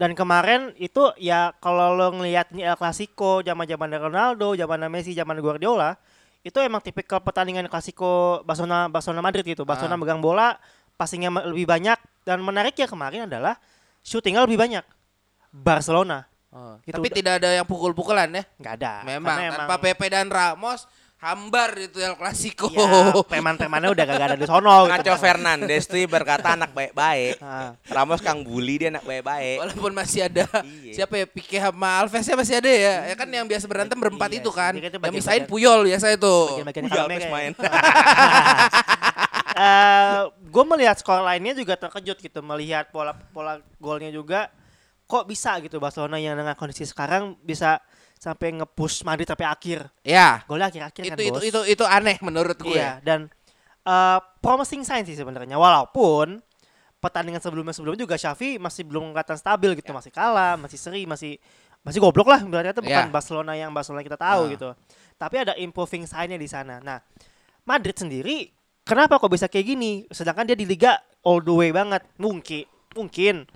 Dan 0.00 0.16
kemarin 0.16 0.72
itu 0.80 1.12
ya 1.20 1.52
kalau 1.60 1.92
lo 1.92 2.08
ngelihat 2.16 2.56
ini 2.56 2.64
El 2.64 2.76
Clasico, 2.80 3.44
zaman-zaman 3.44 3.92
Ronaldo, 4.00 4.56
zaman 4.56 4.88
Messi, 4.88 5.12
zaman 5.12 5.36
Guardiola, 5.44 6.00
itu 6.40 6.56
emang 6.56 6.80
tipikal 6.80 7.20
pertandingan 7.20 7.68
Clasico 7.68 8.40
Barcelona 8.48 8.88
Barcelona 8.88 9.20
Madrid 9.20 9.44
gitu. 9.44 9.68
Barcelona 9.68 9.96
Ah. 9.96 10.00
megang 10.00 10.24
bola, 10.24 10.56
passingnya 10.96 11.28
lebih 11.28 11.68
banyak 11.68 12.00
dan 12.24 12.40
menariknya 12.40 12.88
kemarin 12.88 13.28
adalah 13.28 13.60
shootingnya 14.00 14.40
lebih 14.48 14.56
banyak. 14.56 14.84
Barcelona 15.52 16.29
Gitu, 16.82 16.92
Tapi 16.92 17.06
udah. 17.06 17.16
tidak 17.16 17.32
ada 17.38 17.48
yang 17.52 17.64
pukul-pukulan 17.64 18.26
ya. 18.28 18.42
nggak 18.56 18.74
ada. 18.76 18.92
Memang 19.04 19.38
Karena 19.38 19.54
tanpa 19.56 19.74
Pepe 19.78 20.06
dan 20.08 20.26
Ramos 20.26 20.82
hambar 21.16 21.76
itu 21.76 22.00
El 22.00 22.16
Clasico. 22.16 22.66
ya, 22.66 23.12
preman-premannya 23.22 23.92
udah 23.92 24.04
gak 24.04 24.24
ada 24.24 24.34
di 24.34 24.48
sono. 24.48 24.88
gitu. 24.88 24.90
Nacho 24.90 25.14
Fernandes 25.14 25.84
tuh 25.84 26.00
berkata 26.06 26.56
anak 26.56 26.72
baik-baik. 26.72 27.36
Ah. 27.44 27.76
Ramos 27.86 28.18
kang 28.18 28.40
bully 28.40 28.78
dia 28.78 28.88
anak 28.88 29.04
baik-baik. 29.04 29.60
Walaupun 29.60 29.92
masih 29.92 30.24
ada 30.24 30.48
Iya. 30.64 30.92
siapa 30.96 31.14
ya 31.14 31.26
Pique 31.28 31.54
sama 31.54 32.00
Alvesnya 32.00 32.34
masih 32.34 32.56
ada 32.56 32.66
ya. 32.68 32.94
Ya 33.04 33.14
kan 33.14 33.28
yang 33.28 33.44
biasa 33.44 33.68
berantem 33.68 33.94
berempat 33.94 34.28
Iya 34.28 34.40
itu 34.40 34.48
sih, 34.48 34.56
kan. 34.56 34.72
itu 34.72 34.96
Yang 34.96 35.14
misain 35.14 35.38
bagian- 35.38 35.50
Puyol 35.52 35.80
biasa 35.84 36.06
itu. 36.10 36.36
Bagian-bagian 36.48 36.84
kalengnya 36.88 37.06
Alves 37.20 37.28
main. 37.28 37.52
gue 40.50 40.64
melihat 40.66 40.96
skor 40.96 41.20
lainnya 41.20 41.52
juga 41.52 41.76
terkejut 41.76 42.16
gitu 42.18 42.40
melihat 42.40 42.88
pola 42.88 43.12
pola 43.28 43.60
golnya 43.76 44.08
juga 44.08 44.48
kok 45.10 45.26
bisa 45.26 45.58
gitu 45.58 45.76
Barcelona 45.76 46.16
yang 46.16 46.38
dengan 46.38 46.54
kondisi 46.54 46.86
sekarang 46.86 47.34
bisa 47.42 47.82
sampai 48.14 48.54
nge-push 48.54 49.02
Madrid 49.02 49.26
sampai 49.26 49.44
akhir? 49.44 49.90
Ya. 50.00 50.44
golnya 50.46 50.68
akhir-akhir 50.68 51.02
kan 51.02 51.16
Itu 51.18 51.22
itu 51.24 51.34
bos? 51.34 51.42
itu 51.42 51.60
itu 51.72 51.84
aneh 51.84 52.16
menurut 52.20 52.54
gue. 52.54 52.70
iya 52.70 53.02
dan 53.02 53.26
eh, 53.82 54.18
promising 54.38 54.84
sign 54.84 55.02
sih 55.02 55.16
sebenarnya. 55.16 55.56
Walaupun 55.56 56.38
pertandingan 57.00 57.40
sebelumnya 57.40 57.72
sebelumnya 57.72 58.04
juga 58.04 58.14
Xavi 58.14 58.60
masih 58.60 58.84
belum 58.84 59.10
kelihatan 59.10 59.34
stabil 59.34 59.72
gitu. 59.74 59.90
Masih 59.90 60.12
kalah 60.12 60.54
masih 60.54 60.76
seri 60.76 61.02
masih 61.04 61.40
masih 61.80 61.96
goblok 61.98 62.28
lah 62.28 62.38
berarti 62.40 62.70
itu. 62.70 62.82
Bukan 62.84 63.08
Ya. 63.08 63.10
Barcelona 63.10 63.52
yang 63.56 63.72
Barcelona 63.72 64.04
kita 64.04 64.20
tahu 64.20 64.42
Ah. 64.46 64.50
gitu. 64.52 64.68
Tapi 65.16 65.36
ada 65.40 65.52
improving 65.56 66.04
sign-nya 66.04 66.36
di 66.36 66.46
sana. 66.46 66.76
Nah 66.78 67.00
Madrid 67.64 67.96
sendiri 67.96 68.52
kenapa 68.84 69.16
kok 69.16 69.32
bisa 69.32 69.48
kayak 69.48 69.64
gini? 69.66 70.04
Sedangkan 70.08 70.44
dia 70.44 70.54
di 70.54 70.68
liga 70.68 70.92
all 71.24 71.40
the 71.40 71.50
way 71.50 71.72
banget. 71.72 72.04
Mungkin 72.16 72.68
mungkin 72.92 73.48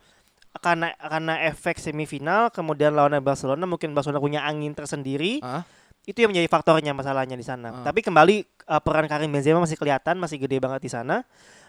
karena 0.62 0.94
karena 0.96 1.34
efek 1.50 1.82
semifinal 1.82 2.50
kemudian 2.50 2.94
lawan 2.94 3.14
Barcelona 3.18 3.66
mungkin 3.66 3.90
Barcelona 3.90 4.22
punya 4.22 4.46
angin 4.46 4.70
tersendiri 4.70 5.42
Hah? 5.42 5.66
itu 6.04 6.20
yang 6.20 6.30
menjadi 6.30 6.48
faktornya 6.52 6.92
masalahnya 6.92 7.32
di 7.32 7.42
sana. 7.42 7.80
Ah. 7.80 7.84
Tapi 7.88 8.04
kembali 8.04 8.44
uh, 8.68 8.80
peran 8.84 9.08
Karim 9.08 9.32
Benzema 9.32 9.64
masih 9.64 9.80
kelihatan 9.80 10.20
masih 10.20 10.36
gede 10.36 10.60
banget 10.60 10.84
di 10.84 10.90
sana. 10.92 11.24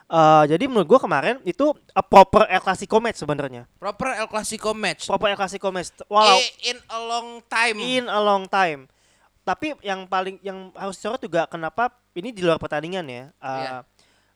Uh, 0.05 0.45
jadi 0.45 0.69
menurut 0.69 0.85
gua 0.85 0.99
kemarin 1.01 1.41
itu 1.47 1.73
a 1.95 2.03
proper 2.05 2.45
El 2.45 2.61
Clasico 2.61 3.01
match 3.01 3.23
sebenarnya. 3.23 3.65
Proper 3.79 4.21
El 4.21 4.27
Clasico 4.29 4.75
match. 4.75 5.07
Proper 5.09 5.33
El 5.33 5.39
Clasico 5.39 5.71
match. 5.71 5.97
Walau 6.11 6.37
I- 6.37 6.75
in 6.75 6.77
a 6.77 6.99
long 7.01 7.29
time. 7.47 7.77
in 7.79 8.05
a 8.05 8.19
long 8.21 8.43
time. 8.45 8.85
Tapi 9.41 9.73
yang 9.81 10.05
paling 10.05 10.37
yang 10.45 10.69
harus 10.75 10.99
disorot 10.99 11.17
juga 11.17 11.49
kenapa 11.49 11.89
ini 12.13 12.29
di 12.35 12.43
luar 12.45 12.61
pertandingan 12.61 13.05
ya. 13.07 13.23
Uh, 13.41 13.49
Iya. 13.61 13.75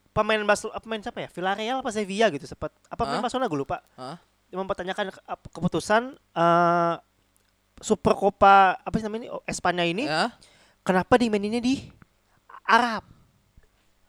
Pemain 0.10 0.42
Barcelona, 0.42 0.82
pemain 0.82 1.02
siapa 1.06 1.20
ya? 1.22 1.30
Villarreal 1.30 1.78
apa 1.86 1.90
Sevilla 1.94 2.28
gitu 2.34 2.50
sempat. 2.50 2.74
Apa 2.90 3.06
pemain 3.06 3.22
Hah? 3.22 3.24
Barcelona 3.30 3.46
gue 3.46 3.60
lupa. 3.62 3.78
Hah? 3.94 4.18
Mempertanyakan 4.50 5.14
keputusan 5.50 6.02
uh, 6.34 6.96
Super 7.80 8.14
Copa 8.14 8.76
apa 8.76 8.96
sih 8.96 9.06
namanya 9.06 9.22
ini? 9.24 9.30
Oh, 9.30 9.42
Espanya 9.46 9.84
ini 9.84 10.04
Ya. 10.04 10.34
kenapa 10.82 11.16
dimaininnya 11.16 11.60
di 11.60 11.86
Arab 12.64 13.06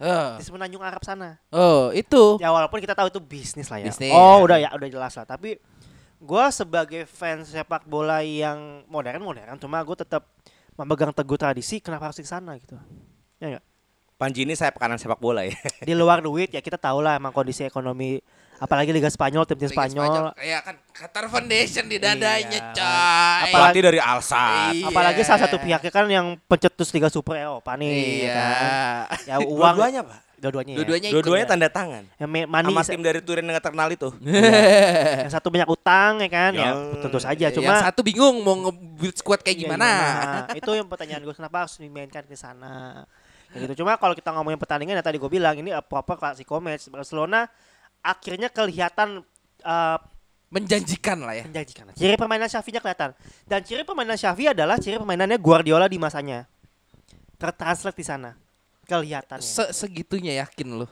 Eh. 0.00 0.40
di 0.40 0.42
semenanjung 0.42 0.80
Arab 0.80 1.04
sana 1.04 1.36
Oh, 1.52 1.92
itu. 1.92 2.40
ya 2.40 2.48
walaupun 2.48 2.80
kita 2.80 2.96
tahu 2.96 3.12
itu 3.12 3.20
bisnis 3.20 3.68
lah 3.68 3.78
ya 3.78 3.92
Bisnis, 3.92 4.08
oh 4.10 4.40
ya. 4.40 4.44
udah 4.44 4.56
ya 4.58 4.68
udah 4.72 4.88
jelas 4.88 5.12
lah 5.12 5.28
tapi 5.28 5.60
gua 6.16 6.48
sebagai 6.48 7.04
fans 7.04 7.52
sepak 7.52 7.84
bola 7.84 8.24
yang 8.24 8.80
modern 8.88 9.20
modern 9.20 9.60
cuma 9.60 9.76
gue 9.80 9.96
tetap 9.98 10.24
memegang 10.72 11.12
teguh 11.12 11.36
tradisi 11.36 11.78
kenapa 11.78 12.08
harus 12.08 12.16
di 12.16 12.24
sana 12.24 12.56
gitu 12.56 12.80
ya 13.36 13.52
nggak 13.52 13.64
Panji 14.16 14.44
ini 14.44 14.52
saya 14.52 14.72
kanan 14.72 14.96
sepak 14.96 15.16
bola 15.16 15.44
ya. 15.44 15.52
di 15.80 15.92
luar 15.92 16.20
duit 16.20 16.48
ya 16.48 16.60
kita 16.60 16.76
tahu 16.76 17.00
lah 17.00 17.16
emang 17.16 17.32
kondisi 17.32 17.60
ekonomi 17.62 18.24
apalagi 18.60 18.90
Liga 18.90 19.08
Spanyol 19.08 19.42
tim-tim 19.42 19.66
Liga 19.66 19.74
Spanyol 19.74 20.30
Kayak 20.32 20.60
kan 20.62 20.74
Qatar 20.92 21.24
Foundation 21.26 21.84
di 21.84 21.96
dadanya, 21.96 22.44
Iya. 22.52 22.70
coy. 22.70 23.44
Apalagi- 23.48 23.80
dari 23.82 23.96
Alsat. 23.98 24.76
Iya. 24.76 24.84
apalagi 24.86 25.20
salah 25.22 25.40
satu 25.42 25.56
pihaknya 25.56 25.88
kan 25.88 26.04
yang 26.06 26.26
pencetus 26.44 26.92
Liga 26.92 27.08
Super 27.08 27.40
Eropa 27.40 27.72
nih 27.74 27.88
ya 27.88 27.96
Iya. 27.96 28.34
kan? 28.36 29.04
ya 29.24 29.34
uang 29.48 29.74
Dua-duanya, 29.74 30.00
Pak. 30.04 30.18
dua-duanya 30.36 30.72
ya. 30.72 30.78
Dua-duanya 30.78 31.08
ikut 31.08 31.14
Dua-duanya 31.18 31.44
ya? 31.44 31.50
tanda 31.50 31.68
tangan. 31.68 32.04
yang 32.14 32.28
money 32.46 32.68
Sama 32.70 32.82
tim 32.86 33.00
dari 33.02 33.20
Turin 33.20 33.44
yang 33.44 33.56
terkenal 33.58 33.88
itu. 33.88 34.08
yang 35.22 35.30
satu 35.30 35.48
banyak 35.48 35.68
utang 35.68 36.12
ya 36.18 36.28
kan 36.28 36.52
ya, 36.52 36.68
Ya. 36.68 36.72
tentu 37.00 37.18
saja 37.18 37.46
Yang 37.48 37.56
cuma 37.56 37.72
satu 37.78 38.00
bingung 38.00 38.40
mau 38.40 38.56
nge-build 38.58 39.16
squad 39.16 39.40
kayak 39.40 39.56
Iya, 39.56 39.62
gimana. 39.66 39.88
itu 40.58 40.70
yang 40.70 40.84
pertanyaan 40.84 41.22
gue 41.22 41.32
kenapa 41.32 41.64
harus 41.64 41.76
dimainkan 41.76 42.24
ke 42.24 42.34
sana 42.34 43.04
Ya 43.50 43.66
gitu 43.66 43.82
cuma 43.82 43.96
kalau 43.96 44.14
kita 44.14 44.30
ngomongin 44.30 44.54
pertandingan 44.56 44.94
yang 44.94 45.02
tadi 45.02 45.18
gue 45.18 45.26
bilang 45.26 45.56
ini 45.56 45.74
a 45.74 45.82
proper 45.82 46.14
classico 46.14 46.56
match 46.56 46.86
Barcelona 46.86 47.50
akhirnya 48.00 48.48
kelihatan 48.48 49.22
uh, 49.62 49.98
Menjanjikan 50.50 51.22
lah 51.22 51.38
ya. 51.38 51.44
menjanjikan. 51.46 51.94
Ciri 51.94 52.18
permainan 52.18 52.50
Xavi-nya 52.50 52.82
kelihatan. 52.82 53.14
Dan 53.46 53.62
ciri 53.62 53.86
permainan 53.86 54.18
Xavi 54.18 54.50
adalah 54.50 54.82
ciri 54.82 54.98
permainannya 54.98 55.38
Guardiola 55.38 55.86
di 55.86 55.94
masanya. 55.94 56.42
Tertranslate 57.38 57.94
di 57.94 58.02
sana. 58.02 58.34
Kelihatannya. 58.84 59.46
Se- 59.46 59.70
Segitunya 59.70 60.42
yakin 60.42 60.74
lu. 60.74 60.86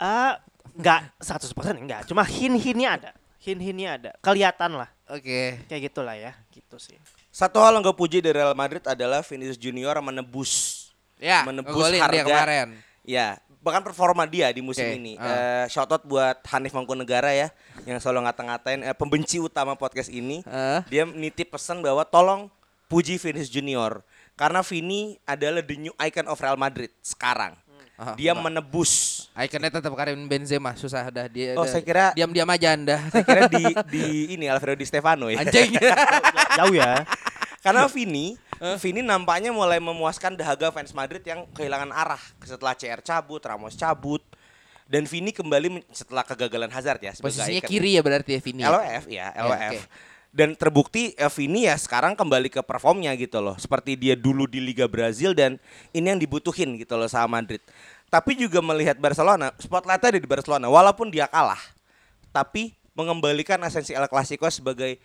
ah 0.00 0.40
nggak 0.72 1.20
100% 1.20 1.52
enggak 1.76 2.08
cuma 2.08 2.24
hin-hinnya 2.24 2.88
ada. 2.96 3.10
Hin-hinnya 3.36 4.00
ada. 4.00 4.10
Kelihatan 4.24 4.80
lah. 4.80 4.88
Oke. 5.12 5.60
kayak 5.68 5.92
gitulah 5.92 6.16
ya. 6.16 6.32
Gitu 6.48 6.80
sih. 6.80 6.96
Satu 7.28 7.60
hal 7.60 7.76
yang 7.76 7.84
gue 7.84 7.92
puji 7.92 8.24
dari 8.24 8.40
Real 8.40 8.56
Madrid 8.56 8.80
adalah 8.88 9.20
Vinicius 9.20 9.60
Junior 9.60 9.92
menebus. 10.00 10.88
Ya, 11.20 11.44
Menebus 11.44 11.68
ngegolin 11.76 12.00
dia 12.00 12.04
harga. 12.08 12.24
kemarin. 12.24 12.68
Ya, 13.04 13.28
bahkan 13.60 13.80
performa 13.80 14.24
dia 14.24 14.48
di 14.48 14.60
musim 14.60 14.82
Oke, 14.82 14.96
ini. 14.96 15.12
ah. 15.16 15.64
Eh, 15.64 15.64
shout 15.68 15.86
out 15.86 16.00
buat 16.02 16.40
Hanif 16.48 16.72
Mangkunegara 16.72 17.30
ya, 17.30 17.48
yang 17.84 18.00
selalu 18.00 18.24
ngata-ngatain 18.24 18.80
eh, 18.82 18.96
pembenci 18.96 19.36
utama 19.36 19.76
podcast 19.76 20.08
ini. 20.08 20.40
Eh. 20.42 20.80
Dia 20.88 21.04
nitip 21.04 21.52
pesan 21.52 21.80
bahwa 21.80 22.02
tolong 22.02 22.48
puji 22.88 23.16
Vinicius 23.16 23.48
Junior 23.48 24.00
karena 24.34 24.64
Vini 24.64 25.20
adalah 25.22 25.60
the 25.60 25.76
new 25.78 25.94
icon 26.00 26.26
of 26.26 26.40
Real 26.40 26.56
Madrid 26.56 26.88
sekarang. 27.00 27.52
Ah, 28.00 28.16
Dia 28.16 28.32
enggak. 28.32 28.48
menebus. 28.48 29.28
Ikonnya 29.36 29.68
tetap 29.68 29.92
Karim 29.92 30.24
Benzema, 30.24 30.72
susah 30.72 31.12
dah 31.12 31.28
dia. 31.28 31.52
Oh, 31.52 31.68
dah- 31.68 31.68
saya 31.68 31.84
kira- 31.84 32.16
diam-diam 32.16 32.48
aja 32.48 32.72
Anda. 32.72 32.96
Saya 33.12 33.28
kira 33.28 33.44
di 33.46 33.64
di 33.92 34.04
ini 34.32 34.48
Alfredo 34.48 34.80
Di 34.80 34.88
Stefano 34.88 35.28
ya. 35.28 35.44
Anjing. 35.44 35.76
jauh 36.58 36.72
ya 36.72 37.04
Karena 37.60 37.84
Vini, 37.92 38.40
Vini 38.80 39.04
nampaknya 39.04 39.52
mulai 39.52 39.76
memuaskan 39.76 40.32
dahaga 40.32 40.72
fans 40.72 40.96
Madrid 40.96 41.20
yang 41.24 41.44
kehilangan 41.52 41.92
arah 41.92 42.22
setelah 42.40 42.72
CR 42.72 43.04
cabut, 43.04 43.40
Ramos 43.44 43.76
cabut, 43.76 44.24
dan 44.88 45.04
Vini 45.04 45.30
kembali 45.30 45.84
setelah 45.92 46.24
kegagalan 46.24 46.72
Hazard 46.72 47.04
ya 47.04 47.12
sebagai 47.12 47.36
Posisinya 47.36 47.60
icon. 47.62 47.70
kiri 47.70 47.90
ya 47.94 48.02
berarti 48.02 48.30
ya 48.36 48.40
Vini. 48.40 48.60
ya? 48.64 48.68
LWF 48.72 49.04
ya, 49.06 49.26
LWF. 49.36 49.72
oke. 49.76 49.78
Dan 50.30 50.54
terbukti 50.54 51.12
eh, 51.18 51.30
Vini 51.30 51.66
ya 51.68 51.74
sekarang 51.76 52.14
kembali 52.16 52.48
ke 52.48 52.62
performnya 52.64 53.12
gitu 53.18 53.42
loh. 53.42 53.58
Seperti 53.60 53.98
dia 53.98 54.14
dulu 54.16 54.46
di 54.48 54.62
Liga 54.62 54.86
Brazil 54.88 55.36
dan 55.36 55.58
ini 55.92 56.06
yang 56.06 56.18
dibutuhin 56.22 56.78
gitu 56.80 56.94
loh 56.96 57.10
sama 57.10 57.38
Madrid. 57.42 57.60
Tapi 58.10 58.34
juga 58.40 58.58
melihat 58.58 58.98
Barcelona, 58.98 59.52
spotlightnya 59.60 60.16
ada 60.16 60.18
di 60.18 60.26
Barcelona 60.26 60.66
walaupun 60.66 61.12
dia 61.12 61.28
kalah. 61.30 61.60
Tapi 62.30 62.74
mengembalikan 62.94 63.58
esensi 63.62 63.94
El 63.94 64.06
Clasico 64.06 64.46
sebagai 64.50 64.98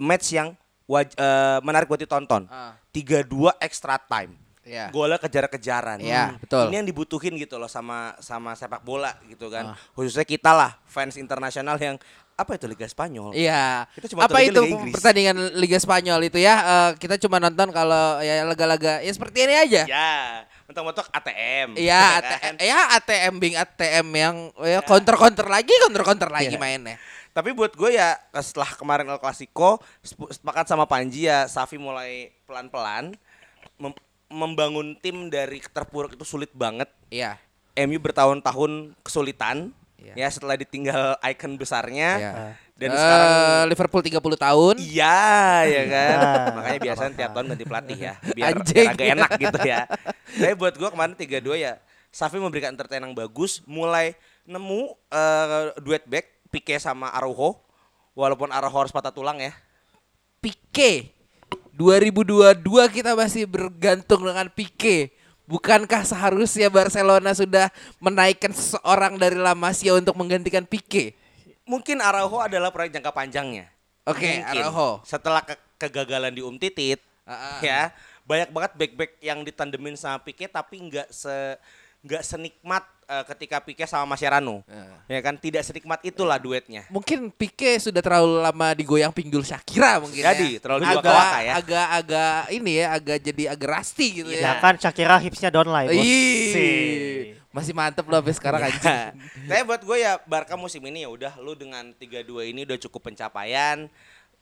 match 0.00 0.32
yang 0.36 0.52
waj- 0.88 1.14
eh, 1.14 1.58
menarik 1.60 1.86
buat 1.86 2.00
ditonton. 2.00 2.48
Ah. 2.48 2.74
3-2 2.90 3.28
extra 3.60 4.00
time. 4.00 4.34
Iya. 4.64 4.90
Golnya 4.90 5.16
kejar-kejaran. 5.16 5.96
Iya, 5.98 6.36
betul. 6.36 6.68
Ini 6.68 6.74
yang 6.76 6.86
dibutuhin 6.86 7.36
gitu 7.36 7.56
loh 7.56 7.68
sama 7.68 8.12
sama 8.18 8.52
sepak 8.52 8.80
bola 8.80 9.16
gitu 9.24 9.48
kan. 9.48 9.72
Ah. 9.72 9.76
Khususnya 9.92 10.24
kita 10.24 10.52
lah 10.52 10.76
fans 10.84 11.16
internasional 11.16 11.76
yang 11.76 11.96
apa 12.34 12.54
itu 12.54 12.68
Liga 12.68 12.84
Spanyol. 12.84 13.32
Iya. 13.32 13.88
Kita 13.90 14.12
cuma 14.12 14.28
Apa 14.28 14.38
itu 14.40 14.54
Liga 14.54 14.76
Inggris. 14.76 14.92
pertandingan 14.92 15.36
Liga 15.56 15.78
Spanyol 15.78 16.20
itu 16.22 16.38
ya? 16.38 16.54
Eh, 16.54 16.90
kita 16.96 17.16
cuma 17.18 17.40
nonton 17.40 17.72
kalau 17.72 18.20
ya 18.20 18.44
laga-laga 18.44 19.00
ya 19.00 19.10
seperti 19.10 19.42
ini 19.42 19.54
aja. 19.56 19.82
Ya, 19.90 20.44
mentok-mentok 20.68 21.08
ATM. 21.10 21.68
Iya, 21.74 21.88
ya 21.88 22.04
AT- 22.20 22.38
kan? 22.38 22.54
ya 22.60 22.78
ATM 22.94 23.34
bing 23.40 23.56
ATM 23.56 24.06
yang 24.12 24.36
ya 24.54 24.78
counter-counter 24.82 25.48
lagi, 25.48 25.72
counter-counter 25.80 26.28
lagi 26.28 26.54
Iya. 26.54 26.60
mainnya. 26.60 27.00
Tapi 27.38 27.54
buat 27.54 27.70
gue 27.70 27.94
ya 27.94 28.18
setelah 28.34 28.74
kemarin 28.74 29.06
El 29.06 29.22
Clasico 29.22 29.78
sep- 30.02 30.34
sepakat 30.34 30.66
sama 30.66 30.84
Panji 30.84 31.30
ya 31.30 31.46
Safi 31.46 31.78
mulai 31.78 32.34
pelan-pelan 32.44 33.14
mem- 33.78 34.02
membangun 34.26 34.98
tim 34.98 35.30
dari 35.30 35.62
terpuruk 35.62 36.18
itu 36.18 36.26
sulit 36.26 36.50
banget. 36.50 36.90
Iya. 37.08 37.38
MU 37.78 37.94
bertahun-tahun 37.96 38.98
kesulitan 39.00 39.70
Iya. 39.98 40.14
ya 40.14 40.28
setelah 40.30 40.54
ditinggal 40.54 41.14
ikon 41.20 41.54
besarnya 41.54 42.10
Iya. 42.16 42.32
dan 42.74 42.88
Eh, 42.88 42.94
sekarang 42.96 43.30
Liverpool 43.66 44.02
30 44.02 44.18
tahun. 44.36 44.74
Iya, 44.78 45.22
ya 45.64 45.82
kan. 45.86 46.16
Ah, 46.18 46.46
Makanya 46.54 46.78
biasanya 46.80 47.12
tiap 47.14 47.30
tahun 47.32 47.46
ganti 47.50 47.64
pelatih 47.66 47.98
ya, 47.98 48.14
biar, 48.30 48.54
Anjing. 48.54 48.74
biar 48.78 48.94
agak 48.94 49.06
enak 49.14 49.30
gitu 49.36 49.58
ya. 49.62 49.80
Tapi 50.38 50.54
buat 50.54 50.74
gua 50.74 50.90
kemarin 50.90 51.14
3-2 51.14 51.54
ya, 51.54 51.78
Safi 52.10 52.38
memberikan 52.38 52.70
entertain 52.70 52.98
yang 53.00 53.10
bagus, 53.10 53.58
mulai 53.62 54.14
nemu 54.42 54.82
eh, 55.08 55.46
duet 55.78 56.06
back 56.06 56.37
Pique 56.48 56.76
sama 56.78 57.10
Araujo. 57.10 57.56
Walaupun 58.12 58.50
Araujo 58.50 58.78
harus 58.78 58.90
patah 58.90 59.10
tulang 59.10 59.38
ya. 59.38 59.52
Pique. 60.38 61.12
2022 61.74 62.58
kita 62.90 63.14
masih 63.14 63.46
bergantung 63.46 64.22
dengan 64.22 64.50
Pique. 64.50 65.14
Bukankah 65.46 66.04
seharusnya 66.04 66.68
Barcelona 66.68 67.32
sudah 67.32 67.72
menaikkan 67.96 68.52
seseorang 68.52 69.16
dari 69.16 69.38
La 69.38 69.54
Masia 69.54 69.94
untuk 69.94 70.12
menggantikan 70.12 70.66
Pique? 70.66 71.14
Mungkin 71.64 72.00
Araujo 72.00 72.42
adalah 72.42 72.68
proyek 72.68 72.92
jangka 72.92 73.12
panjangnya. 73.12 73.70
Oke, 74.04 74.42
Mungkin. 74.42 74.60
Araujo. 74.60 75.00
Setelah 75.04 75.40
ke- 75.40 75.60
kegagalan 75.78 76.32
di 76.32 76.42
Um 76.42 76.56
Titit, 76.56 77.00
Ah, 77.22 77.32
ah. 77.32 77.58
ya 77.60 77.80
banyak 78.24 78.48
banget 78.50 78.72
back-back 78.74 79.12
yang 79.20 79.40
ditandemin 79.40 79.92
sama 79.92 80.16
Pique 80.18 80.44
tapi 80.44 80.80
nggak 80.80 81.08
se 81.08 81.56
nggak 82.08 82.24
senikmat 82.24 82.88
eh, 83.04 83.24
ketika 83.36 83.60
Pique 83.60 83.84
sama 83.84 84.16
Mascherano. 84.16 84.64
Ah. 84.64 85.04
Ya 85.04 85.20
kan 85.20 85.36
tidak 85.36 85.60
senikmat 85.60 86.00
itulah 86.00 86.40
duetnya. 86.40 86.88
Mungkin 86.88 87.28
Pique 87.28 87.76
sudah 87.76 88.00
terlalu 88.00 88.40
lama 88.40 88.72
digoyang 88.72 89.12
pinggul 89.12 89.44
Shakira 89.44 90.00
mungkin 90.00 90.24
Jadi, 90.24 90.56
ya. 90.56 90.60
terlalu 90.64 90.82
agak, 90.88 90.92
diwaka-waka 91.04 91.38
ya. 91.44 91.52
Agak 91.60 91.88
agak 91.92 92.38
ini 92.48 92.72
ya, 92.80 92.86
agak 92.96 93.18
jadi 93.20 93.42
agak 93.52 93.68
rusty 93.68 94.06
gitu 94.24 94.30
Ya 94.32 94.40
ya. 94.40 94.52
kan 94.64 94.80
Shakira 94.80 95.20
hipsnya 95.20 95.52
down 95.52 95.68
lah 95.68 95.84
Sih. 95.92 97.36
masih 97.48 97.72
mantep 97.76 98.04
loh 98.08 98.20
sampai 98.24 98.34
sekarang 98.36 98.60
anjing. 98.64 99.12
Tapi 99.50 99.62
buat 99.68 99.80
gue 99.84 99.96
ya 100.00 100.16
Barca 100.24 100.54
musim 100.56 100.80
ini 100.88 101.04
ya 101.04 101.10
udah 101.12 101.32
lu 101.44 101.52
dengan 101.52 101.92
3-2 101.96 102.52
ini 102.56 102.64
udah 102.64 102.78
cukup 102.88 103.12
pencapaian. 103.12 103.88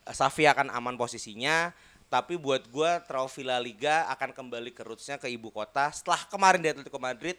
Safi 0.07 0.47
akan 0.47 0.71
aman 0.71 0.95
posisinya. 0.95 1.75
Tapi 2.07 2.39
buat 2.39 2.63
gue 2.71 2.91
trofi 3.03 3.43
La 3.43 3.59
Liga 3.59 4.07
akan 4.07 4.31
kembali 4.31 4.71
ke 4.71 4.79
rootsnya 4.79 5.19
ke 5.19 5.27
ibu 5.27 5.51
kota. 5.51 5.91
Setelah 5.91 6.23
kemarin 6.31 6.63
di 6.63 6.69
Atletico 6.71 6.95
Madrid, 6.95 7.35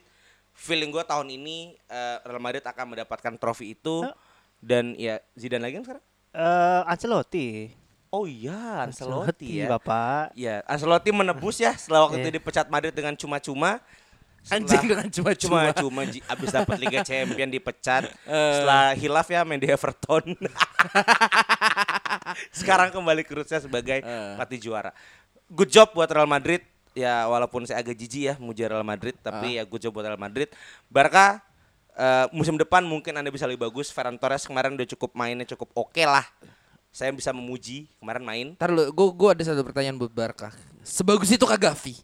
feeling 0.58 0.90
gue 0.90 1.00
tahun 1.00 1.30
ini 1.30 1.78
eh, 1.86 2.16
Real 2.20 2.42
Madrid 2.42 2.60
akan 2.60 2.92
mendapatkan 2.92 3.32
trofi 3.36 3.72
itu. 3.72 4.02
Eh. 4.02 4.14
Dan 4.58 4.98
ya 4.98 5.22
Zidane 5.32 5.62
lagi 5.62 5.78
kan 5.78 5.84
sekarang? 5.86 6.04
Eh, 6.28 6.82
Ancelotti. 6.84 7.70
Oh 8.10 8.24
iya 8.24 8.82
Ancelotti 8.82 9.62
ya. 9.62 9.70
Bapak. 9.70 10.34
Ya 10.34 10.66
Ancelotti 10.66 11.14
menebus 11.14 11.56
ya 11.56 11.72
setelah 11.72 12.04
waktu 12.04 12.18
Iya. 12.18 12.24
itu 12.24 12.30
dipecat 12.36 12.66
Madrid 12.66 12.90
dengan 12.90 13.14
cuma-cuma. 13.14 13.78
Anjing 14.48 14.80
dengan 14.80 15.06
cuma-cuma. 15.12 15.60
cuma-cuma 15.76 16.02
abis 16.08 16.48
dapat 16.48 16.78
Liga 16.78 17.04
Champion 17.04 17.50
dipecat 17.50 18.06
Eh. 18.24 18.52
setelah 18.56 18.96
hilaf 18.96 19.28
ya 19.28 19.44
main 19.44 19.60
di 19.60 19.68
Everton 19.68 20.24
sekarang 22.54 22.88
kembali 22.88 23.22
ke 23.24 23.32
rootsnya 23.34 23.60
sebagai 23.60 24.00
Eh. 24.00 24.32
pelatih 24.36 24.60
juara 24.62 24.90
good 25.50 25.68
job 25.68 25.90
buat 25.92 26.08
Real 26.08 26.24
Madrid 26.24 26.62
ya 26.98 27.30
walaupun 27.30 27.62
saya 27.62 27.78
agak 27.78 27.94
jijik 27.94 28.22
ya 28.24 28.34
muja 28.36 28.66
Real 28.66 28.82
Madrid 28.82 29.14
tapi 29.18 29.54
Ah. 29.54 29.62
ya 29.62 29.78
job 29.78 29.94
buat 29.94 30.02
Real 30.02 30.18
Madrid 30.18 30.50
Barca 30.86 31.38
eh, 31.94 32.26
musim 32.30 32.54
depan 32.54 32.82
mungkin 32.82 33.14
anda 33.14 33.30
bisa 33.30 33.46
lebih 33.46 33.64
bagus 33.64 33.88
Ferran 33.88 34.18
Torres 34.18 34.42
kemarin 34.42 34.74
udah 34.74 34.88
cukup 34.88 35.14
mainnya 35.14 35.46
cukup 35.46 35.70
oke 35.78 36.02
lah 36.02 36.26
saya 36.88 37.14
bisa 37.14 37.30
memuji 37.30 37.86
kemarin 37.96 38.22
main 38.22 38.46
Ntar 38.58 38.74
lu, 38.74 38.90
gue 38.90 39.06
gua 39.12 39.30
ada 39.30 39.44
satu 39.44 39.62
pertanyaan 39.62 39.94
buat 39.94 40.10
Barca. 40.10 40.50
Sebagus 40.82 41.28
itu 41.28 41.44
kah 41.44 41.54
Gavi? 41.54 41.94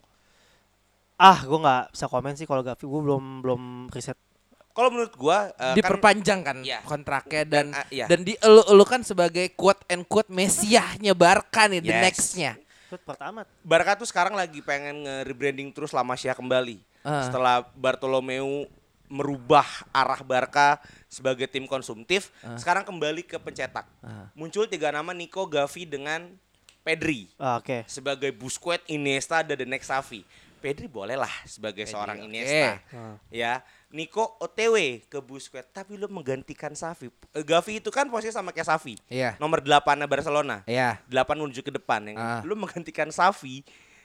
Ah, 1.15 1.41
gue 1.41 1.57
nggak 1.57 1.95
bisa 1.95 2.05
komen 2.07 2.35
sih 2.35 2.45
kalau 2.45 2.61
Gavi. 2.61 2.85
Gue 2.85 3.01
belum 3.03 3.25
belum 3.41 3.63
riset. 3.91 4.15
kalau 4.71 4.91
menurut 4.91 5.15
gua 5.15 5.55
eh, 5.55 5.71
kan 5.71 5.77
Diperpanjang 5.79 6.41
kan 6.43 6.59
Iya. 6.61 6.83
kontraknya 6.83 7.43
dan 7.47 7.67
Dan, 7.71 7.79
ah, 7.79 7.87
iya. 7.89 8.07
dan 8.11 8.21
dielu-elukan 8.23 9.01
sebagai 9.03 9.47
quote 9.55 9.79
and 9.87 10.03
quote 10.05 10.27
mesiahnya 10.29 11.15
Barca 11.15 11.71
nih 11.71 11.79
the 11.79 11.95
Yes. 11.95 12.03
nextnya. 12.03 12.53
Pertama. 13.03 13.43
Barca 13.67 13.99
tuh 13.99 14.07
sekarang 14.07 14.39
lagi 14.39 14.63
pengen 14.63 15.03
nge-rebranding 15.09 15.75
terus 15.75 15.91
La 15.91 16.07
Masia 16.07 16.37
kembali. 16.37 16.79
Ah. 17.03 17.27
Setelah 17.27 17.67
Bartolomeu 17.75 18.69
merubah 19.11 19.67
arah 19.93 20.21
Barca 20.25 20.81
sebagai 21.13 21.45
tim 21.47 21.69
konsumtif, 21.69 22.33
sekarang 22.57 22.83
kembali 22.83 23.23
ke 23.27 23.37
pencetak. 23.37 23.85
Ah. 24.01 24.33
Muncul 24.33 24.65
tiga 24.67 24.91
nama 24.91 25.13
Nico, 25.13 25.45
Gavi 25.45 25.85
dengan 25.85 26.33
Pedri 26.85 27.33
Ah, 27.41 27.57
Oke. 27.57 27.89
sebagai 27.89 28.29
Busquets, 28.37 28.85
Iniesta 28.93 29.41
dan 29.41 29.57
the 29.57 29.65
next 29.65 29.89
Xavi. 29.89 30.21
Pedri 30.65 30.89
boleh 30.89 31.12
lah 31.15 31.29
sebagai 31.45 31.85
seorang 31.85 32.17
oke. 32.17 32.25
Iniesta. 32.25 32.81
Ah. 32.91 33.21
Ya, 33.29 33.61
Nico 33.91 34.41
OTW 34.41 35.05
ke 35.05 35.21
Busquets, 35.21 35.69
tapi 35.69 35.95
lu 35.95 36.09
menggantikan 36.09 36.73
Xavi. 36.73 37.12
Eh, 37.31 37.45
Gavi 37.45 37.79
itu 37.79 37.93
kan 37.93 38.09
posisi 38.09 38.33
sama 38.33 38.49
kayak 38.49 38.65
Xavi. 38.67 38.97
Iya. 39.07 39.37
Nomor 39.37 39.61
8 39.61 39.77
Barcelona. 40.03 40.65
Iya. 40.65 41.05
8 41.05 41.37
menuju 41.37 41.61
ke 41.61 41.69
depan 41.71 42.01
yang 42.07 42.17
Ah. 42.17 42.41
lu 42.41 42.57
menggantikan 42.57 43.07
Safi 43.09 43.61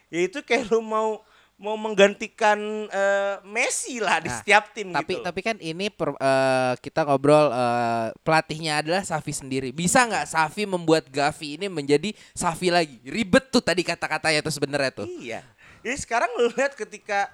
ya 0.08 0.20
itu 0.22 0.42
kayak 0.42 0.68
lu 0.68 0.82
mau 0.82 1.24
mau 1.56 1.76
menggantikan 1.76 2.56
eh, 2.88 3.36
Messi 3.44 4.00
lah 4.00 4.18
di 4.18 4.28
Nah, 4.28 4.38
setiap 4.38 4.72
tim 4.72 4.90
Tapi 4.90 5.14
gitu. 5.14 5.22
tapi 5.22 5.40
kan 5.40 5.60
ini 5.60 5.88
per- 5.88 6.16
eh, 6.16 6.74
kita 6.80 7.04
ngobrol 7.04 7.48
eh, 7.48 8.16
pelatihnya 8.18 8.80
adalah 8.80 9.04
Safi 9.04 9.30
sendiri. 9.30 9.70
Bisa 9.70 10.02
nggak 10.02 10.24
Safi 10.26 10.64
membuat 10.64 11.08
Gavi 11.08 11.56
ini 11.56 11.68
menjadi 11.68 12.10
Safi 12.32 12.68
lagi? 12.70 13.04
Ribet 13.04 13.48
tuh 13.50 13.60
tadi 13.60 13.82
kata-katanya 13.82 14.40
tuh 14.40 14.52
sebenarnya 14.52 14.92
tuh. 14.94 15.08
iya. 15.20 15.44
Jadi 15.80 15.98
sekarang 15.98 16.30
lu 16.36 16.52
lihat 16.52 16.74
ketika 16.74 17.30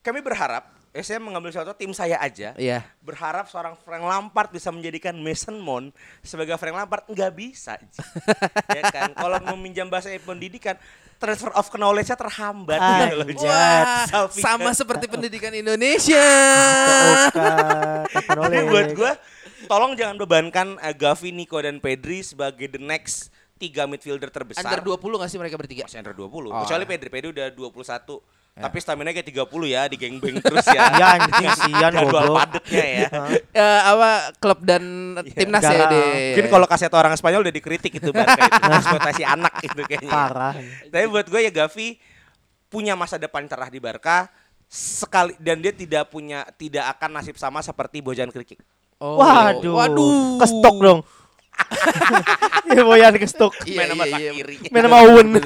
kami 0.00 0.18
berharap 0.18 0.64
eh, 0.90 1.02
saya 1.02 1.18
mengambil 1.18 1.50
contoh 1.50 1.70
tim 1.72 1.92
saya 1.92 2.16
aja 2.16 2.50
Iya. 2.54 2.82
berharap 2.98 3.46
seorang 3.46 3.76
Frank 3.76 4.00
Lampard 4.00 4.50
bisa 4.50 4.68
menjadikan 4.68 5.14
Mason 5.14 5.54
Mount 5.54 5.92
sebagai 6.20 6.56
Frank 6.56 6.74
Lampard 6.74 7.04
nggak 7.06 7.30
bisa 7.30 7.78
ya 8.78 8.82
kan 8.88 9.12
kalau 9.12 9.38
meminjam 9.50 9.86
bahasa 9.86 10.10
pendidikan 10.18 10.74
transfer 11.16 11.52
of 11.52 11.68
knowledge-nya 11.68 12.16
terhambat 12.16 12.80
gitu 12.80 13.14
loh 13.14 13.28
Ji. 13.28 13.44
Wah, 13.44 14.02
Safi 14.08 14.40
sama 14.40 14.72
kan. 14.72 14.74
seperti 14.74 15.04
pendidikan 15.04 15.52
Indonesia. 15.62 16.26
Tapi 18.08 18.58
buat 18.64 18.88
gue, 18.90 19.12
tolong 19.66 19.92
jangan 19.94 20.16
bebankan 20.16 20.80
uh, 20.80 20.94
Gavi, 20.94 21.30
Nico 21.30 21.60
dan 21.60 21.76
Pedri 21.76 22.24
sebagai 22.24 22.66
the 22.66 22.80
next 22.80 23.28
tiga 23.60 23.84
midfielder 23.84 24.32
terbesar. 24.32 24.64
Under 24.64 24.80
20 24.80 25.20
gak 25.20 25.28
sih 25.28 25.36
mereka 25.36 25.60
bertiga? 25.60 25.84
Masih 25.84 26.00
under 26.00 26.16
20. 26.16 26.48
Oh. 26.48 26.64
Kecuali 26.64 26.84
Pedri, 26.88 27.08
Pedri 27.12 27.28
udah 27.36 27.52
21. 27.52 28.40
Tapi 28.50 28.76
stamina 28.82 29.14
kayak 29.14 29.30
30 29.30 29.46
ya, 29.72 29.82
di 29.88 29.96
geng-beng 29.96 30.36
terus 30.44 30.66
ya. 30.68 30.90
Iya 30.98 31.06
anjing 31.16 31.48
sian 31.54 31.92
Jadwal 31.94 32.10
goblok. 32.10 32.36
padatnya 32.44 32.84
ya. 32.84 33.08
Eh, 33.56 33.80
apa 33.86 34.10
klub 34.36 34.58
dan 34.66 34.82
timnas 35.32 35.62
ya 35.64 35.70
negara. 35.70 35.92
deh. 35.94 36.12
Mungkin 36.34 36.46
kalau 36.50 36.66
kasih 36.66 36.88
orang 36.90 37.14
Spanyol 37.16 37.40
udah 37.46 37.54
dikritik 37.54 37.92
itu 38.00 38.10
Barca 38.10 38.42
itu. 38.42 38.60
Eksploitasi 38.82 39.22
anak 39.24 39.54
itu 39.64 39.80
kayaknya. 39.86 40.10
Parah. 40.12 40.52
Tapi 40.88 41.04
buat 41.08 41.26
gue 41.30 41.40
ya 41.46 41.52
Gavi 41.54 41.88
punya 42.68 42.98
masa 42.98 43.16
depan 43.16 43.46
cerah 43.46 43.70
di 43.70 43.78
Barca 43.80 44.28
sekali 44.70 45.34
dan 45.42 45.58
dia 45.58 45.74
tidak 45.74 46.10
punya 46.14 46.46
tidak 46.54 46.86
akan 46.98 47.18
nasib 47.18 47.34
sama 47.40 47.58
seperti 47.64 48.02
Bojan 48.02 48.30
Krikik. 48.30 48.60
Oh, 49.00 49.16
Waduh. 49.16 49.74
Waduh. 49.78 50.36
Kestok 50.36 50.76
dong. 50.84 51.00
Iya 52.70 52.82
Boyan 52.86 53.14
kestok. 53.18 53.52
Iya, 53.66 53.76
Main 53.82 53.90
sama 53.92 54.04
iya, 54.06 54.16
iya. 54.18 54.30
Sakiri. 54.30 54.56
Main 54.70 54.84
sama 54.86 54.98
Owen. 55.06 55.28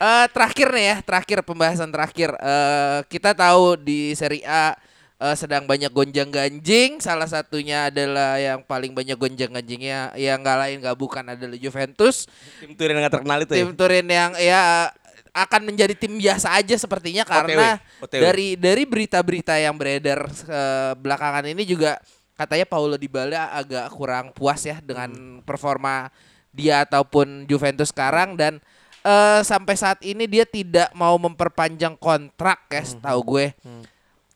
Eh, 0.00 0.26
terakhir 0.32 0.72
nih 0.72 0.84
ya, 0.88 0.96
terakhir 1.04 1.38
pembahasan 1.44 1.92
terakhir. 1.92 2.32
Eh, 2.32 3.04
kita 3.12 3.36
tahu 3.36 3.76
di 3.76 4.16
Serie 4.16 4.40
A 4.48 4.72
eh, 5.20 5.36
sedang 5.36 5.68
banyak 5.68 5.92
gonjang 5.92 6.32
ganjing. 6.32 7.04
Salah 7.04 7.28
satunya 7.28 7.92
adalah 7.92 8.40
yang 8.40 8.64
paling 8.64 8.96
banyak 8.96 9.20
gonjang 9.20 9.52
ganjingnya 9.52 10.08
yang 10.16 10.40
nggak 10.40 10.56
lain 10.56 10.76
nggak 10.80 10.96
bukan 10.96 11.36
adalah 11.36 11.52
Juventus. 11.60 12.24
Tim 12.64 12.72
Turin 12.80 12.96
yang 12.96 13.12
terkenal 13.12 13.44
itu 13.44 13.52
ya. 13.52 13.58
Tim 13.60 13.70
Turin 13.76 14.08
yang 14.08 14.32
ya 14.40 14.88
akan 15.30 15.60
menjadi 15.68 15.94
tim 15.94 16.18
biasa 16.18 16.58
aja 16.58 16.74
sepertinya 16.80 17.22
karena 17.22 17.78
OTW. 18.02 18.18
dari 18.18 18.48
dari 18.58 18.82
berita-berita 18.88 19.54
yang 19.60 19.76
beredar 19.78 20.26
eh, 20.32 20.92
belakangan 20.98 21.44
ini 21.44 21.62
juga 21.68 22.00
katanya 22.40 22.64
Paulo 22.64 22.96
Dybala 22.96 23.52
agak 23.52 23.92
kurang 23.92 24.32
puas 24.32 24.64
ya 24.64 24.80
dengan 24.80 25.44
performa 25.44 26.08
dia 26.48 26.88
ataupun 26.88 27.44
Juventus 27.44 27.92
sekarang 27.92 28.32
dan 28.32 28.56
eh, 29.04 29.40
sampai 29.44 29.76
saat 29.76 30.00
ini 30.00 30.24
dia 30.24 30.48
tidak 30.48 30.88
mau 30.96 31.20
memperpanjang 31.20 32.00
kontrak 32.00 32.64
ya 32.72 32.80
setahu 32.80 33.20
gue. 33.36 33.46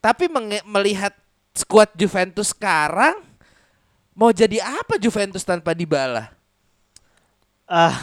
Tapi 0.04 0.28
menge- 0.28 0.60
melihat 0.68 1.16
skuad 1.56 1.88
Juventus 1.96 2.52
sekarang 2.52 3.24
mau 4.12 4.28
jadi 4.28 4.60
apa 4.60 5.00
Juventus 5.00 5.40
tanpa 5.40 5.72
Dybala? 5.72 6.28
Ah, 7.64 7.96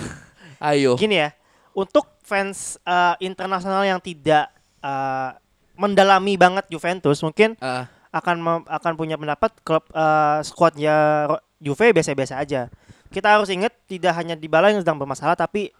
Ayo. 0.57 0.97
gini 0.97 1.21
ya, 1.21 1.29
untuk 1.77 2.09
fans 2.25 2.81
eh, 2.81 3.15
internasional 3.21 3.85
yang 3.85 4.01
tidak 4.01 4.49
eh, 4.81 5.29
mendalami 5.77 6.35
banget 6.41 6.65
Juventus, 6.73 7.21
mungkin 7.21 7.53
Eh, 7.61 7.85
akan 8.11 8.35
mem- 8.43 8.67
akan 8.67 8.93
punya 8.99 9.15
pendapat 9.15 9.51
klub 9.63 9.87
eh, 9.91 10.39
squadnya 10.43 11.27
Juve 11.61 11.95
biasa-biasa 11.95 12.37
aja. 12.41 12.67
Kita 13.11 13.37
harus 13.37 13.51
ingat 13.51 13.75
tidak 13.87 14.15
hanya 14.15 14.35
Dybala 14.39 14.71
yang 14.71 14.83
sedang 14.83 14.99
bermasalah, 14.99 15.35
tapi 15.35 15.71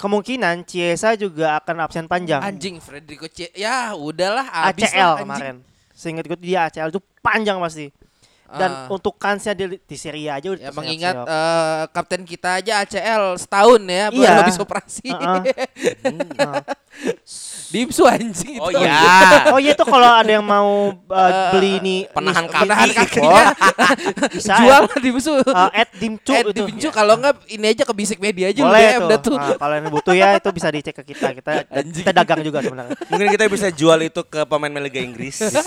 kemungkinan 0.00 0.64
Chiesa 0.64 1.14
juga 1.14 1.60
akan 1.60 1.84
absen 1.84 2.04
panjang. 2.08 2.40
anjing 2.40 2.80
Federico 2.80 3.28
C. 3.28 3.52
Ya, 3.52 3.92
udahlah 3.92 4.44
habis 4.48 4.88
ACL 4.88 4.98
lah, 4.98 5.08
anjing. 5.14 5.24
kemarin. 5.28 5.56
Seingat 5.92 6.24
gue 6.26 6.38
dia 6.40 6.66
ACL 6.66 6.88
itu 6.90 7.00
panjang 7.20 7.60
pasti. 7.60 7.92
Dan 8.54 8.70
Ah. 8.70 8.86
untuk 8.88 9.16
kansnya 9.16 9.52
di, 9.52 9.64
di 9.78 9.96
Serie 9.96 10.28
A 10.28 10.36
aja 10.36 10.48
udah 10.50 10.60
Ya 10.62 10.72
mengingat 10.72 11.14
eh, 11.16 11.82
kapten 11.88 12.22
kita 12.22 12.58
aja 12.58 12.80
ACL 12.80 13.36
setahun 13.36 13.80
ya 13.82 14.04
baru 14.08 14.20
Iya. 14.20 14.32
habis 14.38 14.56
operasi. 14.56 15.08
Heeh. 15.08 15.40
Nah. 16.32 16.60
Dimsu 17.68 18.04
anjing 18.04 18.60
Oh 18.60 18.68
itu. 18.68 18.78
iya. 18.78 19.48
Oh 19.48 19.56
iya 19.56 19.72
tuh 19.72 19.86
kalau 19.86 20.04
ada 20.04 20.28
yang 20.28 20.44
mau 20.44 20.92
uh, 20.92 21.32
beli 21.50 21.80
ini 21.80 21.96
Penahan 22.06 22.44
kaki. 22.44 22.62
Penahan 22.62 22.88
kakinya. 22.92 23.32
oh, 23.32 23.48
bisa 24.34 24.52
Jual 24.60 24.68
ya. 24.78 24.84
lah 24.84 24.98
Dimsu. 25.00 25.32
Uh, 25.40 25.70
at 25.72 25.88
dimcu 25.94 26.32
Eh, 26.32 26.44
itu. 26.44 26.62
Dimsu 26.62 26.88
kalau 26.90 27.16
enggak 27.16 27.40
ini 27.48 27.66
aja 27.66 27.82
ke 27.82 27.94
bisik 27.94 28.18
media 28.18 28.52
aja 28.52 28.60
Boleh 28.60 28.76
udah 28.76 28.92
tuh. 28.92 29.06
udah 29.06 29.18
tuh. 29.18 29.36
Nah, 29.38 29.56
kalau 29.56 29.74
yang 29.74 29.88
butuh 29.88 30.12
ya 30.12 30.28
itu 30.36 30.48
bisa 30.50 30.68
dicek 30.68 30.94
ke 30.94 31.04
kita. 31.06 31.28
Kita 31.32 31.52
Anjing. 31.66 31.96
kita 31.96 32.12
dagang 32.12 32.40
juga 32.42 32.58
sebenarnya. 32.60 32.92
Mungkin 33.08 33.26
kita 33.30 33.44
bisa 33.48 33.66
jual 33.70 33.98
itu 34.02 34.20
ke 34.22 34.40
pemain 34.44 34.72
Liga 34.74 35.00
Inggris. 35.00 35.40
Bisa. 35.40 35.64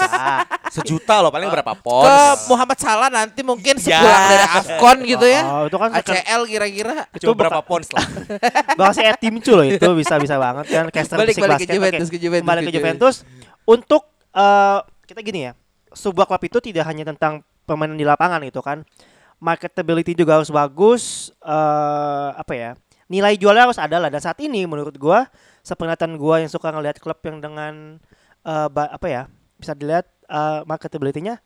Sejuta 0.70 1.20
loh, 1.20 1.32
paling 1.32 1.48
berapa 1.48 1.72
Ke 1.72 1.82
pons? 1.82 2.46
Muhammad 2.76 2.78
Salah 2.78 3.10
nanti 3.10 3.42
mungkin 3.42 3.76
Ya. 3.78 3.98
sepulang 3.98 4.24
dari 4.28 4.46
Afcon 4.52 4.98
gitu 5.06 5.26
ya. 5.26 5.42
Oh, 5.46 5.64
itu 5.66 5.78
kan 5.78 5.90
ACL 5.94 6.42
kira-kira. 6.46 6.96
itu 7.10 7.24
Cuma 7.24 7.34
berapa 7.38 7.60
pons 7.62 7.88
lah? 7.90 8.04
bahasa 8.80 9.00
at 9.02 9.18
dimcu 9.18 9.52
loh 9.52 9.64
itu 9.64 9.88
bisa 9.96 10.16
bisa 10.18 10.36
banget 10.36 10.66
kan 10.68 10.86
caster 10.90 11.16
Balik- 11.16 11.38
balik 11.38 11.60
ke. 11.62 11.72
Juventus, 11.72 12.06
Oke, 12.06 12.12
ke 12.12 12.20
Juventus, 12.20 12.44
Kembali 12.44 12.62
ke 12.62 12.72
Juventus. 12.72 13.16
Untuk 13.64 14.04
eh, 14.30 14.80
kita 15.06 15.20
gini 15.22 15.40
ya. 15.42 15.52
Sebuah 15.90 16.26
klub 16.26 16.44
itu 16.44 16.60
tidak 16.62 16.84
hanya 16.86 17.08
tentang 17.08 17.40
permainan 17.64 17.96
di 17.96 18.04
lapangan 18.04 18.44
itu 18.44 18.60
kan. 18.60 18.84
Marketability 19.38 20.14
juga 20.14 20.36
harus 20.36 20.48
bagus 20.48 21.04
eh 21.40 22.30
apa 22.34 22.54
ya? 22.54 22.72
Nilai 23.06 23.36
jualnya 23.36 23.66
harus 23.66 23.78
ada 23.78 23.96
lah 23.96 24.10
dan 24.10 24.18
saat 24.18 24.36
ini 24.40 24.64
menurut 24.64 24.96
gua 24.96 25.30
sepenglihatan 25.62 26.16
gua 26.16 26.40
yang 26.40 26.50
suka 26.50 26.70
ngelihat 26.70 26.98
klub 26.98 27.20
yang 27.22 27.40
dengan 27.40 28.00
ba- 28.44 28.92
apa 28.92 29.06
ya? 29.06 29.24
Bisa 29.56 29.72
dilihat 29.72 30.04
eh, 30.26 30.62
marketability-nya 30.64 31.40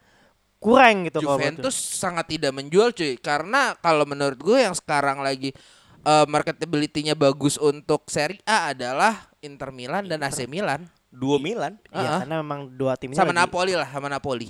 kurang 0.59 1.07
gitu 1.07 1.23
Juventus 1.23 1.71
sangat 1.73 2.27
tidak 2.29 2.51
menjual 2.51 2.91
cuy 2.91 3.15
karena 3.15 3.73
kalau 3.75 4.03
menurut 4.03 4.35
gue 4.35 4.59
yang 4.59 4.75
sekarang 4.75 5.19
lagi 5.19 5.55
eh, 5.99 6.25
marketability-nya 6.25 7.15
bagus 7.15 7.55
untuk 7.55 8.07
Serie 8.07 8.43
A 8.43 8.71
adalah 8.71 9.31
Inter 9.39 9.71
Milan 9.71 10.05
dan 10.05 10.19
AC 10.19 10.43
Milan 10.45 10.83
Dua 11.09 11.41
Milan. 11.41 11.73
Iya, 11.89 12.05
Ah. 12.05 12.19
karena 12.21 12.35
memang 12.45 12.69
dua 12.69 12.93
tim 12.93 13.09
sama 13.11 13.33
lagi- 13.33 13.41
Napoli 13.41 13.73
lah 13.73 13.89
sama 13.89 14.05
Napoli. 14.07 14.45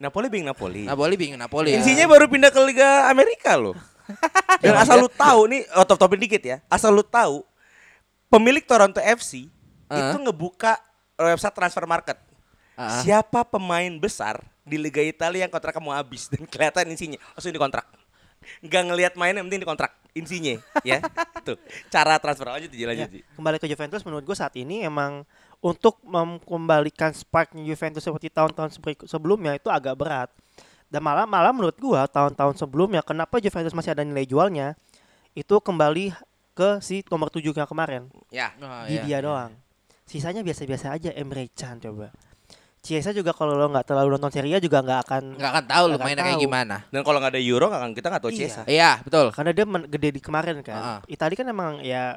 Napoli 0.00 0.32
bing 0.32 0.48
Napoli. 0.48 0.88
Napoli 0.88 1.12
bingung 1.12 1.36
Napoli. 1.36 1.76
ya. 1.76 1.84
Insinya 1.84 2.08
baru 2.08 2.24
pindah 2.24 2.48
ke 2.48 2.60
Liga 2.64 3.12
Amerika 3.12 3.52
loh. 3.52 3.76
Dan 4.64 4.80
asal 4.80 4.96
lu 4.98 5.12
tahu 5.12 5.44
nih, 5.46 5.68
out 5.70 5.84
of 5.86 6.00
topic 6.00 6.16
dikit 6.18 6.40
ya. 6.40 6.56
Asal 6.66 6.96
lu 6.96 7.04
tahu, 7.04 7.44
pemilik 8.26 8.64
Toronto 8.64 8.96
FC 8.96 9.52
Ah. 9.86 10.08
itu 10.08 10.24
ngebuka 10.24 10.80
website 11.20 11.52
transfer 11.52 11.84
market. 11.84 12.16
Ah. 12.80 13.04
Siapa 13.04 13.44
pemain 13.44 13.92
besar 14.00 14.40
di 14.64 14.80
Liga 14.80 15.04
Italia 15.04 15.44
yang 15.44 15.52
kontraknya 15.52 15.84
mau 15.84 15.92
habis 15.92 16.32
dan 16.32 16.48
kelihatan 16.48 16.88
insinya 16.88 17.20
langsung 17.36 17.52
dikontrak. 17.52 17.84
Nggak 18.64 18.82
ngelihat 18.88 19.12
mainnya, 19.20 19.44
yang 19.44 19.52
penting 19.52 19.68
dikontrak 19.68 19.92
insinya 20.16 20.56
ya. 20.80 21.04
Tuh, 21.46 21.60
cara 21.92 22.16
transfer 22.16 22.48
lanjut 22.48 22.72
Ji, 22.72 22.88
lanjut. 22.88 23.08
Ya, 23.12 23.20
kembali 23.36 23.60
ke 23.60 23.68
Juventus 23.68 24.00
menurut 24.00 24.24
gue 24.24 24.32
saat 24.32 24.56
ini 24.56 24.80
emang 24.80 25.28
untuk 25.60 26.00
mengembalikan 26.00 27.12
sparknya 27.12 27.60
Juventus 27.68 28.00
seperti 28.00 28.32
tahun-tahun 28.32 28.80
sebelumnya 29.04 29.60
itu 29.60 29.68
agak 29.68 29.92
berat. 30.00 30.32
Dan 30.88 31.04
malah 31.04 31.28
malah 31.28 31.54
menurut 31.54 31.76
gua 31.78 32.08
tahun-tahun 32.10 32.58
sebelumnya 32.58 33.04
kenapa 33.04 33.38
Juventus 33.38 33.76
masih 33.76 33.94
ada 33.94 34.02
nilai 34.02 34.26
jualnya 34.26 34.74
itu 35.38 35.54
kembali 35.62 36.10
ke 36.56 36.82
si 36.82 37.06
nomor 37.06 37.30
7 37.30 37.44
yang 37.44 37.68
kemarin. 37.68 38.10
Ya. 38.32 38.50
Oh, 38.58 38.88
di 38.88 38.98
iya. 38.98 39.02
dia 39.06 39.18
doang. 39.22 39.54
Sisanya 40.08 40.42
biasa-biasa 40.42 40.90
aja 40.98 41.14
Emre 41.14 41.46
Can 41.54 41.78
coba. 41.78 42.10
Chiesa 42.80 43.12
juga 43.12 43.36
kalau 43.36 43.60
lo 43.60 43.68
nggak 43.68 43.84
terlalu 43.84 44.16
nonton 44.16 44.32
Serie 44.32 44.56
A 44.56 44.58
juga 44.58 44.80
nggak 44.80 45.00
akan 45.04 45.22
Nggak 45.36 45.50
akan 45.52 45.64
tahu 45.68 45.84
akan 45.90 46.00
mainnya 46.00 46.24
kayak 46.24 46.40
gimana. 46.40 46.76
Dan 46.88 47.04
kalau 47.04 47.20
nggak 47.20 47.36
ada 47.36 47.42
Euro 47.42 47.68
nggak 47.68 47.80
akan 47.84 47.92
kita 47.92 48.06
nggak 48.08 48.22
tahu 48.24 48.32
Iya. 48.32 48.38
Chiesa. 48.40 48.62
Iya 48.64 48.90
betul. 49.04 49.26
karena 49.30 49.50
dia 49.52 49.64
men- 49.64 49.84
gede 49.86 50.08
di 50.10 50.20
kemarin 50.20 50.56
kan. 50.64 50.80
Ah. 50.80 51.00
Itali 51.04 51.36
kan 51.36 51.44
emang 51.44 51.84
ya 51.84 52.16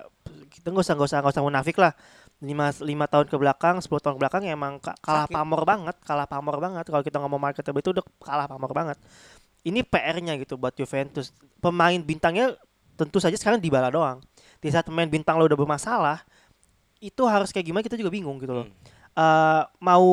kita 0.50 0.72
nggak 0.72 0.82
usah 0.82 0.94
nggak 0.96 1.08
usah 1.08 1.18
nggak 1.20 1.34
usah 1.36 1.44
munafik 1.44 1.76
lah. 1.76 1.92
Lima, 2.40 2.72
lima 2.80 3.08
tahun 3.08 3.28
ke 3.28 3.38
belakang, 3.38 3.80
10 3.80 4.04
tahun 4.04 4.16
ke 4.16 4.22
belakang 4.22 4.42
ya 4.44 4.52
emang 4.52 4.76
ka- 4.78 4.96
kalah 5.00 5.28
Sakit. 5.28 5.36
pamor 5.38 5.62
banget, 5.64 5.96
kalah 6.02 6.28
pamor 6.28 6.60
banget. 6.60 6.86
Kalau 6.86 7.00
kita 7.00 7.18
ngomong 7.18 7.40
marketable 7.42 7.80
itu 7.80 7.92
udah 7.92 8.04
kalah 8.20 8.48
pamor 8.48 8.72
banget. 8.72 8.98
Ini 9.64 9.80
PR-nya 9.82 10.36
gitu 10.36 10.56
buat 10.56 10.72
Juventus. 10.74 11.32
Pemain 11.60 11.96
bintangnya 11.98 12.52
tentu 12.94 13.20
saja 13.20 13.32
sekarang 13.34 13.60
di 13.60 13.68
bala 13.68 13.88
doang. 13.88 14.20
Di 14.60 14.68
saat 14.68 14.84
pemain 14.84 15.08
bintang 15.08 15.36
lo 15.36 15.44
udah 15.44 15.56
bermasalah, 15.56 16.20
itu 17.00 17.24
harus 17.24 17.48
kayak 17.50 17.64
gimana 17.66 17.80
kita 17.82 17.96
juga 17.96 18.12
bingung 18.12 18.36
gitu 18.38 18.52
loh. 18.54 18.68
Eh, 19.14 19.64
mau 19.78 20.08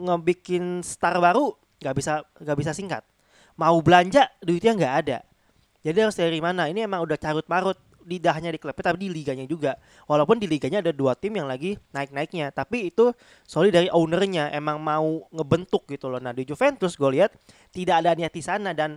ngebikin 0.00 0.80
star 0.80 1.20
baru 1.20 1.52
nggak 1.76 1.94
bisa 1.96 2.24
nggak 2.40 2.56
bisa 2.56 2.72
singkat. 2.72 3.04
Mau 3.60 3.76
belanja 3.84 4.32
duitnya 4.40 4.72
nggak 4.72 4.94
ada. 5.04 5.18
Jadi 5.84 5.98
harus 6.00 6.16
dari 6.16 6.40
mana? 6.40 6.64
Ini 6.72 6.88
emang 6.88 7.04
udah 7.04 7.20
carut 7.20 7.44
marut 7.52 7.76
tidak 8.06 8.32
hanya 8.38 8.50
di 8.54 8.56
klubnya 8.56 8.80
tapi 8.80 8.98
di 9.04 9.08
liganya 9.12 9.44
juga. 9.44 9.76
Walaupun 10.08 10.40
di 10.40 10.48
liganya 10.48 10.80
ada 10.80 10.88
dua 10.88 11.12
tim 11.12 11.36
yang 11.36 11.44
lagi 11.44 11.76
naik-naiknya, 11.92 12.48
tapi 12.54 12.88
itu 12.88 13.12
solid 13.44 13.76
dari 13.76 13.92
ownernya 13.92 14.48
emang 14.56 14.80
mau 14.80 15.28
ngebentuk 15.28 15.84
gitu 15.92 16.08
loh. 16.08 16.22
Nah 16.22 16.32
di 16.32 16.48
Juventus 16.48 16.96
gue 16.96 17.10
lihat 17.12 17.36
tidak 17.76 18.00
ada 18.00 18.16
niat 18.16 18.32
di 18.32 18.40
sana 18.40 18.72
dan 18.72 18.96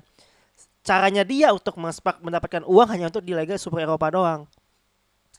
caranya 0.87 1.27
dia 1.27 1.51
untuk 1.51 1.75
mendapatkan 2.23 2.63
uang 2.63 2.87
hanya 2.95 3.11
untuk 3.11 3.27
di 3.27 3.35
Liga 3.35 3.59
Super 3.59 3.83
Eropa 3.83 4.07
doang. 4.07 4.41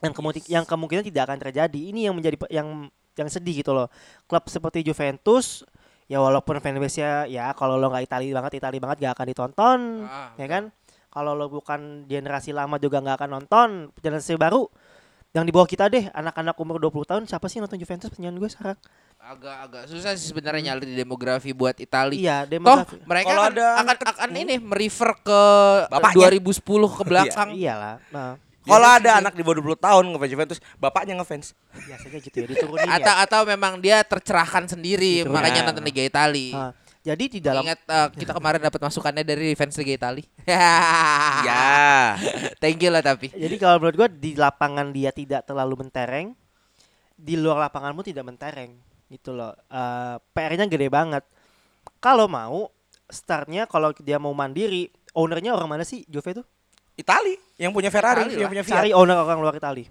Yang 0.04 0.12
kemungkinan 0.12 0.48
yang 0.50 0.64
kemungkinan 0.68 1.04
tidak 1.08 1.22
akan 1.24 1.38
terjadi. 1.40 1.80
Ini 1.88 2.10
yang 2.12 2.14
menjadi 2.20 2.36
yang 2.52 2.92
yang 3.14 3.26
sedih 3.26 3.60
gitu 3.60 3.70
loh. 3.70 3.88
Klub 4.24 4.44
seperti 4.46 4.82
Juventus 4.82 5.64
ya 6.06 6.18
walaupun 6.18 6.58
fanbase-nya 6.58 7.24
ya 7.24 7.54
kalau 7.54 7.74
lo 7.74 7.86
nggak 7.86 8.02
Itali 8.04 8.30
banget 8.30 8.58
Itali 8.58 8.78
banget 8.78 8.98
gak 9.00 9.14
akan 9.14 9.26
ditonton 9.26 9.80
Ah, 10.02 10.34
ya 10.34 10.46
kan 10.46 10.74
kalau 11.06 11.34
lo 11.34 11.46
bukan 11.46 12.02
generasi 12.04 12.50
lama 12.50 12.76
juga 12.76 12.98
nggak 12.98 13.14
akan 13.14 13.30
nonton 13.30 13.68
generasi 13.96 14.34
baru 14.34 14.66
yang 15.30 15.46
di 15.46 15.54
bawah 15.54 15.62
kita 15.64 15.86
deh 15.86 16.10
anak-anak 16.10 16.58
umur 16.58 16.82
20 16.82 17.06
tahun 17.06 17.22
siapa 17.24 17.46
sih 17.46 17.58
yang 17.58 17.70
nonton 17.70 17.78
Juventus 17.78 18.10
penyanyi 18.10 18.38
gue 18.38 18.50
sekarang 18.50 18.74
Agak-agak 19.20 19.84
susah 19.86 20.16
sih 20.16 20.26
sebenarnya 20.26 20.72
nyari 20.72 20.96
demografi 20.96 21.52
buat 21.52 21.76
Italia. 21.76 22.16
iya 22.16 22.36
Toh 22.42 22.50
demografi 22.50 22.96
mereka 23.04 23.26
Kalau 23.28 23.42
akan, 23.44 23.52
ada 23.52 23.66
akan, 23.68 23.82
anak 23.86 23.98
akan 24.02 24.30
ini 24.34 24.54
merefer 24.58 25.10
ke 25.20 25.40
Bapaknya. 25.86 26.26
2010 26.34 26.58
ke 26.90 27.02
belakang. 27.06 27.48
iyalah 27.54 28.02
nah 28.10 28.34
Kalau 28.62 28.88
ada 28.90 29.10
anak 29.18 29.32
di 29.32 29.40
bawah 29.40 29.56
20 29.56 29.72
tahun 29.78 30.04
ngefans 30.10 30.30
Juventus, 30.30 30.58
bapaknya 30.76 31.16
ngefans. 31.16 31.56
biasanya 31.72 32.18
gitu 32.18 32.36
ya 32.36 32.46
diturunin 32.46 32.86
Atau 32.86 33.08
ya 33.08 33.24
atau 33.24 33.40
memang 33.44 33.72
dia 33.78 34.02
tercerahkan 34.02 34.68
sendiri 34.68 35.24
Gitu. 35.24 35.28
makanya 35.28 35.60
Ya. 35.60 35.66
nonton 35.66 35.80
Liga 35.82 36.02
Italia. 36.02 36.52
Nah, 36.52 36.72
jadi 37.00 37.24
di 37.26 37.40
dalam 37.40 37.62
Ingat 37.62 37.80
eh, 37.82 38.08
kita 38.14 38.32
kemarin 38.32 38.60
dapat 38.60 38.76
masukannya 38.78 39.22
dari 39.22 39.54
fans 39.54 39.74
Liga 39.74 39.92
Italia. 39.96 40.26
Ya. 41.40 42.16
Thank 42.56 42.80
you 42.80 42.90
lah 42.90 43.00
tapi. 43.00 43.32
jadi 43.32 43.54
kalau 43.56 43.78
menurut 43.78 43.96
gue 43.96 44.08
di 44.20 44.30
lapangan 44.34 44.90
dia 44.90 45.08
tidak 45.10 45.44
terlalu 45.44 45.80
mentereng 45.80 46.36
di 47.14 47.34
luar 47.34 47.66
lapanganmu 47.66 48.00
tidak 48.02 48.24
mentereng 48.24 48.76
gitu 49.06 49.32
loh 49.32 49.56
Eh, 49.66 50.16
PR-nya 50.30 50.64
gede 50.66 50.86
banget 50.86 51.24
kalau 51.96 52.24
mau 52.26 52.68
startnya 53.06 53.64
kalau 53.64 53.90
dia 53.96 54.16
mau 54.16 54.30
mandiri 54.30 54.86
ownernya 55.12 55.50
orang 55.50 55.68
mana 55.70 55.82
sih 55.82 56.04
Juve 56.06 56.30
tuh 56.32 56.46
Itali 57.00 57.34
yang 57.56 57.72
punya 57.72 57.88
Ferrari, 57.88 58.28
Itali 58.28 58.36
yang 58.36 58.46
lah. 58.46 58.52
punya 58.52 58.64
Fiat. 58.64 58.76
cari 58.84 58.90
owner 58.92 59.16
orang 59.18 59.40
luar 59.40 59.56
Itali 59.56 59.84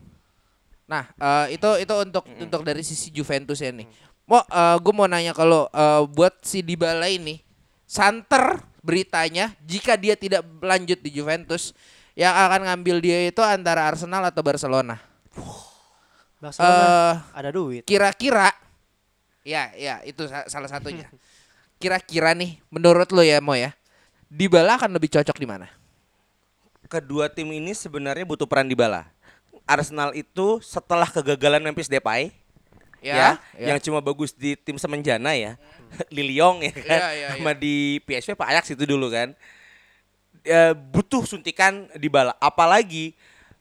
Nah, 0.90 1.06
eh, 1.06 1.54
itu 1.54 1.70
itu 1.78 1.94
untuk 1.94 2.26
untuk 2.26 2.62
dari 2.62 2.82
sisi 2.82 3.14
Juventus 3.14 3.62
ya 3.62 3.70
nih. 3.70 3.86
Mau 4.26 4.42
gue 4.78 4.94
mau 4.94 5.06
nanya 5.06 5.34
kalau 5.34 5.70
eh, 5.70 6.02
buat 6.10 6.42
si 6.42 6.66
Dybala 6.66 7.06
ini 7.06 7.38
santer 7.86 8.58
beritanya 8.82 9.54
jika 9.62 9.94
dia 9.94 10.14
tidak 10.14 10.42
lanjut 10.62 10.98
di 10.98 11.10
Juventus 11.12 11.78
yang 12.18 12.34
akan 12.34 12.66
ngambil 12.66 13.02
dia 13.02 13.18
itu 13.24 13.38
antara 13.40 13.86
Arsenal 13.86 14.26
atau 14.26 14.42
Barcelona. 14.42 14.98
Barcelona 16.40 16.80
Eh 16.80 17.14
ada 17.36 17.50
duit 17.52 17.84
kira-kira 17.84 18.50
ya 19.44 19.70
ya 19.76 20.00
itu 20.04 20.26
sa- 20.26 20.48
salah 20.48 20.70
satunya. 20.72 21.06
Kira-kira 21.80 22.36
nih 22.36 22.60
menurut 22.68 23.08
lo 23.14 23.24
ya 23.24 23.40
Mo 23.40 23.56
ya. 23.56 23.72
Dybala 24.28 24.76
akan 24.76 25.00
lebih 25.00 25.16
cocok 25.16 25.38
di 25.38 25.48
mana? 25.48 25.70
Kedua 26.90 27.30
tim 27.30 27.46
ini 27.54 27.78
sebenarnya 27.78 28.26
butuh 28.26 28.50
peran 28.50 28.66
Dybala. 28.66 29.06
Arsenal 29.70 30.18
itu 30.18 30.58
setelah 30.66 31.06
kegagalan 31.06 31.62
Memphis 31.62 31.86
Depay 31.86 32.34
ya, 32.98 33.38
yang 33.54 33.78
cuma 33.78 34.02
bagus 34.02 34.34
di 34.34 34.58
tim 34.58 34.82
semenjana 34.82 35.38
ya. 35.38 35.54
Liliong 36.16 36.66
ya 36.66 36.74
kan. 36.74 37.00
Iya, 37.00 37.10
iya, 37.14 37.28
Sama 37.38 37.54
di 37.54 38.02
PSV 38.10 38.34
Pak 38.34 38.48
Ajax 38.50 38.74
itu 38.74 38.90
dulu 38.90 39.14
kan. 39.14 39.38
Eh, 40.42 40.74
butuh 40.74 41.22
suntikan 41.30 41.86
Dybala. 41.94 42.34
Apalagi 42.42 43.14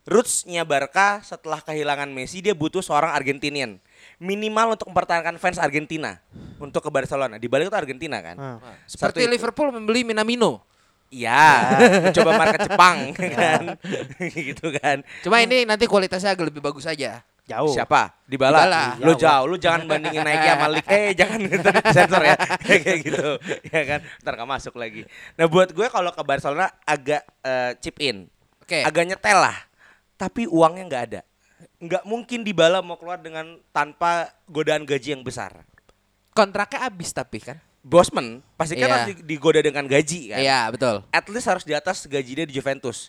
rootsnya 0.09 0.65
Barca 0.65 1.21
setelah 1.21 1.61
kehilangan 1.61 2.09
Messi 2.09 2.41
dia 2.41 2.57
butuh 2.57 2.81
seorang 2.81 3.13
Argentinian. 3.13 3.77
Minimal 4.17 4.81
untuk 4.81 4.89
mempertahankan 4.89 5.37
fans 5.37 5.61
Argentina 5.61 6.17
untuk 6.57 6.81
ke 6.81 6.89
Barcelona. 6.89 7.37
Dybala 7.37 7.69
itu 7.69 7.77
Argentina 7.77 8.25
kan. 8.25 8.37
Hmm. 8.41 8.59
Seperti 8.89 9.29
itu. 9.29 9.37
Liverpool 9.37 9.69
membeli 9.69 10.09
Minamino. 10.09 10.65
Iya, 11.09 11.45
mencoba 12.05 12.31
market 12.37 12.61
Jepang 12.69 12.97
kan. 13.37 13.63
gitu 14.53 14.67
kan. 14.77 15.01
Cuma 15.25 15.41
ini 15.41 15.65
nanti 15.65 15.89
kualitasnya 15.89 16.37
agak 16.37 16.53
lebih 16.53 16.61
bagus 16.61 16.85
aja. 16.85 17.25
Jauh. 17.49 17.73
Siapa? 17.73 18.13
Dybala. 18.29 18.69
Dybala. 18.69 18.85
Lu 19.01 19.17
jauh, 19.17 19.45
lu 19.49 19.57
jangan 19.57 19.89
bandingin 19.89 20.21
Nike 20.21 20.49
sama 20.53 20.67
Lik. 20.69 20.85
Eh, 20.85 21.11
jangan 21.19 21.39
itu 21.49 21.69
sensor 21.97 22.21
ya. 22.21 22.37
Kayak 22.61 22.99
gitu. 23.09 23.29
Ya 23.73 23.83
kan? 23.89 24.01
Ntar 24.21 24.33
gak 24.37 24.51
masuk 24.53 24.75
lagi. 24.77 25.09
Nah, 25.41 25.49
buat 25.49 25.73
gue 25.73 25.89
kalau 25.89 26.13
ke 26.13 26.23
Barcelona 26.29 26.69
agak 26.85 27.25
eh, 27.41 27.73
chip 27.81 27.97
in. 28.05 28.29
Oke. 28.61 28.85
Agak 28.85 29.09
nyetel 29.09 29.41
lah. 29.41 29.57
Tapi 30.21 30.45
uangnya 30.45 30.85
nggak 30.85 31.05
ada. 31.09 31.21
Nggak 31.81 32.05
mungkin 32.05 32.45
Dybala 32.45 32.85
mau 32.85 33.01
keluar 33.01 33.17
dengan 33.17 33.57
tanpa 33.73 34.29
godaan 34.45 34.85
gaji 34.85 35.17
yang 35.17 35.25
besar. 35.25 35.65
Kontraknya 36.37 36.85
habis 36.85 37.17
tapi 37.17 37.41
kan. 37.41 37.57
Bosman 37.81 38.43
pasti 38.55 38.75
kan 38.75 38.85
Iya. 38.85 38.93
harus 38.93 39.07
di- 39.13 39.25
digoda 39.27 39.61
dengan 39.61 39.85
gaji 39.85 40.21
kan. 40.29 40.39
Iya, 40.39 40.61
betul. 40.69 40.97
At 41.09 41.25
least 41.27 41.47
harus 41.47 41.63
di 41.63 41.73
atas 41.73 42.05
gaji 42.05 42.33
dia 42.35 42.47
di 42.47 42.53
Juventus. 42.53 43.09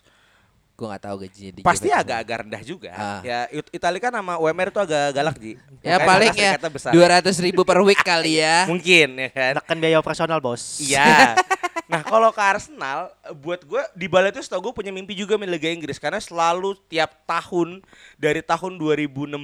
Gue 0.72 0.88
gak 0.88 1.04
tahu 1.04 1.16
gajinya 1.20 1.52
di 1.52 1.60
Pasti 1.60 1.86
Juventus. 1.86 2.00
agak-agak 2.00 2.36
rendah 2.40 2.62
juga. 2.64 2.90
Ah. 2.90 3.20
Ya 3.20 3.38
It- 3.50 3.68
Italia 3.70 4.00
kan 4.00 4.12
sama 4.14 4.34
UMR 4.36 4.70
itu 4.70 4.80
agak 4.80 5.04
galak 5.12 5.36
Ji. 5.36 5.52
Ya 5.80 5.94
Makanya 5.94 6.08
paling 6.08 6.30
ya 6.32 6.52
dua 6.88 7.06
ratus 7.10 7.36
ribu 7.38 7.62
per 7.62 7.78
week 7.80 8.00
kali 8.00 8.40
ya. 8.40 8.64
Mungkin 8.72 9.08
ya 9.18 9.28
kan. 9.28 9.52
Tekan 9.60 9.76
biaya 9.76 9.96
operasional 9.96 10.40
bos. 10.40 10.80
Iya. 10.80 11.04
Nah 11.90 12.06
kalau 12.06 12.30
ke 12.30 12.38
Arsenal, 12.38 13.10
buat 13.36 13.66
gue 13.66 13.82
di 13.98 14.06
Bala 14.06 14.30
itu 14.30 14.38
setahu 14.38 14.70
gue 14.70 14.78
punya 14.78 14.94
mimpi 14.94 15.10
juga 15.10 15.34
main 15.34 15.50
Liga 15.50 15.66
Inggris 15.66 15.98
karena 15.98 16.22
selalu 16.22 16.78
tiap 16.86 17.26
tahun 17.26 17.82
dari 18.14 18.46
tahun 18.46 18.78
2016 18.78 19.34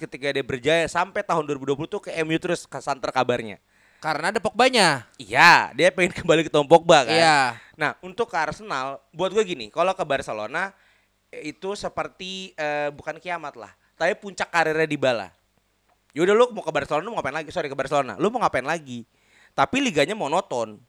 ketika 0.00 0.32
dia 0.32 0.40
berjaya 0.40 0.88
sampai 0.88 1.20
tahun 1.20 1.44
2020 1.44 1.76
tuh 1.86 2.00
ke 2.00 2.16
MU 2.24 2.40
terus 2.40 2.64
ke 2.64 2.80
santer 2.80 3.12
kabarnya. 3.12 3.60
Karena 4.00 4.32
ada 4.32 4.40
Pogbanya. 4.40 5.04
Iya, 5.20 5.70
dia 5.76 5.92
pengen 5.92 6.16
kembali 6.24 6.48
ke 6.48 6.50
Tom 6.50 6.64
Pogba 6.64 7.04
kan. 7.04 7.12
Iya. 7.12 7.38
Nah 7.76 7.94
untuk 8.00 8.32
ke 8.32 8.36
Arsenal, 8.36 8.98
buat 9.12 9.28
gue 9.30 9.44
gini, 9.44 9.68
kalau 9.68 9.92
ke 9.92 10.02
Barcelona 10.02 10.72
itu 11.30 11.76
seperti 11.76 12.56
eh, 12.56 12.88
bukan 12.90 13.20
kiamat 13.20 13.54
lah, 13.54 13.70
tapi 13.94 14.16
puncak 14.16 14.48
karirnya 14.48 14.88
di 14.88 14.98
Bala. 14.98 15.28
Yaudah 16.16 16.34
lu 16.34 16.50
mau 16.50 16.64
ke 16.64 16.72
Barcelona, 16.74 17.06
lu 17.06 17.12
mau 17.14 17.22
ngapain 17.22 17.36
lagi? 17.38 17.54
Sorry 17.54 17.70
ke 17.70 17.78
Barcelona, 17.78 18.18
lu 18.18 18.32
mau 18.34 18.42
ngapain 18.42 18.66
lagi? 18.66 19.06
Tapi 19.54 19.78
liganya 19.78 20.16
monoton. 20.16 20.80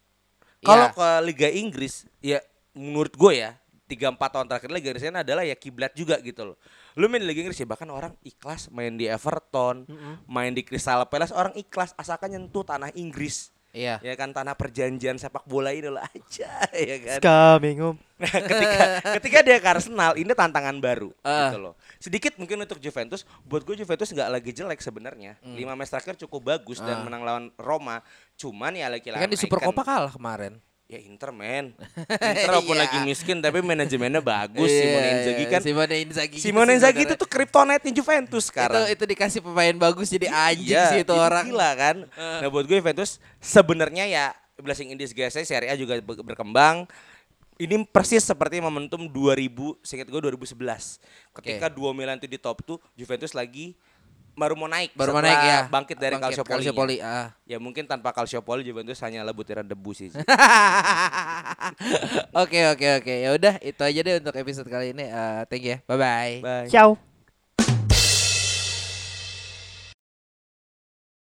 Kalau 0.62 0.88
Iya. 0.90 0.96
ke 0.98 1.08
Liga 1.26 1.50
Inggris, 1.52 2.06
ya 2.22 2.42
menurut 2.74 3.14
gue 3.14 3.34
ya, 3.38 3.58
3-4 3.86 4.18
tahun 4.18 4.46
terakhir 4.50 4.70
Liga 4.72 4.88
Inggris 4.94 5.04
ini 5.04 5.20
adalah 5.20 5.44
ya 5.46 5.54
kiblat 5.58 5.92
juga 5.94 6.18
gitu 6.24 6.54
loh. 6.54 6.58
Lu 6.94 7.08
main 7.08 7.20
di 7.20 7.28
Liga 7.28 7.42
Inggris 7.42 7.56
ya 7.56 7.66
bahkan 7.66 7.88
orang 7.88 8.14
ikhlas 8.22 8.68
main 8.68 8.94
di 8.94 9.06
Everton, 9.06 9.88
main 10.26 10.52
di 10.52 10.62
Crystal 10.62 11.04
Palace, 11.06 11.32
orang 11.32 11.56
ikhlas 11.56 11.96
asalkan 11.96 12.32
nyentuh 12.32 12.62
tanah 12.62 12.92
Inggris. 12.94 13.52
Iya. 13.72 14.04
Ya 14.04 14.20
kan 14.20 14.36
tanah 14.36 14.52
perjanjian 14.52 15.16
sepak 15.16 15.48
bola 15.48 15.72
ini 15.72 15.88
lah 15.88 16.04
aja 16.12 16.52
ya 16.76 16.96
kan. 17.00 17.20
Coming 17.24 17.80
home. 17.80 18.00
Nah, 18.20 18.28
ketika 18.28 18.80
ketika 19.16 19.38
dia 19.42 19.58
ke 19.58 19.68
Arsenal 19.72 20.12
ini 20.14 20.28
tantangan 20.30 20.76
baru 20.78 21.16
Ah. 21.24 21.48
gitu 21.48 21.58
loh. 21.58 21.74
Sedikit 21.96 22.36
mungkin 22.36 22.60
untuk 22.60 22.78
Juventus, 22.78 23.24
buat 23.42 23.64
gue 23.64 23.80
Juventus 23.80 24.12
nggak 24.12 24.28
lagi 24.28 24.52
jelek 24.52 24.78
sebenarnya. 24.78 25.40
Lima 25.48 25.74
match 25.74 25.88
terakhir 25.90 26.20
cukup 26.20 26.52
bagus 26.52 26.84
dan 26.84 27.00
Ah. 27.00 27.04
menang 27.08 27.24
lawan 27.24 27.46
Roma. 27.56 28.04
Cuman 28.36 28.76
ya 28.76 28.92
lagi 28.92 29.08
Kan 29.08 29.32
di 29.32 29.40
Super 29.40 29.64
Copa 29.64 29.82
kalah 29.82 30.12
kemarin. 30.12 30.60
Ya 30.92 31.00
Inter 31.00 31.32
men. 31.32 31.72
Inter 32.36 32.52
walaupun 32.52 32.76
Iya. 32.76 32.84
lagi 32.84 32.98
miskin 33.02 33.40
tapi 33.40 33.64
manajemennya 33.64 34.20
bagus. 34.20 34.68
Simone 34.68 35.00
Iya, 35.00 35.12
Inzaghi 35.16 35.46
kan. 35.48 35.62
Simone 35.64 35.96
Inzaghi. 35.98 36.36
gitu 36.36 36.44
Simone 36.44 36.72
Inzaghi 36.76 37.02
itu 37.02 37.16
tuh 37.16 37.24
kryptonite 37.26 37.88
Juventus 37.90 38.44
sekarang. 38.46 38.84
Itu, 38.86 39.00
itu 39.00 39.04
dikasih 39.16 39.40
pemain 39.40 39.72
bagus 39.74 40.12
jadi 40.12 40.28
anjing 40.28 40.76
Iya, 40.76 40.92
sih 40.92 41.00
itu 41.02 41.14
orang. 41.16 41.48
Gila 41.48 41.72
kan. 41.74 41.96
Nah 42.12 42.48
buat 42.48 42.68
gue 42.68 42.76
Juventus 42.76 43.24
sebenarnya 43.40 44.04
ya 44.04 44.26
blessing 44.60 44.92
in 44.92 45.00
disguise 45.00 45.40
Serie 45.40 45.72
A 45.72 45.80
juga 45.80 45.96
ber- 45.98 46.20
berkembang. 46.28 46.84
Ini 47.56 47.86
persis 47.86 48.22
seperti 48.22 48.58
momentum 48.58 49.06
2000, 49.06 49.48
seingat 49.80 50.10
gue 50.10 50.18
2011. 50.20 50.98
Ketika 51.32 51.70
dua 51.70 51.94
Milan 51.94 52.18
itu 52.18 52.26
di 52.26 52.36
top 52.36 52.66
2, 52.68 52.82
Juventus 52.96 53.32
lagi 53.32 53.78
baru 54.36 54.54
mau 54.58 54.68
naik. 54.68 54.96
Baru 54.96 55.16
mau 55.16 55.24
naik 55.24 55.42
ya. 55.42 55.60
Bangkit 55.68 55.98
dari 56.00 56.16
Calciopoli. 56.18 56.54
Calciopoli, 56.60 56.96
ah. 57.04 57.32
Ya 57.46 57.58
mungkin 57.60 57.86
tanpa 57.86 58.12
Calciopoli 58.16 58.66
Juventus 58.66 59.00
hanyalah 59.04 59.34
butiran 59.36 59.66
debu 59.68 59.92
sih. 59.96 60.10
Oke 62.42 62.60
oke 62.74 62.88
oke. 63.02 63.14
Ya 63.14 63.30
udah 63.36 63.56
itu 63.62 63.82
aja 63.82 64.00
deh 64.02 64.16
untuk 64.20 64.36
episode 64.36 64.68
kali 64.68 64.96
ini. 64.96 65.06
Eh, 65.08 65.42
thank 65.48 65.64
you 65.64 65.76
ya. 65.76 65.78
Bye 65.86 66.00
bye. 66.00 66.36
Bye. 66.42 66.70
Ciao. 66.72 67.11